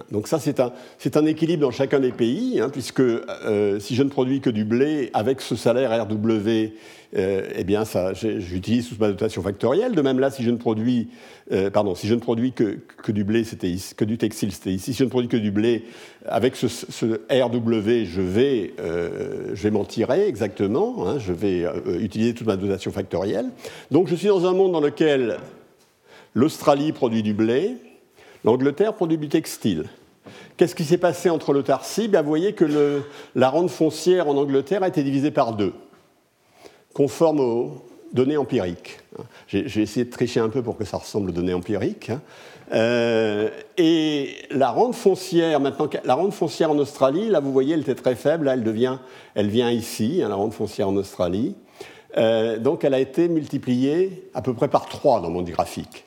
Donc 0.10 0.28
ça, 0.28 0.40
c'est 0.40 0.60
un, 0.62 0.72
un, 1.16 1.26
équilibre 1.26 1.64
dans 1.64 1.72
chacun 1.72 2.00
des 2.00 2.12
pays, 2.12 2.62
hein, 2.62 2.70
puisque 2.72 3.02
euh, 3.02 3.80
si 3.80 3.96
je 3.96 4.04
ne 4.04 4.10
produis 4.10 4.40
que 4.40 4.50
du 4.50 4.64
blé 4.64 5.10
avec 5.14 5.42
ce 5.42 5.58
salaire 5.58 5.92
RW, 6.04 6.72
euh, 7.18 7.50
eh 7.54 7.64
bien, 7.66 7.84
j'utilise 8.14 8.88
toute 8.88 9.00
ma 9.02 9.10
dotation 9.10 9.42
factorielle. 9.42 9.94
De 9.94 10.02
même 10.02 10.20
là, 10.20 10.32
si 10.32 10.44
je 10.44 10.52
ne 10.52 10.56
produis, 10.56 11.10
euh, 11.52 11.70
pardon, 11.70 11.94
si 11.94 12.08
je 12.08 12.16
ne 12.16 12.22
produis 12.22 12.54
que, 12.54 12.80
que 13.04 13.12
du 13.12 13.26
blé, 13.26 13.44
c'était 13.44 13.76
que 13.98 14.06
du 14.06 14.18
textile, 14.18 14.54
c'était 14.54 14.72
ici. 14.72 14.94
Si 14.94 15.00
je 15.00 15.04
ne 15.04 15.10
produis 15.10 15.28
que 15.28 15.36
du 15.36 15.52
blé 15.52 15.84
avec 16.26 16.56
ce, 16.56 16.70
ce 16.70 17.06
RW, 17.30 18.06
je 18.06 18.22
vais, 18.22 18.74
je 18.78 19.62
vais 19.62 19.72
m'en 19.72 19.84
tirer 19.84 20.26
exactement. 20.26 21.06
Hein, 21.06 21.20
je 21.20 21.34
vais 21.34 21.66
utiliser 22.00 22.34
toute 22.34 22.48
ma 22.48 22.56
dotation 22.56 22.94
factorielle. 22.94 23.50
Donc, 23.92 24.08
je 24.08 24.16
suis 24.16 24.30
dans 24.30 24.46
un 24.46 24.54
monde 24.54 24.72
dans 24.72 24.80
lequel 24.80 25.38
l'Australie 26.34 26.94
produit 26.94 27.24
du 27.24 27.34
blé 27.34 27.76
L'Angleterre 28.44 28.94
produit 28.94 29.18
du 29.18 29.30
textile. 29.30 29.86
Qu'est-ce 30.58 30.76
qui 30.76 30.84
s'est 30.84 30.98
passé 30.98 31.30
entre 31.30 31.54
l'autarcie 31.54 32.08
Vous 32.08 32.24
voyez 32.24 32.54
que 32.54 33.02
la 33.36 33.50
rente 33.50 33.70
foncière 33.70 34.28
en 34.28 34.38
Angleterre 34.38 34.84
a 34.84 34.88
été 34.88 35.04
divisée 35.04 35.32
par 35.32 35.54
deux, 35.54 35.74
conforme 36.94 37.40
aux 37.40 37.86
données 38.14 38.38
empiriques. 38.38 39.00
J'ai 39.48 39.82
essayé 39.82 40.06
de 40.06 40.10
tricher 40.10 40.40
un 40.40 40.50
peu 40.50 40.62
pour 40.62 40.78
que 40.78 40.86
ça 40.86 40.98
ressemble 40.98 41.30
aux 41.30 41.34
données 41.34 41.54
empiriques. 41.54 42.10
Hein. 42.10 42.22
Euh, 42.74 43.50
et 43.78 44.36
la 44.50 44.70
rente 44.70 44.96
foncière, 44.96 45.60
maintenant, 45.60 45.90
la 46.04 46.14
rente 46.14 46.34
foncière 46.34 46.72
en 46.72 46.78
Australie, 46.78 47.28
là 47.28 47.40
vous 47.40 47.52
voyez, 47.52 47.74
elle 47.74 47.82
était 47.82 47.96
très 47.96 48.16
faible, 48.16 48.46
là 48.46 48.54
elle 48.54 48.64
devient, 48.64 48.98
elle 49.36 49.50
vient 49.50 49.70
ici, 49.72 50.22
hein, 50.24 50.30
la 50.30 50.36
rente 50.36 50.54
foncière 50.54 50.88
en 50.88 50.96
Australie. 50.96 51.56
Euh, 52.18 52.58
donc 52.60 52.84
elle 52.84 52.94
a 52.94 53.00
été 53.00 53.28
multipliée 53.28 54.30
à 54.34 54.42
peu 54.42 54.54
près 54.54 54.68
par 54.68 54.88
3 54.88 55.22
dans 55.22 55.30
mon 55.30 55.42
graphique. 55.42 56.06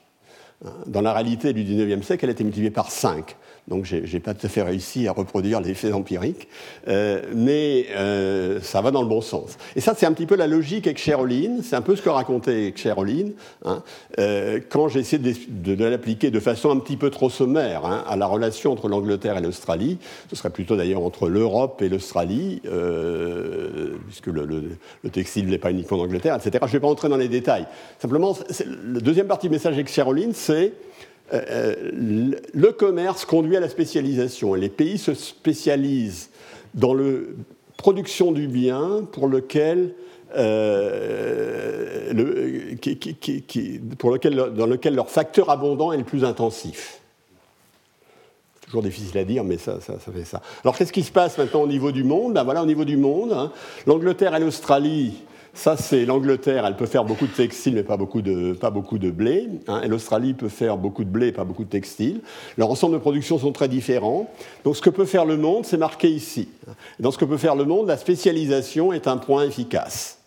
Dans 0.87 1.03
la 1.03 1.12
réalité 1.12 1.53
du 1.53 1.64
19e 1.64 2.03
siècle, 2.03 2.24
elle 2.24 2.31
a 2.31 2.33
été 2.33 2.44
multipliée 2.44 2.70
par 2.70 2.90
5. 2.90 3.37
Donc 3.68 3.87
je 3.87 3.96
n'ai 3.96 4.20
pas 4.20 4.35
tout 4.35 4.46
à 4.46 4.50
fait 4.50 4.61
réussi 4.61 5.09
à 5.09 5.12
reproduire 5.12 5.61
l'effet 5.61 5.90
empirique, 5.92 6.48
euh, 6.87 7.22
mais 7.35 7.87
euh, 7.96 8.61
ça 8.61 8.83
va 8.83 8.90
dans 8.90 9.00
le 9.00 9.09
bon 9.09 9.22
sens. 9.22 9.57
Et 9.74 9.81
ça, 9.81 9.94
c'est 9.96 10.05
un 10.05 10.12
petit 10.12 10.27
peu 10.27 10.37
la 10.37 10.46
logique 10.46 10.87
avec 10.87 10.98
Cheroline, 10.98 11.62
c'est 11.62 11.74
un 11.74 11.81
peu 11.81 11.96
ce 11.96 12.03
que 12.03 12.11
racontait 12.11 12.74
Cheroline, 12.77 13.33
hein, 13.64 13.83
euh, 14.18 14.61
quand 14.68 14.88
j'ai 14.88 15.00
essayé 15.00 15.22
de, 15.48 15.85
l'appliquer 15.85 16.31
de 16.31 16.40
façon 16.40 16.70
un 16.70 16.79
petit 16.79 16.98
peu 16.98 17.09
trop 17.09 17.31
sommaire 17.31 17.87
hein, 17.87 18.05
à 18.07 18.16
la 18.16 18.27
relation 18.27 18.70
entre 18.70 18.88
l'Angleterre 18.88 19.38
et 19.38 19.40
l'Australie, 19.40 19.98
ce 20.29 20.37
serait 20.37 20.50
plutôt 20.50 20.77
d'ailleurs 20.77 21.03
entre 21.03 21.31
l'Europe 21.31 21.81
et 21.81 21.88
l'Australie, 21.88 22.61
puisque 24.07 24.27
le, 24.27 24.44
le, 24.44 25.11
textile 25.11 25.48
n'est 25.48 25.59
pas 25.59 25.70
uniquement 25.70 25.98
en 25.98 26.03
Angleterre, 26.03 26.35
etc. 26.35 26.50
Je 26.61 26.66
ne 26.66 26.72
vais 26.72 26.81
pas 26.81 26.88
entrer 26.88 27.09
dans 27.09 27.16
les 27.16 27.29
détails. 27.29 27.66
Simplement, 27.98 28.37
la 28.85 29.00
deuxième 29.00 29.27
partie 29.27 29.48
du 29.48 29.53
message 29.53 29.74
avec 29.74 29.88
Cheroline, 29.88 30.33
c'est 30.35 30.55
euh, 30.64 30.68
euh, 30.68 30.93
le 31.32 32.70
commerce 32.70 33.24
conduit 33.24 33.56
à 33.56 33.60
la 33.60 33.68
spécialisation. 33.68 34.54
Et 34.56 34.60
les 34.60 34.68
pays 34.68 34.98
se 34.98 35.14
spécialisent 35.14 36.30
dans 36.74 36.94
la 36.94 37.20
production 37.76 38.32
du 38.32 38.48
bien 38.48 39.06
pour 39.12 39.28
lequel, 39.28 39.94
euh, 40.37 42.12
pour 43.98 44.10
lequel, 44.10 44.37
dans 44.54 44.66
lequel 44.66 44.94
leur 44.94 45.10
facteur 45.10 45.50
abondant 45.50 45.92
est 45.92 45.98
le 45.98 46.04
plus 46.04 46.24
intensif. 46.24 47.00
Toujours 48.62 48.82
difficile 48.82 49.18
à 49.18 49.24
dire, 49.24 49.44
mais 49.44 49.58
ça, 49.58 49.80
ça, 49.80 49.94
fait 49.98 50.24
ça. 50.24 50.40
Alors 50.62 50.76
qu'est-ce 50.76 50.92
qui 50.92 51.02
se 51.02 51.12
passe 51.12 51.37
maintenant 51.38 51.62
au 51.62 51.66
niveau 51.66 51.92
du 51.92 52.02
monde? 52.02 52.32
Ben 52.32 52.44
voilà, 52.44 52.62
Au 52.62 52.66
niveau 52.66 52.84
du 52.84 52.96
monde, 52.96 53.32
hein, 53.32 53.52
l'Angleterre 53.87 54.34
et 54.34 54.40
l'Australie 54.40 55.22
ça, 55.54 55.76
c'est 55.76 56.04
l'Angleterre, 56.04 56.66
elle 56.66 56.76
peut 56.76 56.86
faire 56.86 57.04
beaucoup 57.04 57.26
de 57.26 57.32
textile, 57.32 57.74
mais 57.74 57.84
pas 57.84 57.96
beaucoup 57.96 58.22
de, 58.22 58.52
pas 58.54 58.70
beaucoup 58.70 58.98
de 58.98 59.10
blé. 59.10 59.48
Hein. 59.68 59.82
et 59.84 59.88
l'Australie 59.88 60.34
peut 60.34 60.48
faire 60.48 60.76
beaucoup 60.76 61.04
de 61.04 61.08
blé, 61.08 61.30
pas 61.30 61.44
beaucoup 61.44 61.64
de 61.64 61.70
textile. 61.70 62.22
Leur 62.58 62.70
ensemble 62.70 62.94
de 62.94 62.98
production 62.98 63.38
sont 63.38 63.52
très 63.52 63.68
différents. 63.68 64.28
Donc, 64.64 64.76
ce 64.76 64.82
que 64.82 64.90
peut 64.90 65.04
faire 65.04 65.24
le 65.24 65.36
monde, 65.36 65.64
c'est 65.64 65.76
marqué 65.76 66.08
ici. 66.08 66.48
Dans 66.98 67.12
ce 67.12 67.18
que 67.18 67.24
peut 67.24 67.36
faire 67.36 67.54
le 67.54 67.64
monde, 67.64 67.86
la 67.86 67.96
spécialisation 67.96 68.92
est 68.92 69.06
un 69.06 69.16
point 69.16 69.44
efficace. 69.44 70.18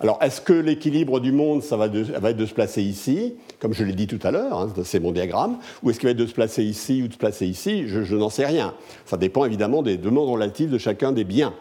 Alors, 0.00 0.18
est-ce 0.22 0.40
que 0.40 0.52
l'équilibre 0.52 1.20
du 1.20 1.32
monde, 1.32 1.62
ça 1.62 1.76
va, 1.76 1.86
être 1.86 2.36
de 2.36 2.46
se 2.46 2.54
placer 2.54 2.82
ici, 2.82 3.34
comme 3.60 3.74
je 3.74 3.84
l'ai 3.84 3.92
dit 3.92 4.06
tout 4.06 4.20
à 4.22 4.30
l'heure, 4.30 4.60
hein, 4.60 4.72
c'est 4.84 5.00
mon 5.00 5.12
diagramme, 5.12 5.58
ou 5.82 5.90
est-ce 5.90 5.98
qu'il 5.98 6.06
va 6.06 6.12
être 6.12 6.16
de 6.16 6.26
se 6.26 6.32
placer 6.32 6.64
ici 6.64 7.02
ou 7.02 7.08
de 7.08 7.12
se 7.12 7.18
placer 7.18 7.46
ici? 7.46 7.86
Je, 7.86 8.02
je 8.02 8.16
n'en 8.16 8.30
sais 8.30 8.46
rien. 8.46 8.72
Ça 9.04 9.16
dépend 9.18 9.44
évidemment 9.44 9.82
des 9.82 9.98
demandes 9.98 10.30
relatives 10.30 10.70
de 10.70 10.78
chacun 10.78 11.12
des 11.12 11.24
biens. 11.24 11.52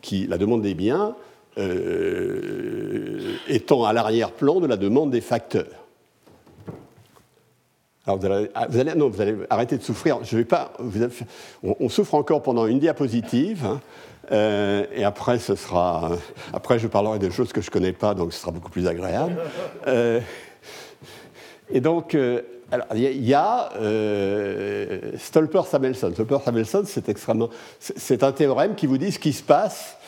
Qui, 0.00 0.26
la 0.26 0.36
demande 0.36 0.62
des 0.62 0.74
biens, 0.74 1.14
euh, 1.58 3.36
étant 3.46 3.84
à 3.84 3.92
l'arrière-plan 3.92 4.58
de 4.60 4.66
la 4.66 4.78
demande 4.78 5.10
des 5.10 5.20
facteurs. 5.20 5.66
Alors 8.06 8.18
vous 8.18 8.26
allez, 8.26 8.50
ah, 8.54 8.66
non, 8.96 9.10
vous 9.10 9.20
allez 9.20 9.36
arrêter 9.50 9.76
de 9.76 9.82
souffrir. 9.82 10.24
Je 10.24 10.38
vais 10.38 10.46
pas. 10.46 10.72
on, 11.62 11.88
souffre 11.90 12.14
encore 12.14 12.42
pendant 12.42 12.66
une 12.66 12.78
diapositive, 12.78 13.66
hein, 13.66 13.80
euh, 14.32 14.86
et 14.94 15.04
après 15.04 15.38
ce 15.38 15.54
sera. 15.54 16.12
Après, 16.54 16.78
je 16.78 16.86
parlerai 16.88 17.18
de 17.18 17.28
choses 17.28 17.52
que 17.52 17.60
je 17.60 17.70
connais 17.70 17.92
pas, 17.92 18.14
donc 18.14 18.32
ce 18.32 18.40
sera 18.40 18.50
beaucoup 18.50 18.70
plus 18.70 18.86
agréable. 18.88 19.36
Euh, 19.86 20.20
et 21.70 21.80
donc, 21.80 22.14
il 22.14 23.24
y 23.24 23.34
a 23.34 23.68
Stolper-Samuelson. 25.18 26.12
Stolper-Samuelson, 26.12 26.84
c'est 26.86 27.10
extrêmement. 27.10 27.50
C'est 27.78 28.22
un 28.22 28.32
théorème 28.32 28.74
qui 28.74 28.86
vous 28.86 28.98
dit 28.98 29.12
ce 29.12 29.18
qui 29.18 29.34
se 29.34 29.42
passe 29.42 29.98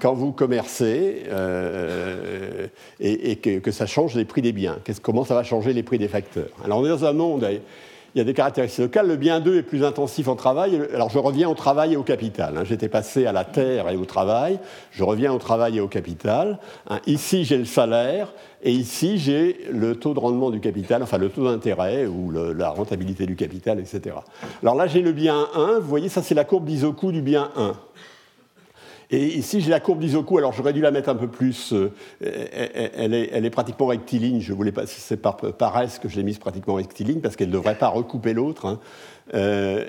quand 0.00 0.14
vous 0.14 0.32
commercez 0.32 1.24
euh, 1.28 2.66
et, 3.00 3.36
que, 3.36 3.70
ça 3.70 3.86
change 3.86 4.14
les 4.14 4.24
prix 4.24 4.42
des 4.42 4.52
biens 4.52 4.78
Comment 5.02 5.24
ça 5.24 5.34
va 5.34 5.42
changer 5.42 5.72
les 5.72 5.82
prix 5.82 5.98
des 5.98 6.08
facteurs? 6.08 6.48
Alors 6.64 6.78
on 6.78 6.86
est 6.86 6.90
dans 6.90 7.04
un 7.04 7.12
monde, 7.12 7.46
il 8.14 8.18
y 8.18 8.20
a 8.22 8.24
des 8.24 8.34
caractéristiques 8.34 8.80
locales. 8.80 9.06
Le 9.06 9.16
bien 9.16 9.40
2 9.40 9.58
est 9.58 9.62
plus 9.62 9.84
intensif 9.84 10.28
en 10.28 10.34
travail. 10.34 10.80
Alors 10.94 11.10
je 11.10 11.18
reviens 11.18 11.48
au 11.48 11.54
travail 11.54 11.92
et 11.92 11.96
au 11.96 12.02
capital. 12.02 12.56
Hein. 12.56 12.64
J'étais 12.64 12.88
passé 12.88 13.26
à 13.26 13.32
la 13.32 13.44
terre 13.44 13.88
et 13.90 13.96
au 13.96 14.06
travail. 14.06 14.58
Je 14.90 15.04
reviens 15.04 15.32
au 15.32 15.38
travail 15.38 15.76
et 15.76 15.80
au 15.80 15.88
capital. 15.88 16.58
Hein. 16.88 17.00
Ici 17.06 17.44
j'ai 17.44 17.58
le 17.58 17.66
salaire 17.66 18.32
et 18.62 18.72
ici 18.72 19.18
j'ai 19.18 19.60
le 19.70 19.94
taux 19.94 20.14
de 20.14 20.20
rendement 20.20 20.50
du 20.50 20.60
capital, 20.60 21.02
enfin 21.02 21.18
le 21.18 21.28
taux 21.28 21.44
d'intérêt 21.44 22.06
ou 22.06 22.30
la 22.30 22.70
rentabilité 22.70 23.26
du 23.26 23.36
capital, 23.36 23.78
etc. 23.78 24.16
Alors 24.62 24.74
là 24.74 24.86
j'ai 24.86 25.02
le 25.02 25.12
bien 25.12 25.46
1. 25.54 25.78
Vous 25.80 25.88
voyez, 25.88 26.08
ça 26.08 26.22
c'est 26.22 26.34
la 26.34 26.44
courbe 26.44 26.64
d'Isoku 26.64 27.12
du 27.12 27.22
bien 27.22 27.50
1. 27.56 27.74
Et 29.10 29.38
ici, 29.38 29.62
j'ai 29.62 29.70
la 29.70 29.80
courbe 29.80 30.00
d'Isoku, 30.00 30.36
alors 30.36 30.52
j'aurais 30.52 30.74
dû 30.74 30.82
la 30.82 30.90
mettre 30.90 31.08
un 31.08 31.14
peu 31.14 31.28
plus, 31.28 31.72
euh, 31.72 31.90
elle, 32.20 33.14
est, 33.14 33.50
pratiquement 33.50 33.86
rectiligne, 33.86 34.40
je 34.40 34.52
voulais 34.52 34.72
pas, 34.72 34.86
c'est 34.86 35.16
par 35.16 35.36
paresse 35.36 35.98
que 35.98 36.10
je 36.10 36.16
l'ai 36.16 36.22
mise 36.22 36.36
pratiquement 36.36 36.74
rectiligne, 36.74 37.20
parce 37.20 37.34
qu'elle 37.34 37.48
ne 37.48 37.54
devrait 37.54 37.78
pas 37.78 37.88
recouper 37.88 38.34
l'autre, 38.34 38.66
hein, 38.66 38.80
euh, 39.32 39.86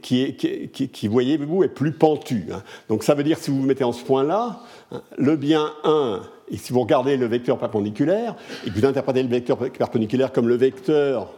qui, 0.00 0.34
qui, 0.34 1.08
voyez-vous, 1.08 1.62
est 1.62 1.68
plus 1.68 1.92
pentue. 1.92 2.46
Hein. 2.52 2.62
Donc 2.88 3.04
ça 3.04 3.14
veut 3.14 3.22
dire, 3.22 3.36
si 3.36 3.50
vous 3.50 3.60
vous 3.60 3.66
mettez 3.66 3.84
en 3.84 3.92
ce 3.92 4.02
point-là, 4.02 4.60
hein, 4.92 5.02
le 5.18 5.36
bien 5.36 5.70
1, 5.84 6.22
et 6.50 6.56
si 6.56 6.72
vous 6.72 6.80
regardez 6.80 7.18
le 7.18 7.26
vecteur 7.26 7.58
perpendiculaire, 7.58 8.34
et 8.66 8.70
que 8.70 8.74
vous 8.74 8.86
interprétez 8.86 9.22
le 9.22 9.28
vecteur 9.28 9.58
perpendiculaire 9.58 10.32
comme 10.32 10.48
le 10.48 10.56
vecteur 10.56 11.34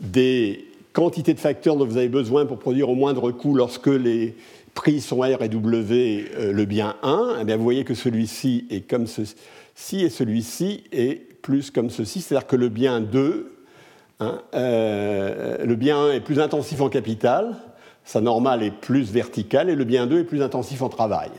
des 0.00 0.66
quantités 0.92 1.32
de 1.32 1.40
facteurs 1.40 1.76
dont 1.76 1.86
vous 1.86 1.96
avez 1.96 2.08
besoin 2.08 2.44
pour 2.44 2.58
produire 2.58 2.88
au 2.88 2.94
moindre 2.94 3.30
coût 3.30 3.54
lorsque 3.54 3.86
les 3.86 4.34
prix 4.74 5.00
sont 5.00 5.20
R 5.20 5.42
et 5.42 5.48
W 5.48 6.30
euh, 6.36 6.52
le 6.52 6.64
bien 6.64 6.96
1, 7.02 7.44
eh 7.46 7.56
vous 7.56 7.62
voyez 7.62 7.84
que 7.84 7.94
celui-ci 7.94 8.66
est 8.70 8.88
comme 8.88 9.06
ceci 9.06 10.04
et 10.04 10.10
celui-ci 10.10 10.84
est 10.92 11.40
plus 11.42 11.70
comme 11.70 11.90
ceci, 11.90 12.20
c'est-à-dire 12.20 12.46
que 12.46 12.56
le 12.56 12.68
bien 12.68 13.00
2, 13.00 13.52
hein, 14.20 14.42
euh, 14.54 15.64
le 15.64 15.74
bien 15.76 15.98
1 15.98 16.12
est 16.12 16.20
plus 16.20 16.40
intensif 16.40 16.80
en 16.80 16.88
capital, 16.88 17.56
sa 18.04 18.20
normale 18.20 18.62
est 18.62 18.70
plus 18.70 19.10
verticale 19.12 19.70
et 19.70 19.74
le 19.74 19.84
bien 19.84 20.06
2 20.06 20.20
est 20.20 20.24
plus 20.24 20.42
intensif 20.42 20.82
en 20.82 20.88
travail. 20.88 21.30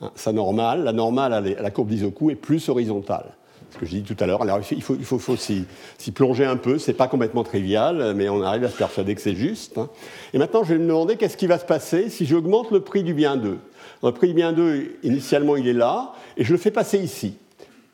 Hein, 0.00 0.10
sa 0.14 0.32
normale, 0.32 0.84
la 0.84 0.92
normale 0.92 1.32
à 1.32 1.40
la 1.40 1.70
courbe 1.70 1.88
d'Isoku 1.88 2.30
est 2.30 2.36
plus 2.36 2.68
horizontale 2.68 3.26
ce 3.72 3.78
que 3.78 3.86
j'ai 3.86 4.00
dit 4.00 4.14
tout 4.14 4.22
à 4.22 4.26
l'heure. 4.26 4.42
Alors 4.42 4.60
il 4.70 4.82
faut, 4.82 5.36
s'y 5.36 6.12
plonger 6.12 6.44
un 6.44 6.56
peu, 6.56 6.78
c'est 6.78 6.92
pas 6.92 7.08
complètement 7.08 7.44
trivial, 7.44 8.14
mais 8.14 8.28
on 8.28 8.42
arrive 8.42 8.64
à 8.64 8.68
se 8.68 8.76
persuader 8.76 9.14
que 9.14 9.20
c'est 9.20 9.34
juste. 9.34 9.78
Hein. 9.78 9.88
Et 10.34 10.38
maintenant, 10.38 10.64
je 10.64 10.74
vais 10.74 10.78
me 10.78 10.86
demander 10.86 11.16
qu'est-ce 11.16 11.36
qui 11.36 11.46
va 11.46 11.58
se 11.58 11.64
passer 11.64 12.10
si 12.10 12.26
j'augmente 12.26 12.70
le 12.70 12.80
prix 12.80 13.02
du 13.02 13.14
bien 13.14 13.36
2. 13.36 13.58
Le 14.02 14.12
prix 14.12 14.28
du 14.28 14.34
bien 14.34 14.52
2, 14.52 14.96
initialement, 15.02 15.56
il 15.56 15.68
est 15.68 15.74
là, 15.74 16.14
et 16.36 16.44
je 16.44 16.52
le 16.52 16.58
fais 16.58 16.70
passer 16.70 16.98
ici. 16.98 17.34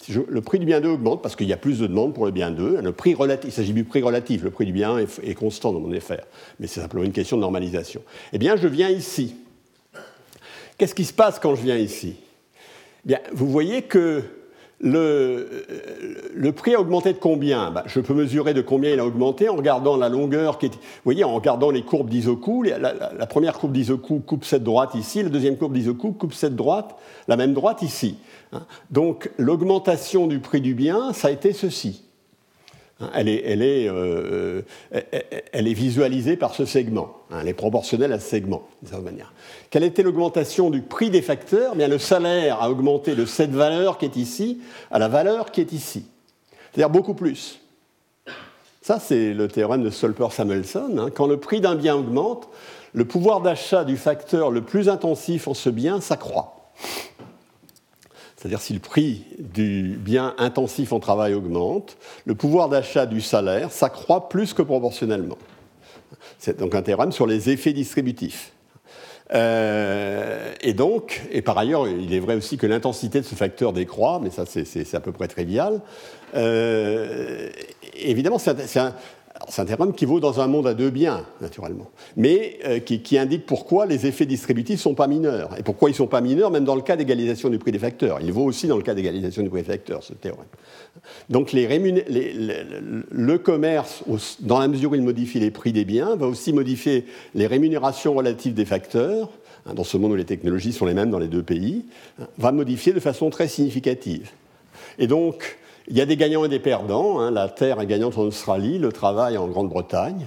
le 0.08 0.40
prix 0.40 0.58
du 0.58 0.66
bien 0.66 0.80
2 0.80 0.88
augmente 0.88 1.22
parce 1.22 1.34
qu'il 1.36 1.48
y 1.48 1.52
a 1.52 1.56
plus 1.56 1.80
de 1.80 1.86
demandes 1.86 2.14
pour 2.14 2.26
le 2.26 2.32
bien 2.32 2.50
2. 2.50 2.80
Le 2.80 2.92
prix 2.92 3.14
relatif, 3.14 3.50
il 3.50 3.52
s'agit 3.52 3.72
du 3.72 3.84
prix 3.84 4.02
relatif, 4.02 4.42
le 4.42 4.50
prix 4.50 4.66
du 4.66 4.72
bien 4.72 4.92
1 4.92 4.98
est, 4.98 5.34
constant 5.34 5.72
dans 5.72 5.80
mon 5.80 5.92
effet, 5.92 6.20
mais 6.60 6.66
c'est 6.66 6.80
simplement 6.80 7.04
une 7.04 7.12
question 7.12 7.36
de 7.36 7.42
normalisation. 7.42 8.02
Eh 8.32 8.38
bien, 8.38 8.56
je 8.56 8.68
viens 8.68 8.88
ici. 8.88 9.34
Qu'est-ce 10.78 10.94
qui 10.94 11.04
se 11.04 11.14
passe 11.14 11.38
quand 11.38 11.54
je 11.54 11.62
viens 11.62 11.76
ici? 11.76 12.16
Bien, 13.04 13.20
vous 13.32 13.48
voyez 13.48 13.82
que 13.82 14.22
le, 14.80 16.50
prix 16.50 16.74
a 16.74 16.80
augmenté 16.80 17.12
de 17.12 17.18
combien? 17.18 17.70
Bah, 17.70 17.84
Je 17.86 18.00
peux 18.00 18.14
mesurer 18.14 18.54
de 18.54 18.60
combien 18.60 18.92
il 18.92 19.00
a 19.00 19.06
augmenté 19.06 19.48
en 19.48 19.56
regardant 19.56 19.96
la 19.96 20.08
longueur 20.08 20.58
qui 20.58 20.66
est. 20.66 20.70
Vous 20.70 20.78
voyez, 21.04 21.24
en 21.24 21.34
regardant 21.34 21.70
les 21.70 21.82
courbes 21.82 22.10
d'Isoku. 22.10 22.62
La, 22.62 23.26
première 23.26 23.58
courbe 23.58 23.72
d'Isoku 23.72 24.20
coupe 24.20 24.44
cette 24.44 24.64
droite 24.64 24.94
ici, 24.94 25.22
la 25.22 25.28
deuxième 25.28 25.56
courbe 25.56 25.72
d'Isoku 25.72 26.12
coupe 26.12 26.34
cette 26.34 26.56
droite, 26.56 26.96
la 27.28 27.36
même 27.36 27.54
droite 27.54 27.82
ici. 27.82 28.18
Hein. 28.52 28.62
Donc 28.90 29.30
l'augmentation 29.38 30.26
du 30.26 30.40
prix 30.40 30.60
du 30.60 30.74
bien, 30.74 31.12
ça 31.12 31.28
a 31.28 31.30
été 31.30 31.52
ceci. 31.52 32.05
Hein, 33.01 33.11
elle 33.14 33.28
est, 33.28 33.42
elle, 33.44 33.62
est, 33.62 33.88
euh, 33.88 34.62
elle 35.53 35.68
est, 35.68 35.74
visualisée 35.74 36.36
par 36.36 36.55
ce 36.55 36.64
segment. 36.64 37.16
Hein, 37.30 37.38
elle 37.42 37.49
est 37.49 37.55
proportionnelle 37.55 38.12
à 38.12 38.18
ce 38.18 38.28
segment, 38.28 38.62
d'une 38.80 38.88
certaine 38.88 39.05
manière. 39.05 39.32
Quelle 39.70 39.84
était 39.84 40.03
l'augmentation 40.03 40.70
du 40.70 40.80
prix 40.80 41.11
des 41.11 41.20
facteurs? 41.20 41.72
Eh 41.74 41.78
Bien, 41.78 41.88
Le 41.88 41.99
salaire 41.99 42.62
a 42.62 42.70
augmenté 42.70 43.14
de 43.14 43.26
cette 43.26 43.51
valeur 43.51 43.99
qui 43.99 44.07
est 44.07 44.16
ici 44.16 44.61
à 44.90 44.99
la 44.99 45.09
valeur 45.09 45.51
qui 45.51 45.61
est 45.61 45.72
ici. 45.72 46.07
C'est-à-dire 46.72 46.90
beaucoup 46.90 47.14
plus. 47.14 47.61
Ça, 48.80 48.99
c'est 48.99 49.34
le 49.34 49.49
théorème 49.49 49.82
de 49.82 49.90
Solper-Samuelson. 49.90 50.97
Hein. 50.99 51.11
Quand 51.14 51.26
le 51.26 51.38
prix 51.38 51.61
d'un 51.61 51.74
bien 51.74 51.97
augmente, 51.97 52.49
le 52.94 53.05
pouvoir 53.05 53.40
d'achat 53.40 53.84
du 53.84 53.97
facteur 53.97 54.51
le 54.51 54.62
plus 54.62 54.88
intensif 54.88 55.49
en 55.49 55.55
ce 55.55 55.68
bien 55.68 56.01
s'accroît. 56.01 56.70
C'est-à-dire 58.37 58.61
si 58.61 58.74
le 58.74 58.80
prix 58.80 59.24
du 59.39 59.97
bien 59.99 60.34
intensif 60.39 60.93
en 60.93 61.01
travail 61.01 61.32
augmente, 61.32 61.97
le 62.26 62.34
pouvoir 62.34 62.68
d'achat 62.68 63.07
du 63.07 63.20
salaire 63.20 63.72
s'accroît 63.72 64.28
plus 64.28 64.53
que 64.53 64.62
proportionnellement. 64.62 65.39
C'est 66.39 66.59
donc 66.59 66.74
un 66.74 66.82
théorème 66.82 67.12
sur 67.12 67.26
les 67.26 67.51
effets 67.51 67.72
distributifs. 67.72 68.53
Euh, 69.34 70.53
et 70.61 70.72
donc, 70.72 71.22
et 71.32 71.43
par 71.43 71.59
ailleurs, 71.59 71.89
il 71.89 72.12
est 72.14 72.20
vrai 72.20 72.37
aussi 72.37 72.59
que 72.59 72.66
l'intensité 72.66 73.20
de 73.20 73.26
ce 73.26 73.34
facteur 73.34 73.72
décroît, 73.72 74.20
mais 74.22 74.30
ça 74.30 74.45
c'est 74.47 74.95
à 74.95 75.01
peu 75.01 75.12
près 75.12 75.26
trivial. 75.28 75.80
Euh, 76.34 77.51
évidemment, 77.95 78.39
c'est 78.39 78.78
un, 78.78 78.95
c'est 79.49 79.62
un 79.62 79.64
théorème 79.64 79.93
qui 79.93 80.05
vaut 80.05 80.20
dans 80.20 80.41
un 80.41 80.47
monde 80.47 80.66
à 80.66 80.74
deux 80.74 80.91
biens, 80.91 81.24
naturellement, 81.41 81.91
mais 82.16 82.59
euh, 82.64 82.78
qui, 82.80 83.18
indique 83.18 83.47
pourquoi 83.47 83.87
les 83.87 84.07
effets 84.07 84.26
distributifs 84.26 84.78
ne 84.78 84.82
sont 84.82 84.95
pas 84.95 85.07
mineurs. 85.07 85.51
Et 85.59 85.62
pourquoi 85.62 85.89
ils 85.89 85.93
ne 85.93 85.97
sont 85.97 86.07
pas 86.07 86.20
mineurs, 86.20 86.51
même 86.51 86.64
dans 86.64 86.74
le 86.74 86.82
cas 86.82 86.97
d'égalisation 86.97 87.49
du 87.49 87.59
prix 87.59 87.72
des 87.72 87.78
facteurs. 87.78 88.18
Il 88.20 88.32
vaut 88.32 88.45
aussi 88.45 88.66
dans 88.66 88.76
le 88.76 88.82
cas 88.82 88.95
d'égalisation 88.95 89.43
du 89.43 89.51
prix 89.51 89.62
des 89.62 89.68
facteurs, 89.68 90.03
ce 90.03 90.14
théorème. 90.14 90.47
Donc 91.28 91.53
le 91.53 93.37
commerce, 93.37 94.05
dans 94.41 94.59
la 94.59 94.68
mesure 94.68 94.93
où 94.93 94.95
il 94.95 95.03
modifie 95.03 95.41
les 95.41 95.51
prix 95.51 95.72
des 95.72 95.84
biens, 95.84 96.16
va 96.16 96.26
aussi 96.26 96.53
modifier 96.53 97.07
les 97.34 97.47
rémunérations 97.47 98.14
relatives 98.14 98.55
des 98.55 98.64
facteurs, 98.64 99.30
hein, 99.66 99.74
dans 99.74 99.84
ce 99.84 99.97
monde 99.97 100.12
où 100.12 100.16
les 100.16 100.24
technologies 100.24 100.72
sont 100.72 100.87
les 100.87 100.95
mêmes 100.95 101.11
dans 101.11 101.18
les 101.18 101.28
deux 101.28 101.43
pays, 101.43 101.84
hein, 102.20 102.26
va 102.39 102.53
modifier 102.53 102.93
de 102.93 103.01
façon 103.01 103.30
très 103.30 103.49
significative. 103.49 104.30
Et 104.99 105.07
donc, 105.07 105.59
il 105.89 105.97
y 105.97 106.01
a 106.01 106.07
des 106.07 106.16
gagnants 106.16 106.45
et 106.45 106.49
des 106.49 106.59
perdants. 106.59 107.20
Hein. 107.20 107.30
La 107.30 107.49
terre 107.49 107.80
est 107.80 107.87
gagnante 107.87 108.18
en 108.18 108.22
Australie, 108.22 108.78
le 108.78 108.93
travail 108.93 109.37
en 109.37 109.47
Grande-Bretagne. 109.47 110.26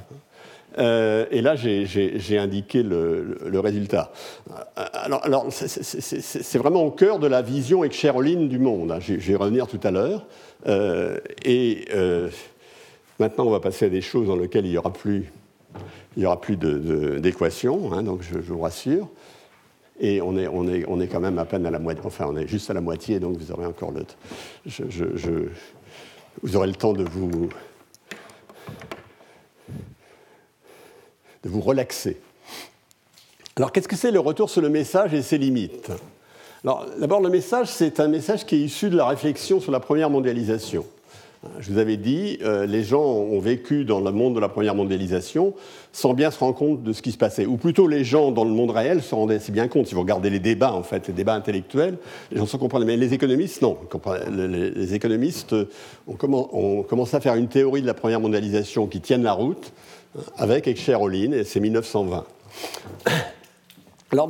Euh, 0.77 1.25
et 1.31 1.41
là, 1.41 1.55
j'ai 1.55 2.37
indiqué 2.37 2.83
le, 2.83 3.59
résultat. 3.59 4.11
Alors, 4.93 5.25
alors 5.25 5.45
c'est 5.49 6.57
vraiment 6.57 6.83
au 6.83 6.91
cœur 6.91 7.19
de 7.19 7.27
la 7.27 7.41
vision 7.41 7.83
Excheroline 7.83 8.47
du 8.47 8.59
monde. 8.59 8.91
Hein. 8.91 8.99
Je 8.99 9.15
vais 9.15 9.35
revenir 9.35 9.67
tout 9.67 9.79
à 9.83 9.91
l'heure. 9.91 10.25
Euh, 10.67 11.17
et 11.43 11.85
euh, 11.93 12.29
maintenant, 13.19 13.45
on 13.45 13.51
va 13.51 13.59
passer 13.59 13.85
à 13.85 13.89
des 13.89 14.01
choses 14.01 14.27
dans 14.27 14.35
lesquelles 14.35 14.65
il 14.65 14.71
n'y 14.71 14.77
aura 14.77 14.93
plus, 14.93 15.31
il 16.15 16.23
y 16.23 16.25
aura 16.25 16.39
plus 16.39 16.57
d'équations, 16.57 17.93
hein, 17.93 18.03
donc 18.03 18.21
je, 18.21 18.37
vous 18.37 18.59
rassure. 18.59 19.07
Et 20.01 20.21
on 20.21 20.37
est, 20.37 20.47
on, 20.47 20.67
est, 20.69 20.85
on 20.87 21.01
est 21.01 21.07
quand 21.07 21.19
même 21.19 21.37
à 21.39 21.45
peine 21.45 21.65
à 21.65 21.71
la 21.71 21.79
moitié, 21.79 22.01
enfin 22.05 22.25
on 22.29 22.37
est 22.37 22.47
juste 22.47 22.69
à 22.69 22.73
la 22.73 22.79
moitié, 22.79 23.19
donc 23.19 23.37
vous 23.37 23.51
aurez 23.51 23.65
encore 23.65 23.91
le 23.91 24.05
je, 24.65 24.85
vous 26.41 26.55
aurez 26.55 26.67
le 26.67 26.75
temps 26.75 26.93
de 26.93 27.03
vous, 27.03 27.49
de 31.43 31.49
vous 31.49 31.59
relaxer. 31.59 32.17
Alors 33.57 33.73
qu'est-ce 33.73 33.89
que 33.89 33.97
c'est 33.97 34.11
le 34.11 34.21
retour 34.21 34.49
sur 34.49 34.61
le 34.61 34.69
message 34.69 35.13
et 35.13 35.21
ses 35.21 35.37
limites? 35.37 35.91
Alors 36.63 36.85
d'abord 36.97 37.19
le 37.19 37.29
message, 37.29 37.67
c'est 37.67 37.99
un 37.99 38.07
message 38.07 38.45
qui 38.45 38.55
est 38.55 38.59
issu 38.59 38.89
de 38.89 38.95
la 38.95 39.05
réflexion 39.05 39.59
sur 39.59 39.73
la 39.73 39.81
première 39.81 40.09
mondialisation. 40.09 40.85
Je 41.59 41.71
vous 41.71 41.77
avais 41.77 41.95
dit, 41.95 42.37
euh, 42.41 42.65
les 42.65 42.83
gens 42.83 43.01
ont 43.01 43.39
vécu 43.39 43.85
dans 43.85 44.01
le 44.01 44.11
monde 44.11 44.35
de 44.35 44.41
la 44.41 44.49
première 44.49 44.75
mondialisation 44.75 45.53
sans 45.93 46.13
bien 46.13 46.31
se 46.31 46.39
rendre 46.39 46.55
compte 46.55 46.83
de 46.83 46.91
ce 46.91 47.01
qui 47.01 47.13
se 47.13 47.17
passait. 47.17 47.45
Ou 47.45 47.55
plutôt, 47.55 47.87
les 47.87 48.03
gens 48.03 48.31
dans 48.31 48.43
le 48.43 48.51
monde 48.51 48.71
réel 48.71 49.01
se 49.01 49.15
rendaient 49.15 49.35
assez 49.35 49.53
bien 49.53 49.69
compte. 49.69 49.87
Si 49.87 49.95
vous 49.95 50.01
regardez 50.01 50.29
les 50.29 50.39
débats, 50.39 50.73
en 50.73 50.83
fait, 50.83 51.07
les 51.07 51.13
débats 51.13 51.35
intellectuels, 51.35 51.97
les 52.31 52.37
gens 52.37 52.45
s'en 52.45 52.57
comprennent. 52.57 52.83
Mais 52.83 52.97
les 52.97 53.13
économistes, 53.13 53.61
non. 53.61 53.77
Les, 54.29 54.93
économistes 54.93 55.55
ont, 56.07 56.83
commencé 56.83 57.15
à 57.15 57.21
faire 57.21 57.35
une 57.35 57.47
théorie 57.47 57.81
de 57.81 57.87
la 57.87 57.93
première 57.93 58.19
mondialisation 58.19 58.87
qui 58.87 58.99
tienne 58.99 59.23
la 59.23 59.33
route 59.33 59.71
euh, 60.17 60.21
avec 60.37 60.67
Excheroline, 60.67 61.33
et 61.33 61.45
c'est 61.45 61.61
1920. 61.61 62.25
Alors, 64.11 64.29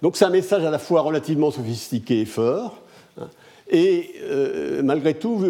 donc 0.00 0.16
c'est 0.16 0.24
un 0.24 0.30
message 0.30 0.64
à 0.64 0.70
la 0.70 0.78
fois 0.78 1.02
relativement 1.02 1.50
sophistiqué 1.50 2.20
et 2.20 2.24
fort, 2.24 2.80
et 3.68 4.14
euh, 4.22 4.82
malgré 4.82 5.14
tout, 5.14 5.44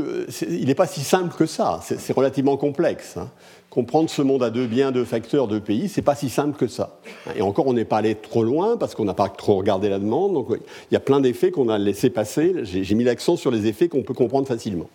il 0.49 0.67
n'est 0.67 0.75
pas 0.75 0.87
si 0.87 1.01
simple 1.01 1.35
que 1.37 1.47
ça. 1.47 1.81
C'est 1.83 2.13
relativement 2.13 2.57
complexe. 2.57 3.17
Hein. 3.17 3.29
Comprendre 3.69 4.09
ce 4.09 4.23
monde 4.23 4.43
à 4.43 4.49
deux 4.49 4.67
biens, 4.67 4.91
deux 4.91 5.05
facteurs, 5.05 5.49
deux 5.49 5.61
pays, 5.61 5.91
c'est 5.91 6.01
pas 6.01 6.15
si 6.15 6.31
simple 6.31 6.57
que 6.57 6.67
ça. 6.67 6.99
Et 7.37 7.43
encore, 7.43 7.67
on 7.67 7.75
n'est 7.75 7.85
pas 7.85 7.99
allé 7.99 8.15
trop 8.15 8.43
loin 8.43 8.79
parce 8.79 8.95
qu'on 8.95 9.05
n'a 9.05 9.13
pas 9.13 9.29
trop 9.29 9.57
regardé 9.57 9.91
la 9.91 9.99
demande. 9.99 10.33
Donc, 10.33 10.49
il 10.51 10.95
y 10.95 10.97
a 10.97 11.01
plein 11.01 11.21
d'effets 11.21 11.51
qu'on 11.51 11.69
a 11.69 11.77
laissé 11.77 12.09
passer. 12.09 12.55
J'ai 12.63 12.95
mis 12.95 13.05
l'accent 13.05 13.37
sur 13.37 13.51
les 13.51 13.67
effets 13.67 13.89
qu'on 13.89 14.03
peut 14.03 14.15
comprendre 14.15 14.49
facilement. 14.49 14.89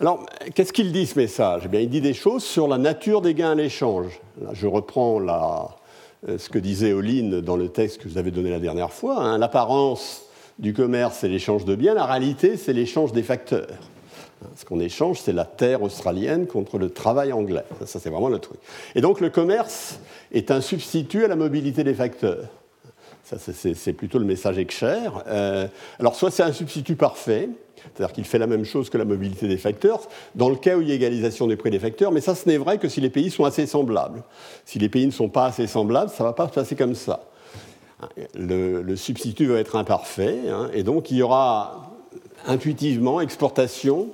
Alors, 0.00 0.24
qu'est-ce 0.54 0.72
qu'il 0.72 0.92
dit 0.92 1.04
ce 1.04 1.18
message 1.18 1.62
eh 1.66 1.68
bien, 1.68 1.80
Il 1.80 1.90
dit 1.90 2.00
des 2.00 2.14
choses 2.14 2.42
sur 2.42 2.66
la 2.66 2.78
nature 2.78 3.20
des 3.20 3.34
gains 3.34 3.50
à 3.50 3.54
l'échange. 3.54 4.18
Je 4.54 4.66
reprends 4.66 5.20
euh, 5.20 6.38
ce 6.38 6.48
que 6.48 6.58
disait 6.58 6.94
Oline 6.94 7.42
dans 7.42 7.56
le 7.56 7.68
texte 7.68 7.98
que 7.98 8.04
je 8.04 8.14
vous 8.14 8.18
avais 8.18 8.30
donné 8.30 8.48
la 8.48 8.60
dernière 8.60 8.94
fois. 8.94 9.20
Hein. 9.20 9.36
L'apparence 9.36 10.29
du 10.60 10.74
commerce, 10.74 11.18
c'est 11.20 11.28
l'échange 11.28 11.64
de 11.64 11.74
biens. 11.74 11.94
La 11.94 12.04
réalité, 12.04 12.56
c'est 12.56 12.72
l'échange 12.72 13.12
des 13.12 13.22
facteurs. 13.22 13.66
Ce 14.56 14.64
qu'on 14.64 14.80
échange, 14.80 15.20
c'est 15.20 15.32
la 15.32 15.44
terre 15.44 15.82
australienne 15.82 16.46
contre 16.46 16.78
le 16.78 16.90
travail 16.90 17.32
anglais. 17.32 17.64
Ça, 17.86 17.98
c'est 17.98 18.10
vraiment 18.10 18.28
le 18.28 18.38
truc. 18.38 18.58
Et 18.94 19.00
donc, 19.00 19.20
le 19.20 19.30
commerce 19.30 20.00
est 20.32 20.50
un 20.50 20.60
substitut 20.60 21.24
à 21.24 21.28
la 21.28 21.36
mobilité 21.36 21.82
des 21.82 21.94
facteurs. 21.94 22.48
Ça, 23.24 23.36
c'est 23.38 23.92
plutôt 23.92 24.18
le 24.18 24.24
message 24.24 24.58
Excher. 24.58 25.08
Euh, 25.28 25.66
alors, 25.98 26.14
soit 26.14 26.30
c'est 26.30 26.42
un 26.42 26.52
substitut 26.52 26.96
parfait, 26.96 27.48
c'est-à-dire 27.76 28.12
qu'il 28.12 28.24
fait 28.24 28.38
la 28.38 28.46
même 28.46 28.64
chose 28.64 28.90
que 28.90 28.98
la 28.98 29.04
mobilité 29.04 29.46
des 29.46 29.56
facteurs, 29.56 30.00
dans 30.34 30.48
le 30.48 30.56
cas 30.56 30.76
où 30.76 30.82
il 30.82 30.88
y 30.88 30.92
a 30.92 30.94
égalisation 30.94 31.46
des 31.46 31.56
prix 31.56 31.70
des 31.70 31.78
facteurs, 31.78 32.12
mais 32.12 32.20
ça, 32.20 32.34
ce 32.34 32.48
n'est 32.48 32.58
vrai 32.58 32.78
que 32.78 32.88
si 32.88 33.00
les 33.00 33.10
pays 33.10 33.30
sont 33.30 33.44
assez 33.44 33.66
semblables. 33.66 34.24
Si 34.64 34.78
les 34.78 34.88
pays 34.88 35.06
ne 35.06 35.12
sont 35.12 35.28
pas 35.28 35.46
assez 35.46 35.66
semblables, 35.66 36.10
ça 36.10 36.24
ne 36.24 36.28
va 36.28 36.32
pas 36.32 36.48
se 36.48 36.52
passer 36.52 36.76
comme 36.76 36.94
ça. 36.94 37.29
Le, 38.34 38.96
substitut 38.96 39.46
va 39.46 39.58
être 39.58 39.76
imparfait, 39.76 40.38
hein, 40.48 40.70
et 40.72 40.82
donc 40.82 41.10
il 41.10 41.18
y 41.18 41.22
aura 41.22 41.90
intuitivement 42.46 43.20
exportation 43.20 44.08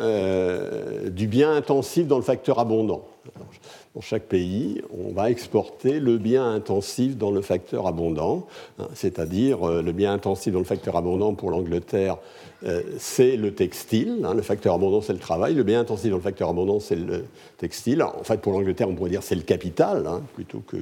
euh, 0.00 1.10
du 1.10 1.26
bien 1.26 1.52
intensif 1.52 2.06
dans 2.06 2.16
le 2.16 2.22
facteur 2.22 2.58
abondant. 2.58 3.06
Dans 3.94 4.00
chaque 4.00 4.24
pays, 4.24 4.82
on 4.90 5.12
va 5.12 5.30
exporter 5.30 6.00
le 6.00 6.18
bien 6.18 6.52
intensif 6.52 7.16
dans 7.16 7.30
le 7.30 7.42
facteur 7.42 7.86
abondant, 7.86 8.46
hein, 8.80 8.88
c'est-à-dire 8.92 9.68
euh, 9.68 9.82
le 9.82 9.92
bien 9.92 10.12
intensif 10.12 10.52
dans 10.52 10.58
le 10.58 10.64
facteur 10.64 10.96
abondant 10.96 11.34
pour 11.34 11.50
l'Angleterre, 11.50 12.16
euh, 12.64 12.82
c'est 12.98 13.36
le 13.36 13.54
textile. 13.54 14.22
Hein, 14.24 14.34
le 14.34 14.42
facteur 14.42 14.74
abondant, 14.74 15.00
c'est 15.00 15.12
le 15.12 15.20
travail. 15.20 15.54
Le 15.54 15.62
bien 15.62 15.80
intensif 15.80 16.10
dans 16.10 16.16
le 16.16 16.22
facteur 16.22 16.48
abondant, 16.48 16.80
c'est 16.80 16.96
le 16.96 17.24
textile. 17.58 18.02
En 18.02 18.24
fait, 18.24 18.40
pour 18.40 18.52
l'Angleterre, 18.52 18.88
on 18.88 18.96
pourrait 18.96 19.10
dire 19.10 19.22
c'est 19.22 19.36
le 19.36 19.42
capital, 19.42 20.08
hein, 20.08 20.22
plutôt 20.34 20.60
que 20.66 20.76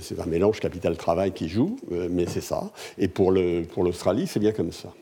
c'est 0.00 0.18
un 0.20 0.26
mélange 0.26 0.60
capital-travail 0.60 1.32
qui 1.32 1.48
joue, 1.48 1.76
mais 2.10 2.26
c'est 2.26 2.40
ça. 2.40 2.70
Et 2.98 3.08
pour 3.08 3.30
l'Australie, 3.30 4.22
pour 4.22 4.30
c'est 4.30 4.40
bien 4.40 4.52
comme 4.52 4.72
ça. 4.72 4.92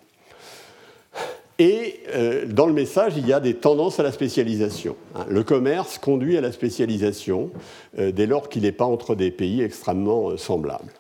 Et 1.59 2.01
euh, 2.15 2.47
dans 2.47 2.67
le 2.67 2.73
message, 2.73 3.15
il 3.17 3.27
y 3.27 3.33
a 3.33 3.41
des 3.41 3.55
tendances 3.55 3.99
à 3.99 4.05
la 4.05 4.13
spécialisation. 4.13 4.95
Hein. 5.17 5.27
Le 5.29 5.43
commerce 5.43 5.99
conduit 5.99 6.37
à 6.37 6.41
la 6.41 6.53
spécialisation 6.53 7.51
euh, 7.99 8.13
dès 8.13 8.27
lors 8.27 8.49
qu'il 8.49 8.63
n'est 8.63 8.73
pas 8.73 8.85
entre 8.85 9.17
des 9.17 9.33
pays 9.33 9.63
extrêmement 9.63 10.31
euh, 10.31 10.37
semblables. 10.37 10.93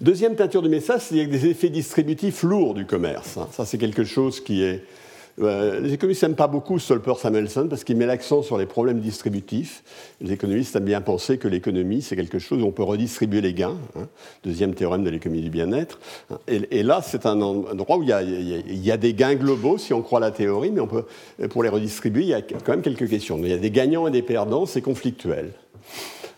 Deuxième 0.00 0.34
teinture 0.34 0.62
du 0.62 0.68
message, 0.68 1.02
c'est 1.02 1.26
des 1.26 1.46
effets 1.46 1.68
distributifs 1.68 2.42
lourds 2.42 2.74
du 2.74 2.86
commerce. 2.86 3.36
Hein. 3.36 3.48
Ça, 3.52 3.64
c'est 3.64 3.78
quelque 3.78 4.02
chose 4.02 4.40
qui 4.40 4.64
est 4.64 4.82
euh, 5.40 5.80
les 5.80 5.94
économistes 5.94 6.22
n'aiment 6.22 6.34
pas 6.34 6.46
beaucoup 6.46 6.78
Stolper 6.78 7.14
Samuelson 7.18 7.66
parce 7.68 7.84
qu'il 7.84 7.96
met 7.96 8.06
l'accent 8.06 8.42
sur 8.42 8.58
les 8.58 8.66
problèmes 8.66 9.00
distributifs. 9.00 9.82
Les 10.20 10.32
économistes 10.32 10.76
aiment 10.76 10.84
bien 10.84 11.00
penser 11.00 11.38
que 11.38 11.48
l'économie, 11.48 12.02
c'est 12.02 12.16
quelque 12.16 12.38
chose 12.38 12.62
où 12.62 12.66
on 12.66 12.72
peut 12.72 12.82
redistribuer 12.82 13.40
les 13.40 13.54
gains. 13.54 13.76
Hein. 13.96 14.06
Deuxième 14.44 14.74
théorème 14.74 15.04
de 15.04 15.10
l'économie 15.10 15.42
du 15.42 15.50
bien-être. 15.50 15.98
Et, 16.46 16.82
là, 16.82 17.00
c'est 17.02 17.26
un 17.26 17.40
endroit 17.40 17.96
où 17.96 18.02
il 18.02 18.08
y, 18.08 18.90
a, 18.92 18.96
des 18.96 19.14
gains 19.14 19.34
globaux, 19.34 19.78
si 19.78 19.94
on 19.94 20.02
croit 20.02 20.20
la 20.20 20.30
théorie, 20.30 20.72
mais 20.72 21.48
pour 21.48 21.62
les 21.62 21.68
redistribuer, 21.68 22.22
il 22.22 22.28
y 22.28 22.34
a 22.34 22.42
quand 22.42 22.68
même 22.68 22.82
quelques 22.82 23.08
questions. 23.08 23.38
Il 23.38 23.48
y 23.48 23.52
a 23.52 23.58
des 23.58 23.70
gagnants 23.70 24.06
et 24.06 24.10
des 24.10 24.22
perdants, 24.22 24.66
c'est 24.66 24.82
conflictuel. 24.82 25.52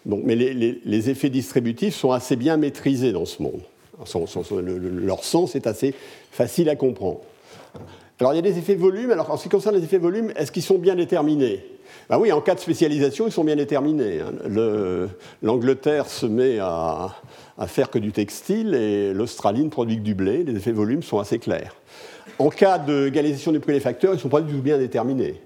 mais 0.07 0.37
les, 0.37 1.11
effets 1.11 1.31
distributifs 1.31 1.97
sont 1.97 2.13
assez 2.13 2.37
bien 2.37 2.57
maîtrisés 2.57 3.13
dans 3.13 3.25
ce 3.25 3.43
monde. 3.43 3.63
leur 4.81 5.25
sens 5.25 5.57
est 5.57 5.67
assez 5.67 5.95
facile 6.31 6.69
à 6.69 6.77
comprendre. 6.77 7.21
Alors 8.23 8.35
il 8.35 8.37
y 8.37 8.39
a 8.39 8.43
des 8.43 8.57
effets 8.57 8.77
volume. 8.77 9.11
Alors 9.11 9.33
en 9.33 9.37
ce 9.37 9.43
qui 9.43 9.49
concerne 9.49 9.75
les 9.75 9.83
effets 9.83 9.99
volume, 9.99 10.33
est-ce 10.37 10.53
qu'ils 10.53 10.63
sont 10.63 10.79
bien 10.79 10.95
déterminés? 10.95 11.65
Ben 12.09 12.19
oui, 12.19 12.31
en 12.31 12.41
cas 12.41 12.55
de 12.55 12.61
spécialisation, 12.61 13.27
ils 13.27 13.33
sont 13.33 13.43
bien 13.43 13.57
déterminés. 13.57 14.21
Hein. 14.21 15.09
L'Angleterre 15.43 16.07
se 16.07 16.27
met 16.27 16.61
à, 16.61 17.17
faire 17.67 17.91
que 17.91 17.99
du 17.99 18.13
textile 18.13 18.75
et 18.75 19.13
l'Australie 19.13 19.65
ne 19.65 19.71
produit 19.71 19.97
que 19.97 20.03
du 20.03 20.15
blé. 20.15 20.45
Les 20.45 20.55
effets 20.55 20.71
volume 20.71 21.03
sont 21.03 21.19
assez 21.19 21.41
clairs. 21.41 21.75
En 22.39 22.49
cas 22.49 22.79
d'égalisation 22.79 23.51
du 23.51 23.59
prix 23.59 23.73
des 23.73 23.81
facteurs, 23.81 24.13
ils 24.13 24.19
ne 24.19 24.21
sont 24.21 24.29
pas 24.29 24.41
du 24.41 24.53
tout 24.53 24.63
bien 24.63 24.79
déterminés. 24.79 25.41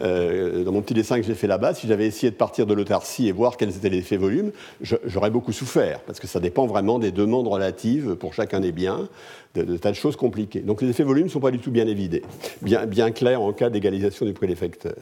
Euh, 0.00 0.64
dans 0.64 0.72
mon 0.72 0.82
petit 0.82 0.94
dessin 0.94 1.20
que 1.20 1.26
j'ai 1.26 1.34
fait 1.34 1.46
là-bas, 1.46 1.74
si 1.74 1.88
j'avais 1.88 2.06
essayé 2.06 2.30
de 2.30 2.36
partir 2.36 2.66
de 2.66 2.74
l'autarcie 2.74 3.28
et 3.28 3.32
voir 3.32 3.56
quels 3.56 3.70
étaient 3.70 3.88
les 3.88 3.98
effets 3.98 4.16
volumes, 4.16 4.52
j'aurais 4.80 5.30
beaucoup 5.30 5.52
souffert, 5.52 6.00
parce 6.00 6.20
que 6.20 6.26
ça 6.26 6.40
dépend 6.40 6.66
vraiment 6.66 6.98
des 6.98 7.10
demandes 7.10 7.48
relatives 7.48 8.14
pour 8.14 8.34
chacun 8.34 8.60
des 8.60 8.72
biens, 8.72 9.08
de, 9.54 9.76
tas 9.76 9.90
de 9.90 9.96
choses 9.96 10.16
compliquées. 10.16 10.60
Donc 10.60 10.82
les 10.82 10.90
effets 10.90 11.02
volumes 11.02 11.26
ne 11.26 11.30
sont 11.30 11.40
pas 11.40 11.50
du 11.50 11.58
tout 11.58 11.70
bien 11.70 11.86
évidés, 11.86 12.22
bien, 12.62 13.10
clairs 13.10 13.42
en 13.42 13.52
cas 13.52 13.70
d'égalisation 13.70 14.24
du 14.24 14.32
prix 14.32 14.46
des 14.46 14.54
facteurs. 14.54 14.94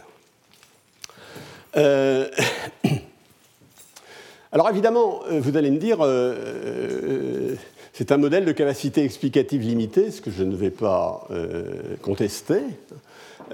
Euh, 1.77 2.29
alors 4.53 4.71
évidemment, 4.71 5.21
euh, 5.31 5.41
vous 5.41 5.59
allez 5.59 5.71
me 5.71 5.79
dire, 5.79 5.99
c'est 7.93 8.13
un 8.13 8.17
modèle 8.17 8.47
de 8.47 8.53
capacité 8.53 9.05
explicative 9.05 9.61
limitée, 9.61 10.11
ce 10.11 10.23
que 10.23 10.31
je 10.31 10.43
ne 10.43 10.57
vais 10.57 10.71
pas 10.71 11.29
contester. 12.01 12.61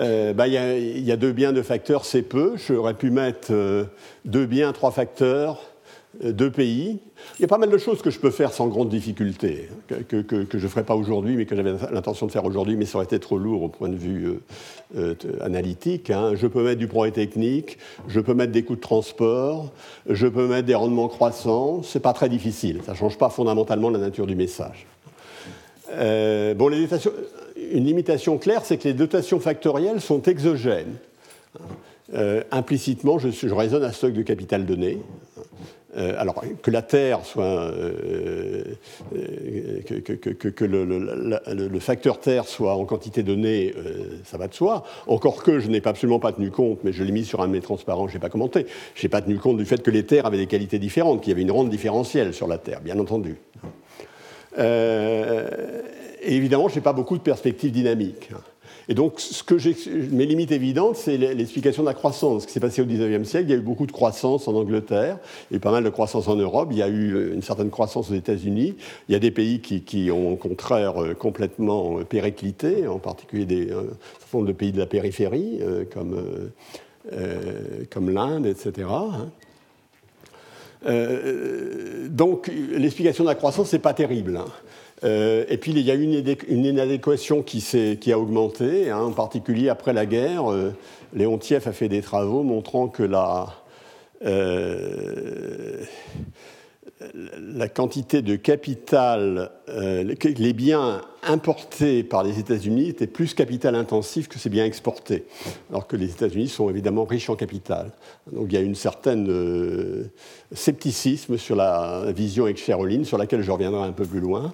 Euh, 0.01 0.33
bah, 0.33 0.49
il 0.49 1.05
y, 1.05 1.13
a 1.13 1.17
deux 1.17 1.33
biens, 1.33 1.53
deux 1.53 1.63
facteurs, 1.63 2.05
c'est 2.05 2.23
peu. 2.23 2.55
J'aurais 2.57 2.95
pu 2.95 3.11
mettre 3.11 3.49
euh, 3.51 3.85
deux 4.25 4.47
biens, 4.47 4.73
trois 4.73 4.91
facteurs, 4.91 5.61
euh, 6.25 6.33
deux 6.33 6.51
pays. 6.51 6.99
Il 7.39 7.43
y 7.43 7.45
a 7.45 7.49
pas 7.49 7.59
mal 7.59 7.71
de 7.71 7.79
choses 7.79 8.01
que 8.01 8.11
je 8.11 8.19
peux 8.19 8.31
faire 8.31 8.53
sans 8.53 8.69
grande 8.69 8.89
difficulté, 8.89 9.69
que, 10.09 10.25
je 10.51 10.57
ne 10.57 10.69
ferai 10.69 10.83
pas 10.83 10.97
aujourd'hui, 10.97 11.37
mais 11.37 11.47
que 11.47 11.55
j'avais 11.55 11.75
l'intention 11.93 12.27
de 12.27 12.33
faire 12.33 12.45
aujourd'hui, 12.45 12.77
mais 12.77 12.85
ça 12.85 12.99
aurait 12.99 13.05
été 13.05 13.21
trop 13.21 13.39
lourd 13.39 13.63
au 13.63 13.69
point 13.69 13.89
de 13.89 13.97
vue 13.97 14.41
analytique. 15.41 16.11
Hein. 16.11 16.33
Je 16.35 16.49
peux 16.49 16.65
mettre 16.65 16.81
du 16.81 16.89
progrès 16.89 17.13
technique, 17.13 17.79
je 18.09 18.19
peux 18.19 18.35
mettre 18.35 18.51
des 18.51 18.65
coûts 18.65 18.75
de 18.75 18.81
transport, 18.81 19.73
je 20.09 20.27
peux 20.27 20.49
mettre 20.49 20.67
des 20.67 20.75
rendements 20.75 21.09
croissants. 21.09 21.83
C'est 21.85 22.01
pas 22.01 22.13
très 22.13 22.29
difficile. 22.29 22.81
Ça 22.85 22.93
ne 22.93 22.97
change 22.97 23.19
pas 23.19 23.31
fondamentalement 23.31 23.89
la 23.89 24.01
nature 24.01 24.27
du 24.27 24.35
message. 24.35 24.87
Bon, 26.55 26.69
les 26.69 26.87
une 27.73 27.85
limitation 27.85 28.39
claire, 28.39 28.65
c'est 28.65 28.77
que 28.77 28.89
les 28.89 28.95
dotations 28.95 29.41
factorielles 29.41 30.01
sont 30.01 30.23
exogènes. 30.23 30.97
Euh, 32.15 32.43
implicitement, 32.51 33.19
je, 33.19 33.55
raisonne 33.55 33.85
à 33.85 33.93
stock 33.93 34.13
de 34.13 34.23
capital 34.23 34.67
donné. 34.67 34.99
Euh, 35.95 36.15
alors 36.17 36.43
que 36.63 36.71
la 36.71 36.81
terre 36.81 37.23
soit, 37.23 37.45
euh, 37.45 38.65
que, 39.85 40.65
le, 40.65 41.81
facteur 41.81 42.19
terre 42.19 42.47
soit 42.47 42.75
en 42.75 42.87
quantité 42.87 43.23
donnée, 43.23 43.75
ça 44.25 44.39
va 44.39 44.49
de 44.49 44.55
soi. 44.55 44.85
Encore 45.07 45.43
que 45.43 45.61
je 45.61 45.69
n'ai 45.69 45.87
absolument 45.87 46.19
pas 46.19 46.33
tenu 46.33 46.51
compte, 46.51 46.79
mais 46.83 46.93
je 46.93 47.05
l'ai 47.05 47.13
mis 47.13 47.27
sur 47.27 47.43
un 47.43 47.47
de 47.47 47.53
mes 47.53 47.61
transparents, 47.61 48.09
je 48.09 48.15
n'ai 48.15 48.21
pas 48.21 48.31
commenté. 48.31 48.67
Je 48.95 49.05
n'ai 49.05 49.11
pas 49.11 49.21
tenu 49.21 49.39
compte 49.39 49.59
du 49.59 49.67
fait 49.67 49.83
que 49.83 49.91
les 49.91 50.05
terres 50.05 50.25
avaient 50.25 50.39
des 50.39 50.47
qualités 50.47 50.79
différentes, 50.79 51.21
qu'il 51.21 51.31
y 51.31 51.35
avait 51.35 51.43
une 51.43 51.53
rente 51.53 51.69
différentielle 51.69 52.33
sur 52.33 52.49
la 52.49 52.57
terre, 52.57 52.81
bien 52.81 52.99
entendu. 52.99 53.37
Et 54.59 56.37
évidemment, 56.37 56.69
je 56.69 56.77
n'ai 56.77 56.81
pas 56.81 56.93
beaucoup 56.93 57.17
de 57.17 57.23
perspectives 57.23 57.73
dynamiques. 57.73 58.31
Et 58.89 58.95
donc, 58.95 59.21
ce 59.21 59.43
que 59.43 59.55
mes 60.11 60.27
limites 60.27 60.51
évidentes, 60.51 60.97
c'est 60.97 61.17
l'explication 61.17 61.83
de 61.83 61.89
la 61.89 61.95
croissance. 61.95 62.43
Ce 62.43 62.47
qui 62.47 62.53
s'est 62.53 62.61
passé 62.61 62.83
au 62.83 62.85
XIXe 62.85 63.29
siècle, 63.29 63.47
il 63.49 63.51
y 63.53 63.55
a 63.55 63.59
eu 63.59 63.63
beaucoup 63.63 63.87
de 63.87 63.93
croissance 63.93 64.49
en 64.49 64.55
Angleterre, 64.55 65.19
eu 65.51 65.61
pas 65.61 65.71
mal 65.71 65.85
de 65.85 65.89
croissance 65.89 66.29
en 66.29 66.37
Europe, 66.37 66.69
il 66.73 66.79
y 66.79 66.83
a 66.83 66.89
eu 66.89 67.33
une 67.33 67.43
certaine 67.43 67.71
croissance 67.71 68.11
aux 68.11 68.15
États-Unis. 68.15 68.75
Il 69.09 69.13
y 69.13 69.15
a 69.15 69.19
des 69.19 69.31
pays 69.31 69.61
qui, 69.61 70.11
ont 70.11 70.33
au 70.33 70.37
contraire 70.37 71.03
euh, 71.03 71.15
complètement 71.15 71.99
euh, 71.99 72.05
périclité, 72.05 72.87
en 72.89 72.99
particulier 72.99 73.45
des, 73.45 73.69
un 73.73 74.43
de 74.43 74.53
pays 74.53 74.73
de 74.73 74.79
la 74.79 74.87
périphérie, 74.87 75.61
euh, 75.63 75.85
comme 77.91 78.11
l'Inde, 78.11 78.47
etc. 78.47 78.89
donc, 80.85 82.51
l'explication 82.73 83.25
de 83.25 83.29
la 83.29 83.35
croissance, 83.35 83.69
c'est 83.71 83.79
pas 83.79 83.95
terrible. 83.95 84.37
Hein. 84.37 84.47
Euh, 85.05 85.45
et 85.49 85.57
puis 85.59 85.73
il 85.73 85.81
y 85.81 85.91
a 85.91 85.95
une, 85.95 86.25
une 86.49 86.65
inadéquation 86.65 87.43
qui, 87.43 87.61
qui, 88.01 88.13
a 88.13 88.19
augmenté, 88.19 88.91
hein, 88.91 89.01
en 89.01 89.13
particulier 89.13 89.69
après 89.69 89.93
la 89.93 90.07
guerre. 90.07 90.51
Euh, 90.51 90.73
Léon 91.15 91.39
Tief 91.39 91.67
a 91.67 91.73
fait 91.73 91.89
des 91.89 92.03
travaux 92.03 92.43
montrant 92.43 92.89
que 92.89 93.03
la, 93.03 93.49
euh, 94.25 95.83
la 97.15 97.69
quantité 97.69 98.23
de 98.23 98.37
capital, 98.37 99.51
euh, 99.69 100.15
les 100.25 100.53
biens 100.53 101.03
importés 101.23 102.03
par 102.03 102.25
les 102.25 102.39
États-Unis 102.39 102.89
étaient 102.89 103.07
plus 103.07 103.35
capital 103.35 103.75
intensifs 103.75 104.29
que 104.29 104.39
ces 104.39 104.51
biens 104.51 104.65
exportés, 104.65 105.25
alors 105.71 105.87
que 105.87 105.97
les 105.97 106.11
États-Unis 106.11 106.49
sont 106.49 106.69
évidemment 106.69 107.05
riches 107.05 107.31
en 107.31 107.37
capital. 107.37 107.93
Donc 108.31 108.47
il 108.49 108.55
y 108.55 108.57
a 108.57 108.61
une 108.61 108.75
certaine 108.75 109.29
euh, 109.31 110.05
scepticisme 110.53 111.39
sur 111.39 111.57
la 111.57 112.05
vision 112.13 112.45
avec 112.45 112.59
Cheroline, 112.59 113.05
sur 113.05 113.19
laquelle 113.19 113.43
je 113.43 113.51
reviendrai 113.51 113.83
un 113.83 113.93
peu 113.93 114.05
plus 114.05 114.21
loin, 114.21 114.53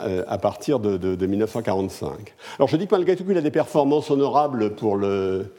euh, 0.00 0.24
à 0.26 0.38
partir 0.38 0.80
de, 0.80 0.96
de, 0.96 1.26
1945. 1.26 2.34
Alors 2.58 2.68
je 2.68 2.76
dis 2.76 2.86
que 2.86 2.94
malgré 2.94 3.16
tout 3.16 3.24
qu'il 3.24 3.36
a 3.38 3.42
des 3.42 3.50
performances 3.50 4.10
honorables 4.10 4.74
pour 4.74 4.96
le 4.96 5.52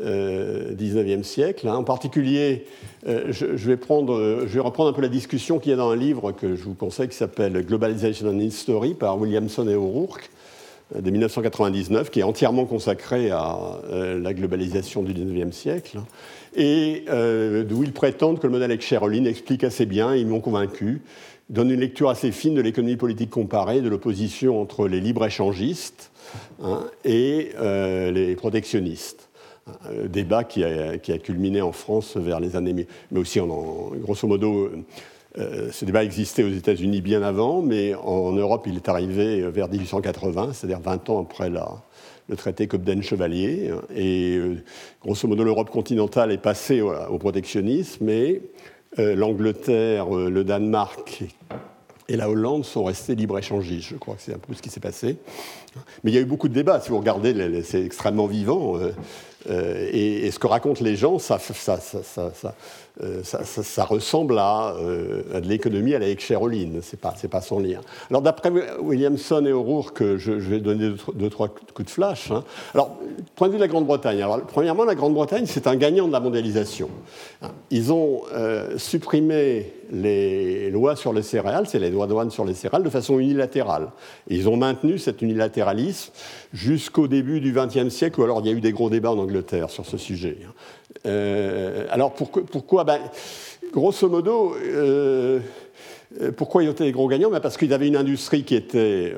19e 0.00 1.22
siècle. 1.22 1.68
Hein. 1.68 1.76
En 1.76 1.84
particulier, 1.84 2.64
euh, 3.06 3.26
je, 3.30 3.46
vais 3.46 3.74
reprendre 3.74 4.88
un 4.88 4.92
peu 4.92 5.02
la 5.02 5.08
discussion 5.08 5.58
qu'il 5.58 5.70
y 5.70 5.72
a 5.72 5.76
dans 5.76 5.90
un 5.90 5.96
livre 5.96 6.32
que 6.32 6.56
je 6.56 6.64
vous 6.64 6.74
conseille 6.74 7.08
qui 7.08 7.16
s'appelle 7.16 7.64
Globalization 7.64 8.28
and 8.28 8.38
History 8.38 8.94
par 8.94 9.18
Williamson 9.18 9.68
et 9.68 9.74
O'Rourke 9.74 10.30
euh, 10.96 11.00
de 11.00 11.10
1999, 11.10 12.10
qui 12.10 12.20
est 12.20 12.24
entièrement 12.24 12.64
consacré 12.64 13.30
à 13.30 13.58
euh, 13.90 14.18
la 14.18 14.34
globalisation 14.34 15.02
du 15.02 15.12
19e 15.12 15.52
siècle, 15.52 16.00
et 16.56 17.04
d'où 17.68 17.84
ils 17.84 17.92
prétendent 17.92 18.40
que 18.40 18.46
le 18.46 18.52
modèle 18.52 18.72
avec 18.72 18.82
Sheroline 18.82 19.26
explique 19.26 19.62
assez 19.62 19.86
bien, 19.86 20.16
ils 20.16 20.26
m'ont 20.26 20.40
convaincu, 20.40 21.00
donne 21.50 21.70
une 21.70 21.80
lecture 21.80 22.08
assez 22.08 22.32
fine 22.32 22.54
de 22.54 22.62
l'économie 22.62 22.96
politique 22.96 23.30
comparée, 23.30 23.82
de 23.82 23.88
l'opposition 23.88 24.60
entre 24.60 24.88
les 24.88 25.00
libre-échangistes 25.00 26.10
hein, 26.62 26.84
et 27.04 27.50
euh, 27.58 28.10
les 28.10 28.36
protectionnistes. 28.36 29.28
Débat 30.08 30.44
qui 30.44 30.64
a, 30.64 30.98
culminé 30.98 31.62
en 31.62 31.72
France 31.72 32.16
vers 32.16 32.40
les 32.40 32.56
années, 32.56 32.86
mais 33.10 33.20
aussi 33.20 33.40
en, 33.40 33.90
grosso 33.96 34.26
modo, 34.26 34.70
euh, 35.38 35.70
ce 35.70 35.84
débat 35.84 36.04
existait 36.04 36.42
aux 36.42 36.50
États-Unis 36.50 37.00
bien 37.00 37.22
avant, 37.22 37.62
mais 37.62 37.94
en 37.94 38.32
Europe, 38.32 38.66
il 38.66 38.76
est 38.76 38.88
arrivé 38.88 39.42
vers 39.50 39.68
1880, 39.68 40.52
c'est-à-dire 40.52 40.80
20 40.80 41.10
ans 41.10 41.22
après 41.22 41.50
la, 41.50 41.82
le 42.30 42.36
traité 42.36 42.66
Cobden-Chevalier. 42.66 43.72
Et 43.94 44.36
euh, 44.36 44.62
grosso 45.02 45.28
modo, 45.28 45.44
l'Europe 45.44 45.68
continentale 45.68 46.32
est 46.32 46.38
passée 46.38 46.80
au, 46.80 47.18
protectionnisme, 47.18 48.04
mais 48.04 48.40
euh, 48.98 49.14
l'Angleterre, 49.14 50.16
euh, 50.16 50.30
le 50.30 50.44
Danemark 50.44 51.24
et 52.08 52.16
la 52.16 52.30
Hollande 52.30 52.64
sont 52.64 52.84
restés 52.84 53.14
libre-échangistes. 53.14 53.88
Je 53.90 53.96
crois 53.96 54.14
que 54.14 54.22
c'est 54.22 54.34
un 54.34 54.38
peu 54.38 54.54
ce 54.54 54.62
qui 54.62 54.70
s'est 54.70 54.80
passé. 54.80 55.18
Mais 56.02 56.12
il 56.12 56.14
y 56.14 56.18
a 56.18 56.20
eu 56.20 56.24
beaucoup 56.26 56.48
de 56.48 56.54
débats. 56.54 56.80
Si 56.80 56.90
vous 56.90 56.98
regardez, 56.98 57.62
c'est 57.62 57.84
extrêmement 57.84 58.26
vivant. 58.26 58.78
Et, 59.48 60.30
ce 60.30 60.38
que 60.38 60.46
racontent 60.46 60.84
les 60.84 60.96
gens, 60.96 61.18
ça, 61.18 61.38
euh, 63.02 63.22
ressemble 63.88 64.36
euh, 64.38 65.22
à, 65.32 65.40
de 65.40 65.48
l'économie 65.48 65.94
à 65.94 65.98
la 65.98 66.08
Heckscher-Ohlin, 66.08 66.80
c'est 66.82 67.00
pas, 67.00 67.14
pas 67.30 67.40
son 67.40 67.58
lien. 67.58 67.80
Alors 68.10 68.20
d'après 68.20 68.50
Williamson 68.80 69.44
et 69.46 69.52
O'Rourke, 69.52 70.16
je, 70.16 70.38
je, 70.38 70.50
vais 70.50 70.60
donner 70.60 70.92
deux, 71.14 71.30
trois 71.30 71.48
coups 71.48 71.86
de 71.86 71.90
flash. 71.90 72.30
Hein. 72.30 72.44
Alors, 72.74 72.98
point 73.36 73.48
de 73.48 73.52
vue 73.52 73.58
de 73.58 73.62
la 73.62 73.68
Grande-Bretagne. 73.68 74.22
Premièrement, 74.48 74.84
la 74.84 74.94
Grande-Bretagne, 74.94 75.46
c'est 75.46 75.66
un 75.66 75.76
gagnant 75.76 76.08
de 76.08 76.12
la 76.12 76.20
mondialisation. 76.20 76.90
Ils 77.70 77.92
ont 77.92 78.22
euh, 78.34 78.76
supprimé 78.76 79.72
les 79.90 80.70
lois 80.70 80.96
sur 80.96 81.12
les 81.12 81.22
céréales, 81.22 81.66
c'est 81.66 81.78
les 81.78 81.90
lois 81.90 82.06
de 82.06 82.12
douane 82.12 82.30
sur 82.30 82.44
les 82.44 82.54
céréales, 82.54 82.82
de 82.82 82.90
façon 82.90 83.18
unilatérale. 83.18 83.88
ils 84.28 84.48
ont 84.48 84.56
maintenu 84.56 84.98
cet 84.98 85.22
unilatéralisme 85.22 86.12
jusqu'au 86.52 87.08
début 87.08 87.40
du 87.40 87.52
XXe 87.52 87.88
siècle, 87.88 88.20
où 88.20 88.24
alors 88.24 88.40
il 88.40 88.46
y 88.46 88.50
a 88.50 88.52
eu 88.52 88.60
des 88.60 88.72
gros 88.72 88.90
débats 88.90 89.10
en 89.10 89.18
Angleterre 89.18 89.70
sur 89.70 89.86
ce 89.86 89.96
sujet. 89.96 90.38
Euh, 91.06 91.86
alors 91.90 92.12
pourquoi? 92.12 92.84
Ben, 92.84 93.00
Grosso 93.72 94.08
modo, 94.08 94.56
euh, 94.56 95.38
pourquoi 96.36 96.62
ils 96.62 96.68
ont 96.68 96.72
été 96.72 96.84
les 96.84 96.92
gros 96.92 97.08
gagnants? 97.08 97.30
Ben, 97.30 97.40
Parce 97.40 97.56
qu'ils 97.56 97.72
avaient 97.72 97.86
une 97.86 97.96
industrie 97.96 98.42
qui 98.42 98.54
était, 98.54 99.14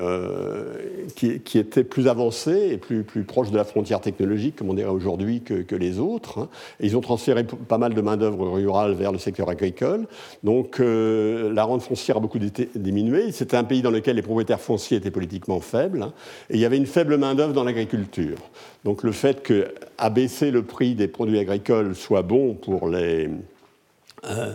qui, 1.15 1.57
était 1.57 1.83
plus 1.83 2.07
avancée 2.07 2.69
et 2.71 2.77
plus, 2.77 3.03
plus, 3.03 3.23
proche 3.23 3.49
de 3.49 3.57
la 3.57 3.63
frontière 3.63 3.99
technologique, 3.99 4.55
comme 4.57 4.69
on 4.69 4.73
dirait 4.75 4.89
aujourd'hui, 4.89 5.41
que, 5.41 5.75
les 5.75 5.99
autres. 5.99 6.39
Hein. 6.39 6.49
Ils 6.79 6.95
ont 6.95 7.01
transféré 7.01 7.43
pas 7.43 7.79
mal 7.79 7.95
de 7.95 8.01
main-d'œuvre 8.01 8.47
rurale 8.47 8.93
vers 8.93 9.11
le 9.11 9.17
secteur 9.17 9.49
agricole. 9.49 10.07
Donc 10.43 10.79
la 10.79 11.63
rente 11.63 11.81
foncière 11.81 12.17
a 12.17 12.19
beaucoup 12.19 12.39
diminué. 12.75 13.31
C'était 13.31 13.57
un 13.57 13.63
pays 13.63 13.81
dans 13.81 13.91
lequel 13.91 14.15
les 14.15 14.21
propriétaires 14.21 14.61
fonciers 14.61 14.97
étaient 14.97 15.11
politiquement 15.11 15.59
faibles. 15.59 16.03
Hein. 16.03 16.13
et 16.49 16.55
il 16.55 16.59
y 16.59 16.65
avait 16.65 16.77
une 16.77 16.85
faible 16.85 17.17
main-d'œuvre 17.17 17.53
dans 17.53 17.63
l'agriculture. 17.63 18.37
Donc 18.83 19.03
le 19.03 19.11
fait 19.11 19.41
qu'abaisser 19.41 20.51
le 20.51 20.63
prix 20.63 20.95
des 20.95 21.07
produits 21.07 21.39
agricoles 21.39 21.95
soit 21.95 22.21
bon 22.21 22.53
pour 22.53 22.89
les... 22.89 23.29
Euh, 24.25 24.53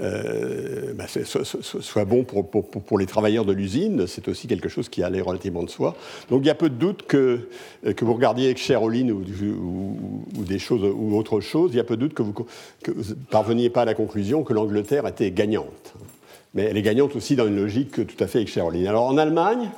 euh, 0.00 0.92
bah, 0.94 1.06
soit, 1.06 2.04
bon 2.04 2.24
pour, 2.24 2.98
les 2.98 3.06
travailleurs 3.06 3.46
de 3.46 3.52
l'usine, 3.52 4.06
c'est 4.06 4.28
aussi 4.28 4.46
quelque 4.46 4.68
chose 4.68 4.90
qui 4.90 5.02
allait 5.02 5.22
relativement 5.22 5.62
de 5.62 5.70
soi. 5.70 5.96
Donc 6.28 6.42
il 6.42 6.46
y 6.46 6.50
a 6.50 6.54
peu 6.54 6.68
de 6.68 6.74
doute 6.74 7.04
que, 7.06 7.48
que 7.96 8.04
vous 8.04 8.12
regardiez 8.12 8.54
Cheroline 8.56 9.10
ou, 9.10 9.24
ou, 10.36 10.44
des 10.44 10.58
choses 10.58 10.82
ou 10.84 11.16
autre 11.16 11.40
chose, 11.40 11.70
il 11.72 11.76
y 11.78 11.80
a 11.80 11.84
peu 11.84 11.96
de 11.96 12.02
doute 12.02 12.14
que 12.14 12.22
vous 12.22 12.34
ne 12.86 13.14
parveniez 13.30 13.70
pas 13.70 13.82
à 13.82 13.84
la 13.86 13.94
conclusion 13.94 14.42
que 14.42 14.52
l'Angleterre 14.52 15.06
était 15.06 15.30
gagnante. 15.30 15.94
Mais 16.52 16.64
elle 16.64 16.76
est 16.76 16.82
gagnante 16.82 17.16
aussi 17.16 17.36
dans 17.36 17.46
une 17.46 17.56
logique 17.56 18.06
tout 18.06 18.22
à 18.24 18.26
fait 18.26 18.44
Cheroline. 18.46 18.86
Alors 18.86 19.06
en 19.06 19.16
Allemagne, 19.16 19.70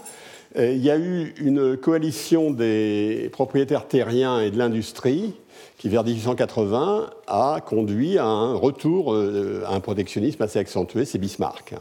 euh, 0.57 0.72
il 0.72 0.82
y 0.82 0.91
a 0.91 0.99
eu 0.99 1.34
une 1.41 1.76
coalition 1.76 2.51
des 2.51 3.28
propriétaires 3.32 3.86
terriens 3.86 4.41
et 4.41 4.51
de 4.51 4.59
l'industrie 4.59 5.34
qui, 5.78 5.88
vers 5.88 6.04
1880, 6.04 7.10
a 7.28 7.60
conduit 7.64 8.18
à 8.18 8.26
un 8.26 8.54
retour 8.54 9.14
euh, 9.14 9.62
à 9.66 9.74
un 9.74 9.80
protectionnisme 9.80 10.42
assez 10.42 10.58
accentué, 10.58 11.04
c'est 11.04 11.18
Bismarck. 11.18 11.74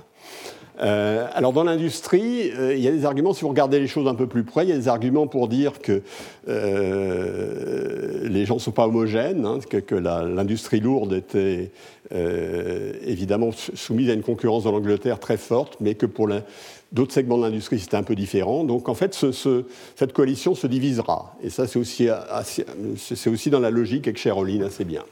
Euh, 0.79 1.27
alors 1.33 1.53
dans 1.53 1.63
l'industrie, 1.63 2.51
il 2.55 2.77
y 2.77 2.87
a 2.87 2.91
des 2.91 3.05
arguments, 3.05 3.33
si 3.33 3.41
vous 3.41 3.49
regardez 3.49 3.79
les 3.79 3.87
choses 3.87 4.07
un 4.07 4.13
peu 4.13 4.27
plus 4.27 4.43
près, 4.43 4.63
il 4.63 4.69
y 4.69 4.71
a 4.71 4.77
des 4.77 4.87
arguments 4.87 5.25
pour 5.25 5.47
dire 5.47 5.79
que 5.79 6.03
les 6.45 8.45
gens 8.45 8.55
ne 8.55 8.59
sont 8.59 8.71
pas 8.71 8.85
homogènes, 8.85 9.43
hein, 9.43 9.57
que, 9.67 9.95
l'industrie 9.95 10.79
lourde 10.79 11.13
était 11.13 11.71
évidemment 12.11 13.49
soumise 13.51 14.11
à 14.11 14.13
une 14.13 14.21
concurrence 14.21 14.65
dans 14.65 14.71
l'Angleterre 14.71 15.19
très 15.19 15.37
forte, 15.37 15.77
mais 15.79 15.95
que 15.95 16.05
pour 16.05 16.27
la, 16.27 16.43
D'autres 16.91 17.13
segments 17.13 17.38
de 17.38 17.43
l'industrie, 17.43 17.79
c'était 17.79 17.97
un 17.97 18.03
peu 18.03 18.15
différent. 18.15 18.63
Donc 18.63 18.88
en 18.88 18.93
fait, 18.93 19.13
cette 19.13 20.13
coalition 20.13 20.55
se 20.55 20.67
divisera. 20.67 21.35
Et 21.43 21.49
ça, 21.49 21.67
c'est 21.67 21.77
aussi, 21.79 23.49
dans 23.49 23.59
la 23.59 23.69
logique 23.69 24.07
avec 24.07 24.17
Cheroline 24.17 24.63
assez 24.63 24.85
bien. 24.85 25.03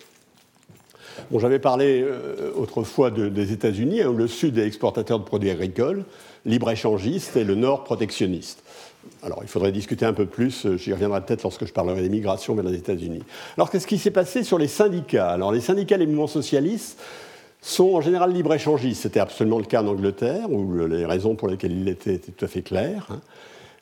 Bon, 1.31 1.39
J'avais 1.39 1.59
parlé 1.59 2.01
euh, 2.01 2.51
autrefois 2.55 3.09
des 3.09 3.51
États-Unis, 3.51 4.01
hein, 4.01 4.13
le 4.15 4.27
Sud 4.27 4.57
est 4.57 4.67
exportateur 4.67 5.19
de 5.19 5.23
produits 5.23 5.49
agricoles, 5.49 6.03
libre-échangiste, 6.45 7.37
et 7.37 7.45
le 7.45 7.55
Nord 7.55 7.85
protectionniste. 7.85 8.63
Alors, 9.23 9.39
il 9.41 9.47
faudrait 9.47 9.71
discuter 9.71 10.05
un 10.05 10.13
peu 10.13 10.25
plus, 10.25 10.65
euh, 10.65 10.77
j'y 10.77 10.91
reviendrai 10.91 11.21
peut-être 11.21 11.43
lorsque 11.43 11.65
je 11.65 11.73
parlerai 11.73 12.01
des 12.01 12.09
migrations 12.09 12.53
vers 12.55 12.65
les 12.65 12.77
États-Unis. 12.77 13.23
Alors, 13.57 13.69
qu'est-ce 13.69 13.87
qui 13.87 13.97
s'est 13.97 14.11
passé 14.11 14.43
sur 14.43 14.57
les 14.57 14.67
syndicats? 14.67 15.29
Alors, 15.29 15.51
les 15.51 15.61
syndicats 15.61 15.97
les 15.97 16.05
mouvements 16.05 16.27
socialistes 16.27 16.99
sont 17.65 17.95
en 17.95 18.01
général 18.01 18.31
libre-échangistes. 18.31 19.01
C'était 19.01 19.19
absolument 19.19 19.57
le 19.57 19.65
cas 19.65 19.81
en 19.81 19.87
Angleterre, 19.87 20.51
où 20.51 20.85
les 20.85 21.05
raisons 21.05 21.35
pour 21.35 21.47
lesquelles 21.47 21.71
il 21.71 21.85
l'était 21.85 22.13
étaient 22.13 22.31
tout 22.31 22.45
à 22.45 22.47
fait 22.47 22.61
claires. 22.61 23.07
Hein. 23.09 23.21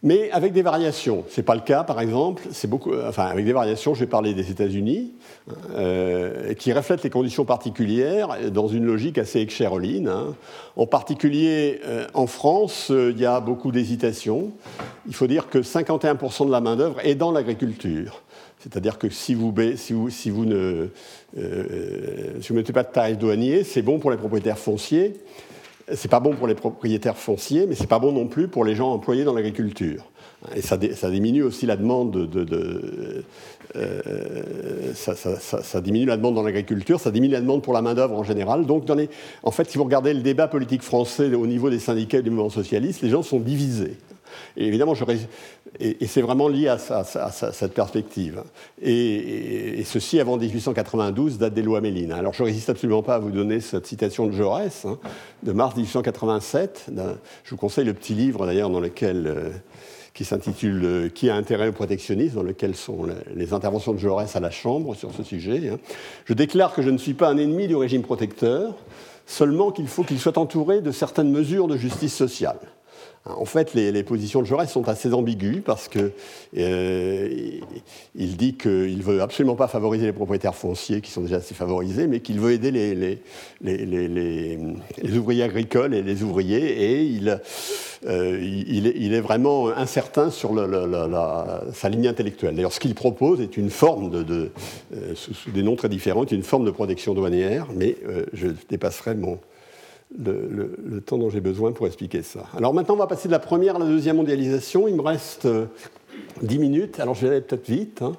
Mais 0.05 0.29
avec 0.31 0.51
des 0.51 0.61
variations. 0.61 1.23
Ce 1.29 1.39
n'est 1.39 1.45
pas 1.45 1.55
le 1.55 1.61
cas, 1.61 1.83
par 1.83 2.01
exemple, 2.01 2.43
euh, 2.47 3.07
enfin, 3.07 3.25
avec 3.25 3.45
des 3.45 3.53
variations, 3.53 3.93
je 3.93 4.01
vais 4.01 4.07
parler 4.07 4.33
des 4.33 4.51
États-Unis, 4.51 5.13
euh, 5.75 6.53
qui 6.55 6.73
reflètent 6.73 7.03
les 7.03 7.09
conditions 7.09 7.45
particulières 7.45 8.37
dans 8.51 8.67
une 8.67 8.83
logique 8.83 9.17
assez 9.17 9.39
excheroline. 9.39 10.09
Hein. 10.09 10.35
En 10.75 10.87
particulier, 10.87 11.79
euh, 11.85 12.05
en 12.13 12.27
France, 12.27 12.89
il 12.89 13.17
y 13.17 13.25
a 13.25 13.39
beaucoup 13.39 13.71
d'hésitations. 13.71 14.51
Il 15.07 15.15
faut 15.15 15.27
dire 15.27 15.49
que 15.49 15.59
51% 15.59 16.47
de 16.47 16.51
la 16.51 16.59
main-d'œuvre 16.59 16.99
est 17.05 17.15
dans 17.15 17.31
l'agriculture. 17.31 18.23
C'est-à-dire 18.63 18.97
que 18.97 19.09
si 19.09 19.35
vous, 19.35 19.51
ne 19.51 20.87
euh, 21.37 22.39
mettez 22.51 22.71
pas 22.71 22.83
de 22.83 22.91
tarif 22.91 23.17
douanier, 23.17 23.65
c'est 23.65 23.81
bon 23.81 23.99
pour 23.99 24.09
les 24.09 24.15
propriétaires 24.15 24.57
fonciers. 24.57 25.15
C'est 25.93 26.09
pas 26.09 26.21
bon 26.21 26.33
pour 26.33 26.47
les 26.47 26.55
propriétaires 26.55 27.17
fonciers, 27.17 27.67
mais 27.67 27.75
c'est 27.75 27.87
pas 27.87 27.99
bon 27.99 28.13
non 28.13 28.27
plus 28.27 28.47
pour 28.47 28.63
les 28.63 28.73
gens 28.73 28.93
employés 28.93 29.25
dans 29.25 29.33
l'agriculture. 29.33 30.05
Et 30.55 30.61
ça, 30.61 30.77
diminue 30.77 31.43
aussi 31.43 31.65
la 31.65 31.75
demande 31.75 32.11
de, 32.11 33.25
euh, 33.75 34.93
ça, 34.93 35.81
diminue 35.81 36.05
la 36.05 36.15
demande 36.15 36.35
dans 36.35 36.43
l'agriculture, 36.43 37.01
ça 37.01 37.11
diminue 37.11 37.33
la 37.33 37.41
demande 37.41 37.63
pour 37.63 37.73
la 37.73 37.81
main-d'œuvre 37.81 38.17
en 38.17 38.23
général. 38.23 38.65
Donc, 38.65 38.85
en 39.43 39.51
fait, 39.51 39.69
si 39.69 39.77
vous 39.77 39.83
regardez 39.83 40.13
le 40.13 40.21
débat 40.21 40.47
politique 40.47 40.83
français 40.83 41.33
au 41.33 41.47
niveau 41.47 41.69
des 41.69 41.79
syndicats 41.79 42.19
et 42.19 42.21
du 42.23 42.29
mouvement 42.29 42.49
socialiste, 42.49 43.01
les 43.01 43.09
gens 43.09 43.23
sont 43.23 43.39
divisés. 43.39 43.97
Et 44.57 44.67
évidemment, 44.67 44.93
c'est 44.95 46.21
vraiment 46.21 46.47
lié 46.47 46.67
à, 46.67 46.77
cette 46.77 47.73
perspective. 47.73 48.43
Et, 48.81 49.83
ceci 49.85 50.19
avant 50.19 50.37
1892, 50.37 51.37
date 51.37 51.53
des 51.53 51.61
lois 51.61 51.81
Méline. 51.81 52.11
Alors 52.11 52.33
je 52.33 52.43
résiste 52.43 52.69
absolument 52.69 53.03
pas 53.03 53.15
à 53.15 53.19
vous 53.19 53.31
donner 53.31 53.59
cette 53.59 53.85
citation 53.85 54.27
de 54.27 54.31
Jaurès, 54.31 54.85
hein, 54.85 54.97
de 55.43 55.51
mars 55.51 55.75
1887. 55.75 56.87
Je 57.43 57.49
vous 57.49 57.57
conseille 57.57 57.85
le 57.85 57.93
petit 57.93 58.13
livre 58.13 58.45
d'ailleurs 58.45 58.69
dans 58.69 58.79
lequel... 58.79 59.27
Euh, 59.27 59.49
qui 60.13 60.25
s'intitule 60.25 60.85
euh, 60.85 61.09
Qui 61.09 61.29
a 61.29 61.35
intérêt 61.35 61.69
au 61.69 61.71
protectionnisme, 61.71 62.35
dans 62.35 62.43
lequel 62.43 62.75
sont 62.75 63.07
les 63.35 63.53
interventions 63.53 63.93
de 63.93 63.97
Jaurès 63.97 64.35
à 64.35 64.39
la 64.39 64.51
Chambre 64.51 64.95
sur 64.95 65.11
ce 65.11 65.23
sujet. 65.23 65.69
Hein. 65.69 65.79
Je 66.25 66.33
déclare 66.33 66.73
que 66.73 66.81
je 66.81 66.89
ne 66.89 66.97
suis 66.97 67.13
pas 67.13 67.29
un 67.29 67.37
ennemi 67.37 67.67
du 67.67 67.75
régime 67.75 68.03
protecteur, 68.03 68.75
seulement 69.25 69.71
qu'il 69.71 69.87
faut 69.87 70.03
qu'il 70.03 70.19
soit 70.19 70.37
entouré 70.37 70.81
de 70.81 70.91
certaines 70.91 71.31
mesures 71.31 71.67
de 71.67 71.77
justice 71.77 72.13
sociale. 72.13 72.59
En 73.25 73.45
fait, 73.45 73.73
les, 73.73 74.03
positions 74.03 74.41
de 74.41 74.45
Jaurès 74.45 74.69
sont 74.69 74.89
assez 74.89 75.13
ambiguës 75.13 75.61
parce 75.63 75.87
qu'il 75.87 76.11
euh, 76.57 77.29
dit 78.15 78.55
qu'il 78.55 78.97
ne 78.97 79.01
veut 79.01 79.21
absolument 79.21 79.55
pas 79.55 79.69
favoriser 79.69 80.07
les 80.07 80.11
propriétaires 80.11 80.55
fonciers 80.55 80.99
qui 80.99 81.09
sont 81.09 81.21
déjà 81.21 81.37
assez 81.37 81.53
favorisés, 81.53 82.07
mais 82.07 82.19
qu'il 82.19 82.41
veut 82.41 82.51
aider 82.51 82.71
les, 83.61 84.59
ouvriers 85.17 85.43
agricoles 85.43 85.93
et 85.93 86.01
les 86.01 86.21
ouvriers, 86.21 86.83
et 86.83 87.03
il, 87.03 87.39
euh, 88.05 88.41
est, 88.41 89.21
vraiment 89.21 89.69
incertain 89.69 90.29
sur 90.29 90.53
sa 91.73 91.87
ligne 91.87 92.09
intellectuelle. 92.09 92.55
D'ailleurs, 92.55 92.73
ce 92.73 92.81
qu'il 92.81 92.93
propose 92.93 93.39
est 93.39 93.55
une 93.55 93.69
forme 93.69 94.09
de, 94.09 94.51
euh, 94.93 95.15
sous, 95.15 95.51
des 95.51 95.63
noms 95.63 95.77
très 95.77 95.87
différents, 95.87 96.25
une 96.25 96.43
forme 96.43 96.65
de 96.65 96.71
protection 96.71 97.13
douanière, 97.13 97.67
mais 97.73 97.95
je 98.33 98.49
dépasserai 98.69 99.15
mon, 99.15 99.39
le, 100.17 101.01
temps 101.05 101.17
dont 101.17 101.29
j'ai 101.29 101.41
besoin 101.41 101.71
pour 101.71 101.87
expliquer 101.87 102.21
ça. 102.21 102.45
Alors 102.55 102.73
maintenant, 102.73 102.95
on 102.95 102.97
va 102.97 103.07
passer 103.07 103.27
de 103.27 103.33
la 103.33 103.39
première 103.39 103.75
à 103.77 103.79
la 103.79 103.85
deuxième 103.85 104.17
mondialisation. 104.17 104.87
Il 104.87 104.95
me 104.95 105.01
reste 105.01 105.45
euh, 105.45 105.65
dix 106.41 106.59
minutes, 106.59 106.99
alors 106.99 107.15
je 107.15 107.21
vais 107.25 107.35
aller 107.35 107.41
peut-être 107.41 107.67
vite. 107.67 108.01
Hein. 108.01 108.13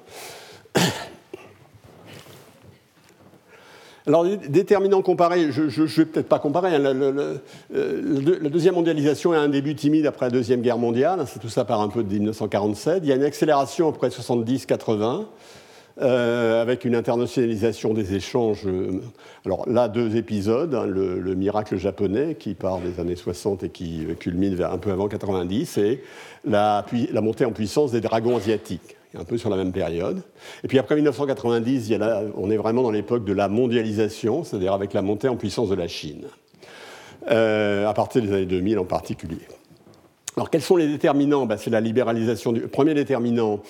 Alors, 4.07 4.23
déterminant 4.23 5.01
comparé, 5.01 5.51
je 5.51 5.63
ne 5.63 5.85
vais 5.87 6.05
peut-être 6.05 6.29
pas 6.29 6.37
comparer. 6.37 6.75
Hein, 6.75 6.79
la 6.79 8.49
deuxième 8.49 8.75
mondialisation 8.75 9.31
a 9.31 9.39
un 9.39 9.47
début 9.47 9.73
timide 9.73 10.05
après 10.05 10.27
la 10.27 10.29
Deuxième 10.29 10.61
Guerre 10.61 10.77
mondiale. 10.77 11.25
C'est 11.25 11.39
tout 11.39 11.49
ça 11.49 11.65
part 11.65 11.81
un 11.81 11.89
peu 11.89 12.03
de 12.03 12.13
1947. 12.13 12.99
Il 13.01 13.09
y 13.09 13.11
a 13.11 13.15
une 13.15 13.23
accélération 13.23 13.89
après 13.89 14.09
70-80. 14.09 15.25
Euh, 16.01 16.61
avec 16.61 16.83
une 16.83 16.93
internationalisation 16.93 17.93
des 17.93 18.15
échanges. 18.15 18.63
Euh, 18.65 18.99
alors 19.45 19.63
là, 19.69 19.87
deux 19.87 20.17
épisodes, 20.17 20.75
hein, 20.75 20.85
le, 20.85 21.35
miracle 21.35 21.77
japonais 21.77 22.35
qui 22.35 22.53
part 22.53 22.79
des 22.79 22.99
années 22.99 23.15
60 23.15 23.63
et 23.63 23.69
qui 23.69 24.05
culmine 24.19 24.55
vers 24.55 24.73
un 24.73 24.77
peu 24.77 24.91
avant 24.91 25.07
90, 25.07 25.77
et 25.77 26.03
la, 26.43 26.83
montée 27.21 27.45
en 27.45 27.53
puissance 27.53 27.93
des 27.93 28.01
dragons 28.01 28.35
asiatiques 28.35 28.97
un 29.17 29.23
peu 29.23 29.37
sur 29.37 29.49
la 29.49 29.55
même 29.55 29.71
période. 29.71 30.21
Et 30.65 30.67
puis 30.67 30.79
après 30.79 30.95
1990, 30.95 31.93
on 32.35 32.51
est 32.51 32.57
vraiment 32.57 32.83
dans 32.83 32.91
l'époque 32.91 33.23
de 33.23 33.31
la 33.31 33.47
mondialisation, 33.47 34.43
c'est-à-dire 34.43 34.73
avec 34.73 34.91
la 34.91 35.01
montée 35.01 35.29
en 35.29 35.37
puissance 35.37 35.69
de 35.69 35.75
la 35.75 35.87
Chine, 35.87 36.25
euh, 37.31 37.87
à 37.87 37.93
partir 37.93 38.21
des 38.21 38.33
années 38.33 38.45
2000 38.45 38.79
en 38.79 38.85
particulier. 38.85 39.47
Alors 40.35 40.49
quels 40.49 40.61
sont 40.61 40.75
les 40.75 40.87
déterminants? 40.87 41.45
Ben, 41.45 41.57
C'est 41.57 41.69
la 41.69 41.79
libéralisation 41.79 42.51
du... 42.51 42.61
Premier 42.67 42.93
déterminant, 42.93 43.61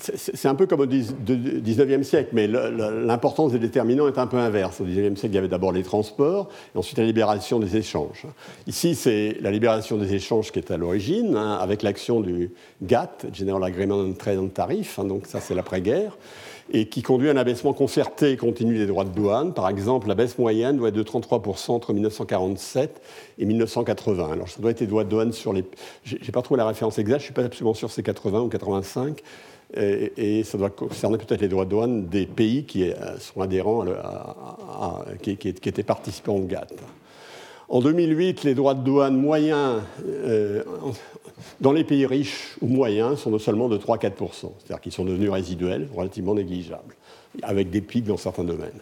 c'est 0.00 0.48
un 0.48 0.54
peu 0.54 0.66
comme 0.66 0.80
au 0.80 0.86
19e 0.86 2.02
siècle, 2.02 2.30
mais 2.32 2.48
l'importance 2.48 3.52
des 3.52 3.58
déterminants 3.58 4.08
est 4.08 4.18
un 4.18 4.26
peu 4.26 4.36
inverse. 4.36 4.80
Au 4.80 4.84
19e 4.84 5.16
siècle, 5.16 5.32
il 5.32 5.34
y 5.34 5.38
avait 5.38 5.48
d'abord 5.48 5.72
les 5.72 5.82
transports, 5.82 6.48
et 6.74 6.78
ensuite 6.78 6.98
la 6.98 7.04
libération 7.04 7.60
des 7.60 7.76
échanges. 7.76 8.26
Ici, 8.66 8.94
c'est 8.94 9.36
la 9.40 9.50
libération 9.50 9.96
des 9.96 10.14
échanges 10.14 10.50
qui 10.50 10.58
est 10.58 10.70
à 10.70 10.76
l'origine, 10.76 11.36
hein, 11.36 11.58
avec 11.60 11.82
l'action 11.82 12.20
du 12.20 12.50
GATT, 12.82 13.26
General 13.32 13.62
Agreement 13.62 13.96
on 13.96 14.12
Trade 14.12 14.38
and 14.38 14.48
Tariff, 14.48 14.98
hein, 14.98 15.04
donc 15.04 15.26
ça 15.26 15.40
c'est 15.40 15.54
l'après-guerre 15.54 16.16
et 16.70 16.86
qui 16.86 17.02
conduit 17.02 17.28
à 17.28 17.32
un 17.32 17.36
abaissement 17.36 17.72
concerté 17.72 18.32
et 18.32 18.36
continu 18.36 18.76
des 18.76 18.86
droits 18.86 19.04
de 19.04 19.10
douane. 19.10 19.54
Par 19.54 19.68
exemple, 19.68 20.08
la 20.08 20.14
baisse 20.14 20.38
moyenne 20.38 20.76
doit 20.76 20.88
être 20.88 20.94
de 20.94 21.02
33% 21.02 21.70
entre 21.70 21.92
1947 21.94 23.00
et 23.38 23.46
1980. 23.46 24.32
Alors, 24.32 24.48
ça 24.48 24.60
doit 24.60 24.70
être 24.70 24.80
les 24.80 24.86
droits 24.86 25.04
de 25.04 25.08
douane 25.08 25.32
sur 25.32 25.52
les. 25.52 25.64
J'ai 26.04 26.32
pas 26.32 26.42
trouvé 26.42 26.58
la 26.58 26.66
référence 26.66 26.98
exacte, 26.98 27.20
je 27.20 27.24
suis 27.24 27.34
pas 27.34 27.44
absolument 27.44 27.74
sûr 27.74 27.90
c'est 27.90 28.02
80 28.02 28.42
ou 28.42 28.48
85. 28.48 29.22
Et, 29.74 30.42
ça 30.44 30.56
doit 30.56 30.70
concerner 30.70 31.18
peut-être 31.18 31.42
les 31.42 31.48
droits 31.48 31.66
de 31.66 31.70
douane 31.70 32.06
des 32.06 32.24
pays 32.24 32.64
qui 32.64 32.90
euh, 32.90 33.18
sont 33.18 33.42
adhérents, 33.42 33.84
qui, 35.20 35.30
étaient 35.30 35.82
participants 35.82 36.36
au 36.36 36.44
GATT. 36.44 36.74
En 37.68 37.80
2008, 37.80 38.44
les 38.44 38.54
droits 38.54 38.72
de 38.72 38.82
douane 38.82 39.20
moyens 39.20 39.82
euh, 40.06 40.62
dans 41.60 41.72
les 41.72 41.84
pays 41.84 42.06
riches 42.06 42.56
ou 42.62 42.66
moyens 42.66 43.18
sont 43.18 43.38
seulement 43.38 43.68
de 43.68 43.76
3-4%, 43.76 44.52
c'est-à-dire 44.58 44.80
qu'ils 44.80 44.92
sont 44.92 45.04
devenus 45.04 45.30
résiduels, 45.30 45.86
relativement 45.94 46.34
négligeables, 46.34 46.94
avec 47.42 47.68
des 47.68 47.82
pics 47.82 48.06
dans 48.06 48.16
certains 48.16 48.44
domaines. 48.44 48.80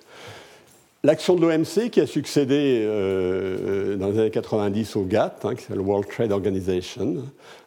L'action 1.06 1.36
de 1.36 1.40
l'OMC, 1.40 1.88
qui 1.90 2.00
a 2.00 2.06
succédé 2.08 2.82
euh, 2.84 3.94
dans 3.94 4.08
les 4.08 4.18
années 4.18 4.30
90 4.30 4.96
au 4.96 5.02
GATT, 5.02 5.44
hein, 5.44 5.54
qui 5.54 5.72
est 5.72 5.76
le 5.76 5.80
World 5.80 6.08
Trade 6.08 6.32
Organization. 6.32 7.18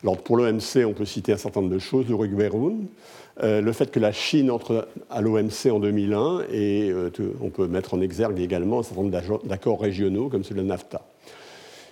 Alors 0.03 0.17
pour 0.17 0.35
l'OMC, 0.35 0.83
on 0.85 0.91
peut 0.91 1.05
citer 1.05 1.31
un 1.31 1.37
certain 1.37 1.61
nombre 1.61 1.73
de 1.73 1.79
choses, 1.79 2.05
le 2.09 2.15
Rugberun, 2.15 2.79
euh, 3.41 3.61
le 3.61 3.71
fait 3.71 3.91
que 3.91 3.99
la 4.01 4.11
Chine 4.11 4.51
entre 4.51 4.89
à 5.09 5.21
l'OMC 5.21 5.71
en 5.71 5.79
2001, 5.79 6.47
et 6.51 6.89
euh, 6.91 7.09
on 7.41 7.49
peut 7.49 7.67
mettre 7.67 7.93
en 7.93 8.01
exergue 8.01 8.41
également 8.41 8.79
un 8.79 8.83
certain 8.83 9.03
nombre 9.03 9.41
d'accords 9.45 9.79
régionaux 9.79 10.27
comme 10.27 10.43
celui 10.43 10.59
de 10.59 10.67
NAFTA. 10.67 11.01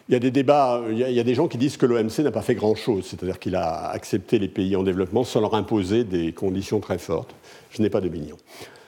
Il 0.09 0.11
y 0.11 0.15
a 0.17 0.19
des 0.19 0.31
débats, 0.31 0.83
il 0.91 0.97
y 0.97 1.19
a, 1.19 1.23
des 1.23 1.33
gens 1.33 1.47
qui 1.47 1.57
disent 1.57 1.77
que 1.77 1.85
l'OMC 1.85 2.19
n'a 2.25 2.31
pas 2.31 2.41
fait 2.41 2.55
grand-chose, 2.55 3.05
c'est-à-dire 3.05 3.39
qu'il 3.39 3.55
a 3.55 3.87
accepté 3.91 4.37
les 4.37 4.49
pays 4.49 4.75
en 4.75 4.83
développement 4.83 5.23
sans 5.23 5.39
leur 5.39 5.55
imposer 5.55 6.03
des 6.03 6.33
conditions 6.33 6.81
très 6.81 6.97
fortes. 6.97 7.33
Je 7.71 7.81
n'ai 7.81 7.89
pas 7.89 8.01
d'opinion. 8.01 8.35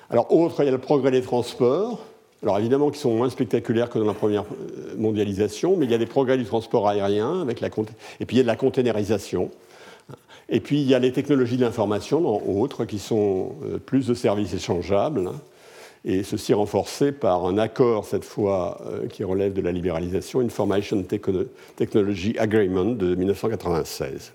Alors, 0.09 0.33
autre, 0.33 0.61
il 0.61 0.65
y 0.65 0.67
a 0.67 0.71
le 0.71 0.77
progrès 0.77 1.11
des 1.11 1.21
transports, 1.21 2.05
alors 2.41 2.57
évidemment 2.57 2.89
qui 2.89 2.99
sont 2.99 3.13
moins 3.15 3.29
spectaculaires 3.29 3.89
que 3.89 3.99
dans 3.99 4.05
la 4.05 4.13
première 4.13 4.43
euh, 4.43 4.95
mondialisation, 4.97 5.75
mais 5.75 5.85
il 5.85 5.91
y 5.91 5.93
a 5.93 5.97
des 5.97 6.05
progrès 6.05 6.37
du 6.37 6.45
transport 6.45 6.87
aérien, 6.87 7.41
avec 7.41 7.59
la, 7.59 7.67
et 7.67 8.25
puis 8.25 8.35
il 8.35 8.37
y 8.37 8.39
a 8.39 8.43
de 8.43 8.47
la 8.47 8.55
containerisation. 8.55 9.51
Et 10.47 10.61
puis 10.61 10.81
il 10.81 10.87
y 10.87 10.95
a 10.95 10.99
les 10.99 11.11
technologies 11.11 11.57
de 11.57 11.61
l'information, 11.61 12.21
autres, 12.59 12.85
qui 12.85 12.97
sont 12.97 13.55
euh, 13.63 13.77
plus 13.77 14.07
de 14.07 14.13
services 14.13 14.53
échangeables, 14.53 15.31
et 16.05 16.23
ceci 16.23 16.53
renforcé 16.53 17.11
par 17.11 17.45
un 17.45 17.57
accord, 17.57 18.05
cette 18.05 18.23
fois, 18.23 18.79
euh, 18.87 19.07
qui 19.07 19.25
relève 19.25 19.51
de 19.51 19.61
la 19.61 19.73
libéralisation, 19.73 20.39
Information 20.39 21.03
Technology 21.75 22.37
Agreement 22.39 22.85
de 22.85 23.15
1996. 23.15 24.31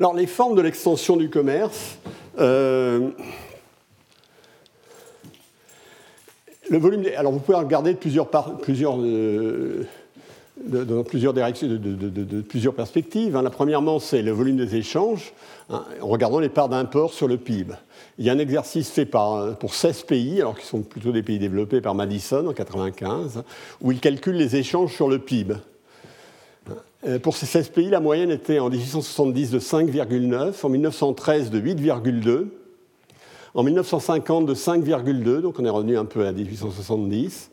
Alors 0.00 0.14
les 0.14 0.26
formes 0.26 0.56
de 0.56 0.62
l'extension 0.62 1.16
du 1.16 1.30
commerce. 1.30 1.98
Le 6.70 6.78
volume 6.78 7.04
alors 7.16 7.32
vous 7.32 7.40
pouvez 7.40 7.58
regarder 7.58 7.94
de 7.94 7.98
plusieurs, 7.98 8.28
directions, 11.34 11.66
de, 11.66 12.40
plusieurs 12.42 12.74
perspectives. 12.74 13.36
Hein. 13.36 13.42
La 13.42 13.50
premièrement, 13.50 13.98
c'est 13.98 14.22
le 14.22 14.30
volume 14.30 14.56
des 14.56 14.76
échanges, 14.76 15.32
hein, 15.68 15.84
en 16.00 16.06
regardant 16.06 16.38
les 16.38 16.48
parts 16.48 16.68
d'import 16.68 17.12
sur 17.12 17.26
le 17.26 17.38
PIB. 17.38 17.74
Il 18.18 18.24
y 18.24 18.30
a 18.30 18.32
un 18.32 18.38
exercice 18.38 18.88
fait 18.88 19.04
par, 19.04 19.56
pour 19.58 19.74
16 19.74 20.04
pays, 20.04 20.40
alors 20.40 20.56
qui 20.56 20.64
sont 20.64 20.82
plutôt 20.82 21.10
des 21.10 21.24
pays 21.24 21.40
développés 21.40 21.80
par 21.80 21.96
Madison 21.96 22.36
en 22.36 22.52
1995, 22.54 23.42
où 23.80 23.90
il 23.90 23.98
calcule 23.98 24.36
les 24.36 24.54
échanges 24.56 24.94
sur 24.94 25.08
le 25.08 25.18
PIB. 25.18 25.56
Euh, 27.06 27.18
pour 27.18 27.36
ces 27.36 27.46
16 27.46 27.70
pays, 27.70 27.88
la 27.88 28.00
moyenne 28.00 28.30
était 28.30 28.58
en 28.58 28.68
1870 28.68 29.50
de 29.50 29.58
5,9, 29.58 30.54
en 30.62 30.68
1913 30.68 31.50
de 31.50 31.58
8,2, 31.58 32.48
en 33.54 33.62
1950 33.62 34.46
de 34.46 34.54
5,2, 34.54 35.40
donc 35.40 35.58
on 35.58 35.64
est 35.64 35.70
revenu 35.70 35.98
un 35.98 36.04
peu 36.04 36.26
à 36.26 36.32
1870, 36.32 37.50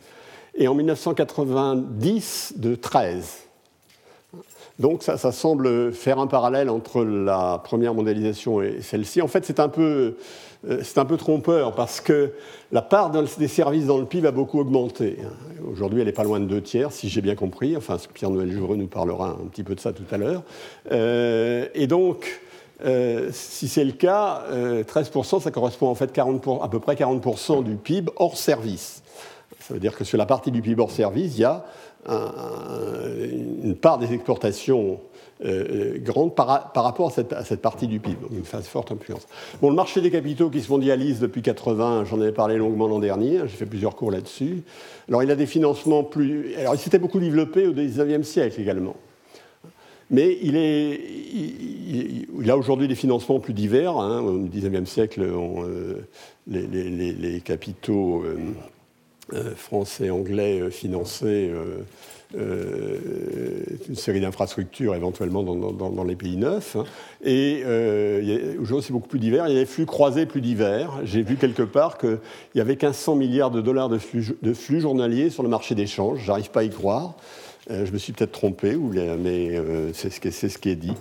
et 0.56 0.68
en 0.68 0.76
1990 0.76 2.54
de 2.58 2.76
13. 2.76 3.48
Donc 4.80 5.02
ça, 5.02 5.18
semble 5.32 5.92
faire 5.92 6.20
un 6.20 6.28
parallèle 6.28 6.70
entre 6.70 7.04
la 7.04 7.60
première 7.64 7.96
mondialisation 7.96 8.62
et 8.62 8.82
celle-ci. 8.82 9.24
En 9.24 9.28
fait, 9.28 9.44
c'est 9.44 9.60
un, 9.60 9.70
peu, 9.70 10.18
euh, 10.70 11.18
trompeur 11.18 11.74
parce 11.74 12.00
que 12.00 12.34
la 12.72 12.84
part 12.84 13.10
des 13.10 13.48
services 13.48 13.88
dans 13.88 13.98
le 13.98 14.06
PIB 14.06 14.28
a 14.28 14.32
beaucoup 14.32 14.60
augmenté. 14.60 15.18
Aujourd'hui, 15.68 16.02
elle 16.02 16.06
n'est 16.06 16.14
pas 16.14 16.24
loin 16.24 16.40
de 16.40 16.46
deux 16.46 16.62
tiers, 16.62 16.92
si 16.92 17.10
j'ai 17.10 17.22
bien 17.22 17.34
compris. 17.34 17.76
Enfin, 17.76 17.98
Pierre-Noël 18.14 18.52
Joureux 18.52 18.76
nous 18.76 18.88
parlera 18.88 19.30
un 19.30 19.48
petit 19.48 19.64
peu 19.64 19.74
de 19.74 19.80
ça 19.80 19.94
tout 19.94 20.06
à 20.12 20.18
l'heure. 20.18 20.44
Euh, 20.92 21.68
et 21.74 21.88
donc, 21.88 22.40
euh, 22.86 23.30
si 23.32 23.68
c'est 23.68 23.84
le 23.84 23.92
cas, 23.92 24.44
13%, 24.52 25.42
ça 25.42 25.52
correspond 25.52 25.88
en 25.88 25.96
fait 25.96 26.18
à 26.18 26.68
peu 26.68 26.80
près 26.80 26.96
40% 26.96 27.64
du 27.64 27.76
PIB 27.76 28.12
hors 28.18 28.38
service. 28.38 29.04
Ça 29.60 29.74
veut 29.74 29.80
dire 29.80 29.96
que 29.96 30.04
sur 30.04 30.18
la 30.18 30.26
partie 30.26 30.52
du 30.52 30.62
PIB 30.62 30.82
hors 30.82 30.92
service, 30.92 31.36
il 31.36 31.42
y 31.42 31.46
a 31.46 31.66
une 32.08 33.76
part 33.76 33.98
des 33.98 34.14
exportations 34.14 35.00
euh, 35.46 35.94
euh, 35.96 36.00
grande 36.00 36.34
par, 36.34 36.48
rapport 36.74 37.14
à 37.16 37.44
cette, 37.44 37.62
partie 37.62 37.86
du 37.86 38.00
PIB, 38.00 38.18
une 38.32 38.44
phase 38.44 38.66
forte 38.66 38.92
influence. 38.92 39.28
Bon, 39.62 39.70
le 39.70 39.76
marché 39.76 40.02
des 40.02 40.10
capitaux 40.10 40.50
qui 40.50 40.62
se 40.62 40.72
mondialise 40.72 41.20
depuis 41.20 41.44
80, 41.44 42.06
j'en 42.06 42.20
avais 42.20 42.32
parlé 42.32 42.58
longuement 42.58 42.88
l'an 42.88 42.98
dernier, 42.98 43.42
j'ai 43.42 43.56
fait 43.56 43.68
plusieurs 43.68 43.96
cours 43.96 44.10
là-dessus. 44.10 44.64
Alors 45.08 45.22
il 45.22 45.30
a 45.30 45.36
des 45.36 45.46
financements 45.46 46.04
plus... 46.04 46.56
Alors 46.56 46.74
il 46.74 46.80
s'était 46.80 46.98
beaucoup 46.98 47.20
développé 47.20 47.68
au 47.68 47.74
19e 47.74 48.24
siècle 48.24 48.60
également. 48.60 48.96
Mais 50.10 50.38
il, 50.42 50.56
est, 50.56 51.02
il, 51.34 52.50
a 52.50 52.58
aujourd'hui 52.58 52.88
des 52.88 52.96
financements 52.96 53.40
plus 53.40 53.54
divers. 53.54 53.98
Hein. 53.98 54.22
Au 54.22 54.40
19e 54.40 54.86
siècle, 54.86 55.22
euh, 55.22 56.02
les, 56.48 57.42
capitaux 57.42 58.24
euh, 59.34 59.54
français 59.56 60.06
et 60.06 60.10
anglais 60.10 60.62
euh, 60.62 60.70
finançaient 60.70 61.52
euh, 62.38 62.82
une 63.90 63.96
série 63.96 64.22
d'infrastructures 64.22 64.96
éventuellement 64.96 65.44
dans, 65.44 66.04
les 66.06 66.16
pays 66.16 66.38
neufs. 66.38 66.78
Hein. 66.78 66.86
Et 67.26 67.64
aujourd'hui, 68.58 68.88
c'est 68.88 68.94
beaucoup 68.94 69.10
plus 69.10 69.20
divers. 69.20 69.48
Il 69.48 69.54
y 69.54 69.58
a 69.58 69.60
des 69.60 69.66
flux 69.66 69.86
croisés 69.86 70.26
plus 70.26 70.40
divers. 70.40 70.92
J'ai 71.04 71.24
vu 71.24 71.36
quelque 71.36 71.64
part 71.64 71.98
qu'il 71.98 72.20
y 72.56 72.62
avait 72.62 72.74
1500 72.74 73.16
milliards 73.16 73.52
de 73.52 73.60
dollars 73.60 73.90
de 73.90 73.98
flux, 73.98 74.38
de 74.42 74.54
flux 74.54 74.80
journaliers 74.80 75.30
sur 75.30 75.44
le 75.44 75.50
marché 75.50 75.76
d'échange. 75.76 76.20
J'arrive 76.26 76.52
pas 76.52 76.62
à 76.62 76.64
y 76.64 76.70
croire. 76.70 77.16
Euh, 77.70 77.86
je 77.86 77.92
me 77.92 77.98
suis 77.98 78.14
peut-être 78.14 78.32
trompé, 78.32 78.76
mais 78.76 79.58
euh, 79.58 79.92
c'est 79.94 80.10
ce, 80.10 80.20
qui 80.58 80.70
est 80.70 80.76
dit. 80.76 80.94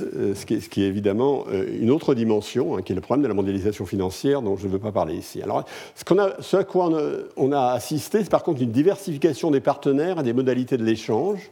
Euh, 0.00 0.34
ce, 0.34 0.46
qui 0.46 0.82
est, 0.82 0.86
évidemment 0.86 1.44
une 1.80 1.90
autre 1.90 2.14
dimension, 2.14 2.76
hein, 2.76 2.82
qui 2.82 2.92
est 2.92 2.94
le 2.94 3.00
problème 3.00 3.22
de 3.22 3.28
la 3.28 3.34
mondialisation 3.34 3.86
financière, 3.86 4.42
dont 4.42 4.56
je 4.56 4.66
ne 4.66 4.72
veux 4.72 4.78
pas 4.78 4.92
parler 4.92 5.14
ici. 5.14 5.42
Alors, 5.42 5.64
ce, 5.94 6.56
à 6.56 6.64
quoi 6.64 6.90
on 7.36 7.52
a, 7.52 7.72
assisté, 7.72 8.22
c'est 8.22 8.30
par 8.30 8.42
contre 8.42 8.62
une 8.62 8.70
diversification 8.70 9.50
des 9.50 9.60
partenaires 9.60 10.20
et 10.20 10.22
des 10.22 10.32
modalités 10.32 10.76
de 10.76 10.84
l'échange. 10.84 11.50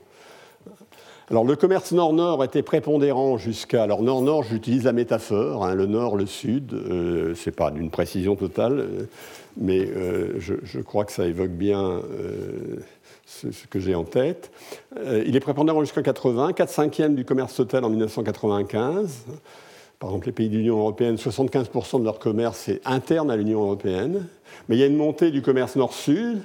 Alors 1.31 1.45
le 1.45 1.55
commerce 1.55 1.93
nord-nord 1.93 2.43
était 2.43 2.63
prépondérant 2.63 3.39
jusqu'à... 3.39 3.85
Alors 3.85 4.03
nord-nord, 4.03 4.43
j'utilise 4.43 4.85
la 4.85 4.93
métaphore, 4.93 5.65
hein, 5.65 5.75
le 5.75 5.87
nord, 5.87 6.17
le 6.17 6.27
sud, 6.27 6.75
euh, 6.75 7.35
c'est 7.37 7.55
pas 7.55 7.71
d'une 7.71 7.89
précision 7.89 8.35
totale, 8.35 8.89
mais 9.57 9.89
je, 10.39 10.55
je, 10.65 10.81
crois 10.81 11.05
que 11.05 11.13
ça 11.13 11.27
évoque 11.27 11.51
bien 11.51 12.03
ce 13.31 13.67
que 13.69 13.79
j'ai 13.79 13.95
en 13.95 14.05
tête. 14.05 14.51
Euh, 14.97 15.23
il 15.27 15.37
est 15.37 15.41
prépondérant 15.41 15.81
jusqu'en 15.81 16.03
80, 16.03 16.53
4 16.53 16.69
cinquièmes 16.69 17.15
du 17.15 17.25
commerce 17.25 17.55
total 17.55 17.85
en 17.85 17.91
1995, 17.91 19.25
par 20.01 20.09
exemple, 20.09 20.27
les 20.29 20.33
pays 20.33 20.49
de 20.49 20.57
l'Union 20.57 20.79
européenne, 20.79 21.17
75% 21.17 22.01
de 22.01 22.05
leur 22.05 22.19
commerce 22.19 22.71
est 22.71 22.81
interne 22.87 23.31
à 23.31 23.37
l'Union 23.37 23.61
européenne. 23.61 24.27
Mais 24.67 24.77
il 24.77 24.79
y 24.79 24.83
a 24.83 24.87
une 24.87 24.97
montée 24.97 25.31
du 25.31 25.43
commerce 25.43 25.77
nord-sud, 25.77 26.41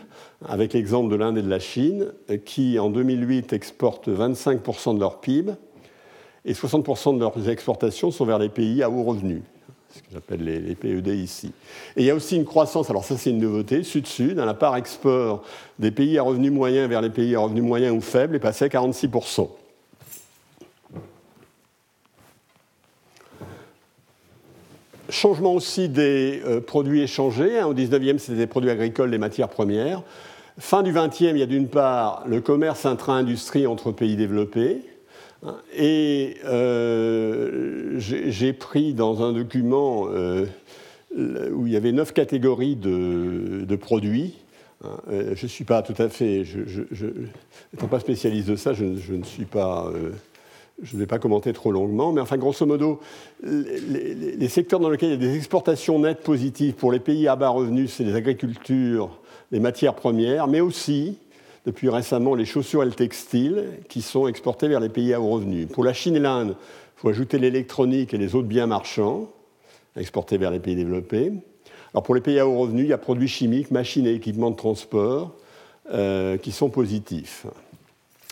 avec 0.45 0.73
l'exemple 0.73 1.09
de 1.09 1.15
l'Inde 1.15 1.37
et 1.37 1.41
de 1.41 1.49
la 1.49 1.59
Chine, 1.59 2.11
qui 2.43 2.77
en 2.79 2.89
2008 2.89 3.53
exportent 3.53 4.09
25% 4.09 4.95
de 4.95 4.99
leur 4.99 5.21
PIB 5.21 5.53
et 6.43 6.51
60% 6.51 7.15
de 7.15 7.19
leurs 7.21 7.49
exportations 7.49 8.11
sont 8.11 8.25
vers 8.25 8.39
les 8.39 8.49
pays 8.49 8.83
à 8.83 8.89
haut 8.89 9.03
revenu, 9.03 9.41
ce 9.95 9.99
que 10.01 10.07
j'appelle 10.11 10.43
les, 10.43 10.75
PED 10.75 11.07
ici. 11.07 11.53
Et 11.95 12.01
il 12.01 12.05
y 12.05 12.09
a 12.09 12.15
aussi 12.15 12.35
une 12.35 12.45
croissance, 12.45 12.89
alors 12.89 13.05
ça 13.05 13.15
c'est 13.17 13.29
une 13.29 13.39
nouveauté, 13.39 13.83
sud-sud, 13.83 14.37
la 14.37 14.53
part 14.53 14.75
export 14.75 15.43
des 15.79 15.91
pays 15.91 16.17
à 16.17 16.23
revenus 16.23 16.51
moyens 16.51 16.89
vers 16.89 17.01
les 17.01 17.09
pays 17.09 17.35
à 17.35 17.39
revenus 17.39 17.63
moyens 17.63 17.95
ou 17.95 18.01
faibles 18.01 18.35
est 18.35 18.39
passée 18.39 18.65
à 18.65 18.67
46%. 18.67 19.47
Changement 25.09 25.53
aussi 25.53 25.87
des 25.87 26.41
euh, 26.45 26.59
produits 26.59 27.01
échangés. 27.01 27.59
Hein, 27.59 27.67
au 27.67 27.73
19e, 27.73 28.17
c'était 28.17 28.37
des 28.37 28.47
produits 28.47 28.71
agricoles, 28.71 29.11
des 29.11 29.19
matières 29.19 29.49
premières. 29.49 30.01
Fin 30.57 30.81
du 30.83 30.91
20e, 30.91 31.29
il 31.29 31.37
y 31.37 31.43
a 31.43 31.45
d'une 31.45 31.67
part 31.67 32.23
le 32.25 32.41
commerce 32.41 32.85
intra-industrie 32.85 33.67
entre 33.67 33.91
pays 33.91 34.15
développés. 34.15 34.81
Et 35.75 36.37
euh, 36.45 37.99
j'ai 37.99 38.53
pris 38.53 38.93
dans 38.93 39.23
un 39.23 39.33
document 39.33 40.07
euh, 40.09 40.45
où 41.51 41.67
il 41.67 41.73
y 41.73 41.75
avait 41.75 41.91
neuf 41.91 42.13
catégories 42.13 42.75
de, 42.75 43.75
produits. 43.75 44.35
Hein, 44.83 44.97
je 45.09 45.43
ne 45.43 45.49
suis 45.49 45.63
pas 45.63 45.81
tout 45.81 45.99
à 46.01 46.09
fait, 46.09 46.43
je, 46.45 47.05
n'étant 47.73 47.87
pas 47.87 47.99
spécialiste 47.99 48.49
de 48.49 48.55
ça, 48.55 48.73
je, 48.73 48.83
ne 48.83 49.23
suis 49.23 49.45
pas 49.45 49.91
je 50.81 50.95
ne 50.95 50.99
vais 50.99 51.07
pas 51.07 51.19
commenter 51.19 51.53
trop 51.53 51.71
longuement, 51.71 52.11
mais 52.11 52.21
enfin, 52.21 52.37
grosso 52.37 52.65
modo, 52.65 52.99
les, 53.43 54.49
secteurs 54.49 54.79
dans 54.79 54.89
lesquels 54.89 55.09
il 55.09 55.13
y 55.13 55.25
a 55.25 55.29
des 55.29 55.35
exportations 55.37 55.99
nettes 55.99 56.21
positives 56.21 56.73
pour 56.73 56.91
les 56.91 56.99
pays 56.99 57.27
à 57.27 57.35
bas 57.35 57.49
revenus, 57.49 57.93
c'est 57.93 58.03
les 58.03 58.15
agricultures, 58.15 59.17
les 59.51 59.59
matières 59.59 59.95
premières, 59.95 60.47
mais 60.47 60.59
aussi, 60.59 61.17
depuis 61.65 61.89
récemment, 61.89 62.35
les 62.35 62.45
chaussures 62.45 62.83
et 62.83 62.85
le 62.85 62.91
textile, 62.91 63.79
qui 63.89 64.01
sont 64.01 64.27
exportés 64.27 64.67
vers 64.67 64.79
les 64.79 64.89
pays 64.89 65.13
à 65.13 65.21
haut 65.21 65.29
revenu. 65.29 65.65
Pour 65.65 65.83
la 65.83 65.93
Chine 65.93 66.15
et 66.15 66.19
l'Inde, 66.19 66.55
il 66.59 66.99
faut 67.01 67.09
ajouter 67.09 67.39
l'électronique 67.39 68.13
et 68.13 68.17
les 68.17 68.35
autres 68.35 68.47
biens 68.47 68.67
marchands, 68.67 69.31
exportés 69.97 70.37
vers 70.37 70.51
les 70.51 70.59
pays 70.59 70.75
développés. 70.75 71.31
Alors 71.93 72.03
pour 72.03 72.13
les 72.13 72.21
pays 72.21 72.39
à 72.39 72.47
haut 72.47 72.57
revenu, 72.57 72.83
il 72.83 72.89
y 72.89 72.93
a 72.93 72.97
produits 72.97 73.27
chimiques, 73.27 73.71
machines 73.71 74.05
et 74.05 74.13
équipements 74.13 74.51
de 74.51 74.55
transport 74.55 75.33
euh, 75.91 76.37
qui 76.37 76.51
sont 76.51 76.69
positifs. 76.69 77.47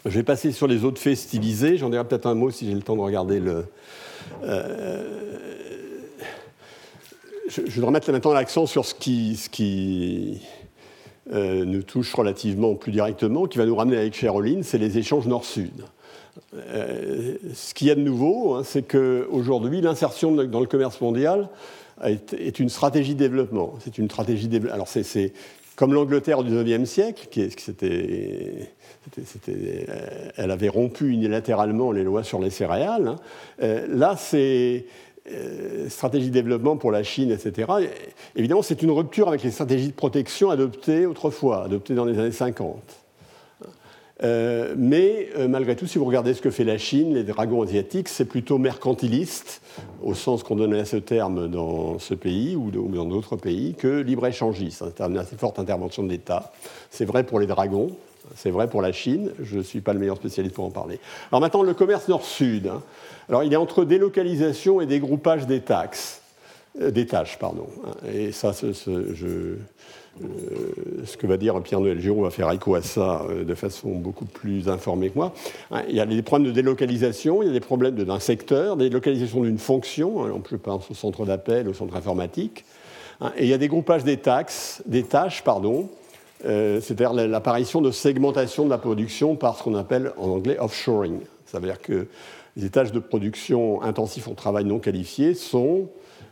Je 0.05 0.11
vais 0.11 0.23
passer 0.23 0.51
sur 0.51 0.67
les 0.67 0.83
autres 0.83 0.99
faits 0.99 1.17
stylisés. 1.17 1.77
J'en 1.77 1.89
dirai 1.89 2.03
peut-être 2.03 2.27
un 2.27 2.35
mot 2.35 2.51
si 2.51 2.67
j'ai 2.67 2.75
le 2.75 2.81
temps 2.81 2.97
de 2.97 3.01
regarder 3.01 3.39
le. 3.39 3.65
Euh, 4.43 5.39
je, 7.47 7.61
voudrais 7.75 7.91
mettre 7.91 8.11
maintenant 8.11 8.33
l'accent 8.33 8.65
sur 8.65 8.85
ce 8.85 8.93
qui 8.93 10.41
euh, 11.31 11.63
nous 11.63 11.83
touche 11.83 12.13
relativement 12.13 12.75
plus 12.75 12.91
directement, 12.91 13.45
qui 13.45 13.57
va 13.57 13.65
nous 13.65 13.75
ramener 13.75 13.95
avec 13.95 14.13
Cheroline, 14.13 14.61
c'est 14.63 14.77
les 14.77 14.97
échanges 14.97 15.25
nord-sud. 15.25 15.85
Euh, 16.53 17.35
ce 17.53 17.73
qu'il 17.73 17.87
y 17.87 17.91
a 17.91 17.95
de 17.95 18.01
nouveau, 18.01 18.55
hein, 18.55 18.63
c'est 18.65 18.81
qu'aujourd'hui, 18.81 19.79
l'insertion 19.79 20.33
dans 20.33 20.59
le 20.59 20.65
commerce 20.65 20.99
mondial 20.99 21.47
est, 22.03 22.59
une 22.59 22.67
stratégie 22.67 23.13
de 23.13 23.19
développement. 23.19 23.75
C'est 23.79 23.97
une 23.97 24.09
stratégie 24.09 24.49
de 24.49 24.69
Alors, 24.69 24.89
c'est 24.89 25.31
comme 25.77 25.93
l'Angleterre 25.93 26.39
au 26.39 26.43
XIXe 26.43 26.89
siècle, 26.89 27.27
qui, 27.31 27.49
euh, 27.83 28.65
elle 30.35 30.51
avait 30.51 30.69
rompu 30.69 31.07
unilatéralement 31.07 31.93
les 31.93 32.03
lois 32.03 32.23
sur 32.23 32.39
les 32.39 32.49
céréales. 32.49 33.15
Hein. 33.61 33.85
Là, 33.87 34.15
c'est 34.17 34.85
stratégie 35.89 36.27
de 36.27 36.33
développement 36.33 36.75
pour 36.77 36.91
la 36.91 37.03
Chine, 37.03 37.31
etc. 37.31 37.71
évidemment, 38.35 38.61
c'est 38.61 38.81
une 38.81 38.91
rupture 38.91 39.27
avec 39.27 39.43
les 39.43 39.51
stratégies 39.51 39.87
de 39.87 39.93
protection 39.93 40.49
adoptées 40.49 41.05
autrefois, 41.05 41.63
adoptées 41.63 41.95
dans 41.95 42.05
les 42.05 42.19
années 42.19 42.31
50. 42.31 42.81
mais 44.21 45.29
malgré 45.47 45.75
tout, 45.75 45.87
si 45.87 45.97
vous 45.97 46.05
regardez 46.05 46.33
ce 46.33 46.41
que 46.41 46.51
fait 46.51 46.65
la 46.65 46.77
Chine, 46.77 47.13
les 47.13 47.23
dragons 47.23 47.61
asiatiques, 47.63 48.09
c'est 48.09 48.25
plutôt 48.25 48.57
mercantiliste, 48.57 49.61
au 50.01 50.13
sens 50.13 50.43
qu'on 50.43 50.55
donnait 50.55 50.81
à 50.81 50.85
ce 50.85 50.97
terme 50.97 51.47
dans 51.47 51.99
ce 51.99 52.13
pays 52.13 52.55
ou 52.57 52.69
dans 52.69 53.05
d'autres 53.05 53.37
pays, 53.37 53.75
que 53.75 54.01
libre-échangiste. 54.01 54.83
C'est 54.85 55.01
une 55.01 55.17
assez 55.17 55.37
forte 55.37 55.57
intervention 55.57 56.03
de 56.03 56.09
l'État. 56.09 56.51
C'est 56.89 57.05
vrai 57.05 57.23
pour 57.23 57.39
les 57.39 57.47
dragons, 57.47 57.91
c'est 58.35 58.51
vrai 58.51 58.69
pour 58.69 58.81
la 58.81 58.91
Chine, 58.91 59.31
je 59.41 59.57
ne 59.57 59.63
suis 59.63 59.81
pas 59.81 59.93
le 59.93 59.99
meilleur 59.99 60.17
spécialiste 60.17 60.55
pour 60.55 60.65
en 60.65 60.69
parler. 60.69 60.99
Alors 61.31 61.39
maintenant, 61.41 61.63
le 61.63 61.73
commerce 61.73 62.07
nord-sud. 62.07 62.67
Hein. 62.67 62.81
Alors 63.29 63.43
il 63.43 63.53
est 63.53 63.57
entre 63.57 63.85
délocalisation 63.85 64.81
et 64.81 64.85
dégroupage 64.85 65.47
des 65.47 65.61
taxes, 65.61 66.21
euh, 66.81 66.91
des 66.91 67.05
tâches, 67.05 67.37
pardon. 67.39 67.67
Hein. 67.85 68.07
Et 68.13 68.31
ça, 68.31 68.53
ce, 68.53 68.67
euh, 68.67 69.57
ce 71.05 71.17
que 71.17 71.25
va 71.25 71.37
dire 71.37 71.61
Pierre-Noël 71.61 71.99
Giraud 71.99 72.23
va 72.23 72.29
faire 72.29 72.51
écho 72.51 72.75
à 72.75 72.81
ça 72.81 73.25
euh, 73.29 73.43
de 73.43 73.55
façon 73.55 73.89
beaucoup 73.95 74.25
plus 74.25 74.69
informée 74.69 75.09
que 75.09 75.15
moi. 75.15 75.33
Hein, 75.71 75.83
il 75.87 75.95
y 75.95 76.01
a 76.01 76.05
des 76.05 76.21
problèmes 76.21 76.47
de 76.47 76.53
délocalisation, 76.53 77.41
il 77.41 77.47
y 77.47 77.49
a 77.49 77.53
des 77.53 77.59
problèmes 77.59 77.95
d'un 77.95 78.19
secteur, 78.19 78.75
des 78.75 78.85
délocalisations 78.85 79.41
d'une 79.41 79.59
fonction, 79.59 80.43
je 80.49 80.55
pense 80.55 80.91
au 80.91 80.93
centre 80.93 81.25
d'appel, 81.25 81.67
au 81.67 81.73
centre 81.73 81.95
informatique, 81.95 82.65
et 83.37 83.43
il 83.43 83.47
y 83.47 83.53
a 83.53 83.57
des 83.57 83.69
groupages 83.69 84.03
des 84.03 84.17
taxes, 84.17 84.81
des 84.85 85.03
tâches, 85.03 85.43
pardon, 85.43 85.87
c'est-à-dire 86.43 87.13
l'apparition 87.13 87.79
de 87.79 87.91
segmentation 87.91 88.65
de 88.65 88.69
la 88.69 88.77
production 88.77 89.35
par 89.35 89.57
ce 89.57 89.63
qu'on 89.63 89.75
appelle 89.75 90.11
en 90.17 90.27
anglais 90.29 90.57
offshoring. 90.59 91.19
Ça 91.45 91.59
veut 91.59 91.67
dire 91.67 91.79
que 91.79 92.07
les 92.55 92.65
étages 92.65 92.91
de 92.91 92.99
production 92.99 93.81
intensifs 93.81 94.27
en 94.27 94.35
travail 94.35 94.65
non 94.65 94.79
qualifié 94.79 95.33
sont 95.33 95.89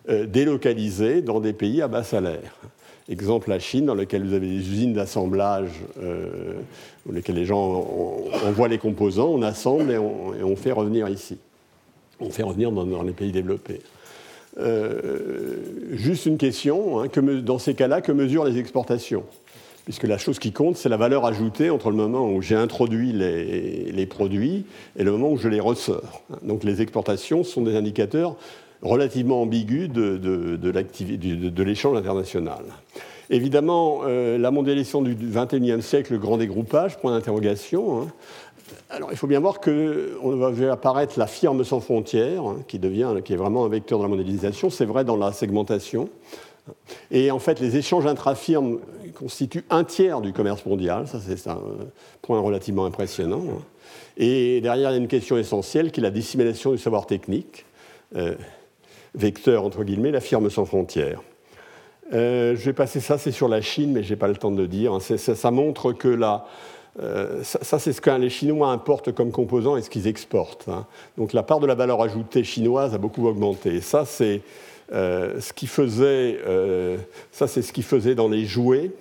euh, 0.10 0.26
délocalisés 0.26 1.22
dans 1.22 1.40
des 1.40 1.54
pays 1.54 1.82
à 1.82 1.88
bas 1.88 2.04
salaire. 2.04 2.56
Exemple 3.10 3.50
la 3.50 3.60
Chine, 3.60 3.86
dans 3.86 3.96
lequel 3.96 4.26
vous 4.26 4.34
avez 4.34 4.48
des 4.48 4.70
usines 4.70 4.94
d'assemblage 4.94 5.72
euh, 6.02 6.54
dans 7.06 7.14
lesquelles 7.14 7.36
les 7.36 7.46
gens 7.46 7.86
envoient 8.46 8.68
les 8.68 8.78
composants, 8.78 9.30
on 9.30 9.42
assemble 9.42 9.92
et 9.92 9.98
on, 9.98 10.56
fait 10.56 10.72
revenir 10.72 11.10
ici. 11.10 11.38
On 12.20 12.30
fait 12.30 12.44
revenir 12.44 12.72
dans, 12.72 13.04
les 13.04 13.12
pays 13.12 13.32
développés. 13.32 13.82
juste 15.92 16.28
une 16.28 16.38
question, 16.38 17.02
hein, 17.02 17.08
dans 17.44 17.58
ces 17.58 17.74
cas-là, 17.74 18.02
que 18.02 18.12
mesurent 18.12 18.46
les 18.46 18.60
exportations? 18.60 19.24
Puisque 19.86 20.04
la 20.04 20.18
chose 20.18 20.40
qui 20.40 20.52
compte, 20.52 20.78
c'est 20.78 20.90
la 20.90 20.98
valeur 20.98 21.26
ajoutée 21.26 21.70
entre 21.70 21.90
le 21.90 21.96
moment 21.96 22.30
où 22.32 22.42
j'ai 22.42 22.56
introduit 22.56 23.12
les, 23.14 24.06
produits 24.06 24.66
et 24.98 25.04
le 25.04 25.12
moment 25.12 25.32
où 25.32 25.38
je 25.38 25.48
les 25.48 25.60
ressors. 25.60 26.24
Donc 26.44 26.64
les 26.64 26.82
exportations 26.82 27.44
sont 27.44 27.62
des 27.62 27.76
indicateurs 27.76 28.36
relativement 28.82 29.42
ambigus 29.42 29.90
de, 29.90 30.18
de, 30.18 31.64
l'échange 31.64 31.98
international. 31.98 32.64
Évidemment, 33.30 34.02
euh, 34.04 34.38
la 34.38 34.52
mondialisation 34.52 35.02
du 35.02 35.16
XXIe 35.16 35.82
siècle, 35.82 36.14
le 36.14 36.20
grand 36.20 36.38
dégroupage, 36.38 36.98
point 36.98 37.12
d'interrogation. 37.12 38.02
Hein. 38.02 38.08
Alors, 38.90 39.10
il 39.12 39.18
faut 39.18 39.28
bien 39.28 39.40
voir 39.40 39.62
qu'on 39.62 40.36
va 40.36 40.72
apparaître 40.72 41.18
la 41.18 41.28
firme 41.28 41.64
sans 41.64 41.80
frontières, 41.80 42.44
hein, 42.44 42.58
qui, 42.68 42.80
devient, 42.80 43.16
qui 43.24 43.34
est 43.34 43.38
vraiment 43.38 43.64
un 43.66 43.70
vecteur 43.70 44.00
de 44.00 44.04
la 44.04 44.10
mondialisation. 44.10 44.70
C'est 44.70 44.86
vrai 44.86 45.06
dans 45.06 45.16
la 45.16 45.32
segmentation. 45.32 46.10
Et 47.10 47.32
en 47.32 47.40
fait, 47.40 47.60
les 47.60 47.78
échanges 47.78 48.06
intra-firmes 48.06 48.80
constituent 49.16 49.66
un 49.70 49.84
tiers 49.84 50.22
du 50.22 50.34
commerce 50.34 50.66
mondial. 50.66 51.08
Ça, 51.08 51.20
c'est 51.20 51.50
un 51.50 51.62
point 52.22 52.40
relativement 52.40 52.86
impressionnant. 52.86 53.44
Et 54.18 54.62
derrière, 54.62 54.92
il 54.92 54.94
y 54.94 54.98
a 54.98 55.00
une 55.00 55.08
question 55.08 55.38
essentielle 55.38 55.92
qui 55.92 56.00
est 56.00 56.04
la 56.04 56.12
dissémination 56.12 56.72
du 56.72 56.78
savoir 56.78 57.06
technique. 57.06 57.66
Euh, 58.16 58.36
vecteur, 59.16 59.64
entre 59.64 59.84
guillemets, 59.84 60.12
la 60.12 60.22
firme 60.22 60.50
sans 60.50 60.66
frontières. 60.66 61.22
Euh, 62.14 62.56
je 62.56 62.66
vais 62.66 62.74
passer 62.74 63.00
ça, 63.00 63.18
c'est 63.18 63.32
sur 63.32 63.48
la 63.48 63.62
Chine, 63.62 63.94
mais 63.94 64.04
je 64.04 64.12
n'ai 64.12 64.16
pas 64.16 64.28
le 64.28 64.36
temps 64.36 64.52
de 64.52 64.58
le 64.58 64.68
dire. 64.68 64.98
Ça, 65.02 65.52
montre 65.52 65.94
que 65.94 66.08
la, 66.08 66.46
euh, 67.02 67.42
ça, 67.44 67.80
c'est 67.80 67.94
ce 67.94 68.02
que 68.02 68.10
les 68.12 68.30
Chinois 68.30 68.70
importent 68.70 69.14
comme 69.14 69.32
composants 69.32 69.78
et 69.78 69.82
ce 69.82 69.90
qu'ils 69.90 70.08
exportent. 70.08 70.68
Hein. 70.68 70.86
Donc 71.18 71.34
la 71.34 71.44
part 71.44 71.60
de 71.60 71.68
la 71.68 71.76
valeur 71.76 72.02
ajoutée 72.02 72.44
chinoise 72.44 72.94
a 72.94 72.98
beaucoup 72.98 73.28
augmenté. 73.28 73.82
Ça, 73.82 74.06
c'est 74.06 74.42
ce 74.92 75.54
qui 75.54 75.68
faisait, 75.68 76.40
euh, 76.46 76.98
ça 77.32 77.48
c'est 77.48 77.62
ce 77.62 77.74
qui 77.74 77.82
faisait 77.82 78.16
dans 78.16 78.28
les 78.28 78.46
jouets, 78.46 78.92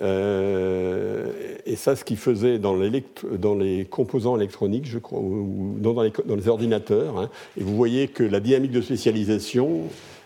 euh, 0.00 1.30
et 1.64 1.76
ça 1.76 1.96
ce 1.96 2.04
qui 2.04 2.16
faisait 2.16 2.58
dans, 2.58 2.76
les 2.76 3.84
composants 3.86 4.36
électroniques, 4.36 4.86
je 4.86 4.98
crois, 4.98 5.20
ou 5.20 5.76
dans, 5.78 6.00
les, 6.02 6.12
dans 6.26 6.36
les, 6.36 6.48
ordinateurs. 6.48 7.18
Hein. 7.18 7.30
Et 7.58 7.62
vous 7.62 7.74
voyez 7.74 8.08
que 8.08 8.22
la 8.22 8.40
dynamique 8.40 8.72
de 8.72 8.82
spécialisation 8.82 9.82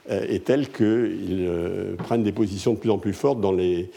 est 0.09 0.45
telle 0.45 0.71
qu'ils 0.71 1.49
prennent 1.99 2.25
des 2.25 2.33
positions 2.33 2.73
de 2.73 2.79
plus 2.79 2.91
en 2.91 2.99
plus 2.99 3.13
fortes 3.13 3.41
dans 3.41 3.53
les 3.53 3.91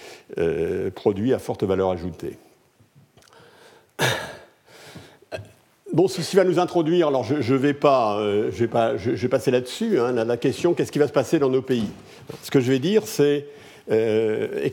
produits 0.94 1.34
à 1.34 1.40
forte 1.40 1.64
valeur 1.64 1.90
ajoutée. 1.90 2.38
Bon, 5.94 6.08
ceci 6.08 6.36
va 6.36 6.44
nous 6.44 6.58
introduire, 6.58 7.10
alors 7.10 7.24
je, 7.24 7.40
je 7.40 7.54
vais 7.54 7.76
pas, 7.76 8.18
euh, 8.18 8.50
je, 8.52 8.66
vais 8.66 9.28
passer 9.28 9.52
là-dessus, 9.52 10.00
hein, 10.00 10.12
la, 10.12 10.38
question, 10.38 10.74
qu'est-ce 10.74 10.92
qui 10.92 10.98
va 10.98 11.08
se 11.08 11.14
passer 11.14 11.38
dans 11.38 11.52
nos 11.52 11.62
pays? 11.62 11.88
Ce 12.42 12.50
que 12.50 12.60
je 12.60 12.72
vais 12.72 12.80
dire, 12.80 13.06
c'est 13.06 13.46
Euh, 13.92 14.70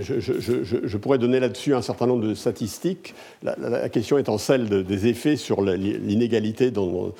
je, 0.00 0.96
pourrais 0.96 1.18
donner 1.18 1.40
là-dessus 1.40 1.74
un 1.74 1.82
certain 1.82 2.06
nombre 2.06 2.24
de 2.24 2.34
statistiques. 2.34 3.14
La, 3.42 3.88
question 3.88 4.16
étant 4.16 4.38
celle 4.38 4.84
des 4.84 5.06
effets 5.08 5.34
sur 5.34 5.60
l'inégalité 5.60 6.70
dans 6.70 7.12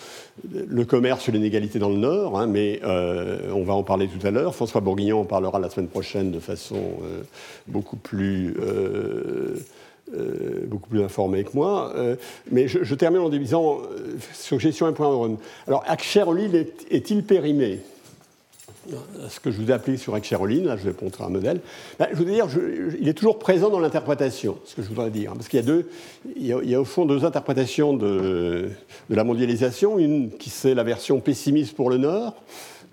le 0.52 0.84
commerce 0.84 1.28
l'inégalité 1.28 1.80
dans 1.80 1.88
le 1.88 1.96
Nord, 1.96 2.38
hein, 2.38 2.46
mais 2.46 2.80
euh, 2.84 3.50
on 3.52 3.64
va 3.64 3.74
en 3.74 3.82
parler 3.82 4.06
tout 4.06 4.24
à 4.24 4.30
l'heure. 4.30 4.54
François 4.54 4.80
Bourguignon 4.80 5.22
en 5.22 5.24
parlera 5.24 5.58
la 5.58 5.70
semaine 5.70 5.88
prochaine 5.88 6.30
de 6.30 6.38
façon 6.38 6.78
beaucoup 7.66 7.96
plus 7.96 8.54
beaucoup 10.78 10.90
plus 10.90 11.02
informé 11.02 11.44
que 11.44 11.50
moi. 11.54 11.92
mais 12.50 12.68
je, 12.68 12.94
termine 12.94 13.20
en 13.20 13.28
disant 13.28 13.78
sur 14.32 14.58
gestion 14.58 14.88
et 14.88 14.92
point 14.92 15.36
Alors, 15.66 15.84
Aksherolil 15.86 16.66
est-il 16.90 17.24
périmé? 17.24 17.80
Ce 19.28 19.38
que 19.40 19.50
je 19.50 19.60
vous 19.60 19.70
ai 19.70 19.74
appelé 19.74 19.96
sur 19.96 20.16
Excheroline, 20.16 20.66
là 20.66 20.76
je 20.76 20.88
vais 20.88 20.94
montrer 21.02 21.24
un 21.24 21.28
modèle, 21.28 21.60
ben, 21.98 22.08
je 22.10 22.16
voudrais 22.16 22.34
dire, 22.34 22.46
il 22.98 23.08
est 23.08 23.14
toujours 23.14 23.38
présent 23.38 23.68
dans 23.68 23.80
l'interprétation, 23.80 24.58
ce 24.64 24.74
que 24.74 24.82
je 24.82 24.88
voudrais 24.88 25.10
dire. 25.10 25.32
Parce 25.34 25.48
qu'il 25.48 25.58
y 25.58 25.62
a 25.62 25.66
deux, 25.66 25.90
il 26.36 26.46
y 26.46 26.74
a, 26.74 26.80
au 26.80 26.84
fond 26.84 27.04
deux 27.04 27.24
interprétations 27.24 27.92
de, 27.92 28.70
la 29.10 29.24
mondialisation, 29.24 29.98
une 29.98 30.30
qui 30.30 30.48
c'est 30.48 30.74
la 30.74 30.84
version 30.84 31.20
pessimiste 31.20 31.76
pour 31.76 31.90
le 31.90 31.98
Nord, 31.98 32.34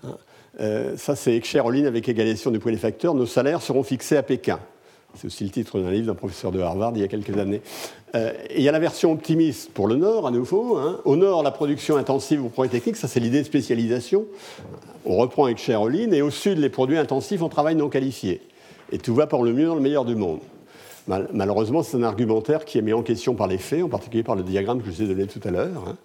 hein. 0.03 0.17
euh, 0.59 0.97
ça 0.97 1.15
c'est 1.15 1.35
Excheroline 1.35 1.85
avec 1.85 2.09
égalisation 2.09 2.51
du 2.51 2.59
poids 2.59 2.71
des 2.71 2.77
facteurs, 2.77 3.13
nos 3.13 3.25
salaires 3.25 3.61
seront 3.61 3.83
fixés 3.83 4.17
à 4.17 4.23
Pékin. 4.23 4.59
C'est 5.15 5.27
aussi 5.27 5.43
le 5.43 5.49
titre 5.49 5.79
d'un 5.79 5.91
livre 5.91 6.07
d'un 6.07 6.15
professeur 6.15 6.51
de 6.51 6.59
Harvard 6.59 6.91
il 6.95 7.01
y 7.01 7.03
a 7.03 7.07
quelques 7.07 7.37
années. 7.37 7.61
Euh, 8.15 8.33
il 8.55 8.61
y 8.61 8.69
a 8.69 8.71
la 8.71 8.79
version 8.79 9.11
optimiste 9.11 9.71
pour 9.71 9.87
le 9.87 9.95
Nord, 9.95 10.27
à 10.27 10.31
nouveau. 10.31 10.77
Hein. 10.77 10.99
Au 11.05 11.15
Nord, 11.15 11.43
la 11.43 11.51
production 11.51 11.97
intensive 11.97 12.43
ou 12.43 12.49
progrès 12.49 12.71
technique, 12.71 12.97
ça 12.97 13.07
c'est 13.07 13.19
l'idée 13.19 13.39
de 13.39 13.45
spécialisation. 13.45 14.25
On 15.05 15.17
reprend 15.17 15.45
avec. 15.45 15.69
Et 15.69 16.21
au 16.21 16.29
Sud, 16.31 16.57
les 16.57 16.69
produits 16.69 16.97
intensifs 16.97 17.41
en 17.41 17.49
travail 17.49 17.75
non 17.75 17.89
qualifié. 17.89 18.41
Et 18.91 18.97
tout 18.97 19.15
va 19.15 19.27
pour 19.27 19.43
le 19.43 19.53
mieux 19.53 19.67
dans 19.67 19.75
le 19.75 19.81
meilleur 19.81 20.05
du 20.05 20.15
monde. 20.15 20.39
malheureusement, 21.07 21.83
c'est 21.83 21.97
un 21.97 22.03
argumentaire 22.03 22.65
qui 22.65 22.77
est 22.77 22.81
mis 22.81 22.93
en 22.93 23.03
question 23.03 23.35
par 23.35 23.47
les 23.47 23.57
faits, 23.57 23.83
en 23.83 23.89
particulier 23.89 24.23
par 24.23 24.35
le 24.35 24.43
diagramme 24.43 24.81
que 24.81 24.85
je 24.89 24.91
vous 24.91 25.01
ai 25.03 25.07
donné 25.07 25.27
tout 25.27 25.41
à 25.43 25.51
l'heure. 25.51 25.83
Hein. 25.87 25.95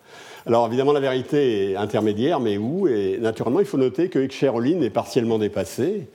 Alors 0.46 0.66
évidemment, 0.66 0.92
la 0.92 1.00
vérité 1.00 1.72
est 1.72 1.76
intermédiaire, 1.76 2.40
mais 2.40 2.56
où 2.56 2.88
Et 2.88 3.18
naturellement, 3.18 3.60
il 3.60 3.66
faut 3.66 3.78
noter 3.78 4.08
que 4.08 4.28
Cheroline 4.30 4.82
est 4.82 4.90
partiellement 4.90 5.38
dépassé. 5.38 6.08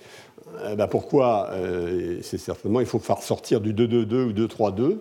Euh, 0.64 0.76
bah, 0.76 0.88
pourquoi 0.88 1.49
euh, 1.51 2.20
C'est 2.22 2.38
certainement, 2.38 2.80
il 2.80 2.86
faut 2.86 2.99
faire 2.99 3.22
sortir 3.22 3.62
du 3.62 3.74
2-2-2 3.74 4.16
ou 4.26 4.34
2-3-2, 4.34 4.97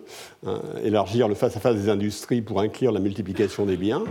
hein, 0.47 0.61
élargir 0.83 1.29
le 1.29 1.35
face-à-face 1.35 1.77
des 1.77 1.89
industries 1.89 2.43
pour 2.43 2.61
inclure 2.61 2.93
la 2.93 3.01
multiplication 3.01 3.67
des 3.67 3.77
biens. 3.77 4.05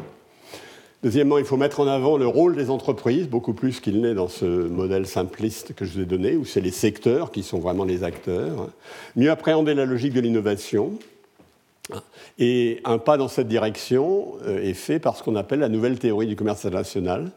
Deuxièmement, 1.03 1.37
il 1.37 1.43
faut 1.43 1.57
mettre 1.57 1.81
en 1.81 1.87
avant 1.87 2.17
le 2.17 2.27
rôle 2.27 2.55
des 2.55 2.69
entreprises, 2.69 3.27
beaucoup 3.27 3.53
plus 3.53 3.81
qu'il 3.81 3.99
n'est 3.99 4.13
dans 4.13 4.29
ce 4.29 4.45
modèle 4.45 5.05
simpliste 5.05 5.75
que 5.75 5.83
je 5.83 5.93
vous 5.93 5.99
ai 5.99 6.05
donné, 6.05 6.37
où 6.37 6.45
c'est 6.45 6.61
les 6.61 6.71
secteurs 6.71 7.31
qui 7.31 7.43
sont 7.43 7.59
vraiment 7.59 7.83
les 7.83 8.05
acteurs. 8.05 8.69
Mieux 9.17 9.29
appréhender 9.29 9.73
la 9.73 9.83
logique 9.83 10.13
de 10.13 10.21
l'innovation. 10.21 10.93
Et 12.39 12.79
un 12.85 12.97
pas 12.97 13.17
dans 13.17 13.27
cette 13.27 13.47
direction 13.47 14.35
euh, 14.47 14.63
est 14.63 14.73
fait 14.73 14.99
par 14.99 15.17
ce 15.17 15.23
qu'on 15.23 15.35
appelle 15.35 15.59
la 15.59 15.69
nouvelle 15.69 15.99
théorie 15.99 16.27
du 16.27 16.35
commerce 16.35 16.65
international, 16.65 17.31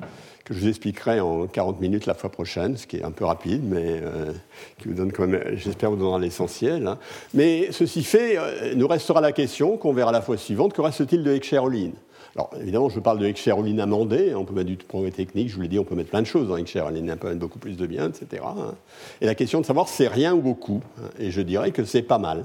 que 0.45 0.55
je 0.55 0.61
vous 0.61 0.69
expliquerai 0.69 1.19
en 1.19 1.49
40 1.49 1.81
minutes 1.81 2.07
la 2.07 2.15
fois 2.15 2.31
prochaine, 2.31 2.77
ce 2.77 2.87
qui 2.87 2.99
est 2.99 3.03
un 3.03 3.11
peu 3.11 3.25
rapide, 3.25 3.63
mais 3.65 4.01
euh, 4.03 4.33
qui 4.79 4.89
vous 4.89 4.95
donne 4.95 5.11
quand 5.11 5.27
même, 5.27 5.57
j'espère, 5.57 5.91
vous 5.91 5.97
donnera 5.97 6.21
l'essentiel. 6.21 6.87
Hein. 6.87 6.99
Mais 7.35 7.69
ceci 7.73 8.05
fait, 8.05 8.39
euh, 8.39 8.75
nous 8.77 8.87
restera 8.87 9.21
la 9.21 9.33
question 9.33 9.77
qu'on 9.77 9.93
verra 9.93 10.13
la 10.13 10.23
fois 10.23 10.37
suivante, 10.37 10.73
que 10.73 10.81
reste-t-il 10.81 11.23
de 11.23 11.33
Heckscher-Ohlin 11.33 11.93
alors, 12.35 12.51
évidemment, 12.61 12.91
je 12.91 13.01
parle 13.01 13.19
de 13.19 13.25
Heckscher-Ohlin 13.25 13.79
amendé, 13.79 14.35
on 14.35 14.45
peut 14.45 14.53
mettre 14.53 14.67
du 14.67 14.77
progrès 14.77 15.11
technique, 15.11 15.49
je 15.49 15.57
vous 15.57 15.63
l'ai 15.63 15.69
dit, 15.69 15.79
on 15.79 15.85
peut 15.85 15.95
mettre 15.95 16.11
plein 16.11 16.21
de 16.21 16.27
choses 16.27 16.49
dans 16.49 16.59
Heckscher-Ohlin, 16.59 17.09
on 17.11 17.17
peut 17.17 17.29
mettre 17.29 17.41
beaucoup 17.41 17.59
plus 17.59 17.79
de 17.79 17.87
biens, 17.87 18.11
etc. 18.11 18.43
Hein. 18.45 18.75
Et 19.23 19.27
la 19.27 19.35
question 19.35 19.63
de 19.63 19.65
savoir 19.65 19.89
c'est 19.89 20.07
rien 20.07 20.35
ou 20.35 20.43
beaucoup, 20.43 20.83
hein. 20.99 21.09
et 21.19 21.31
je 21.31 21.41
dirais 21.41 21.71
que 21.71 21.83
c'est 21.85 22.03
pas 22.03 22.19
mal. 22.19 22.45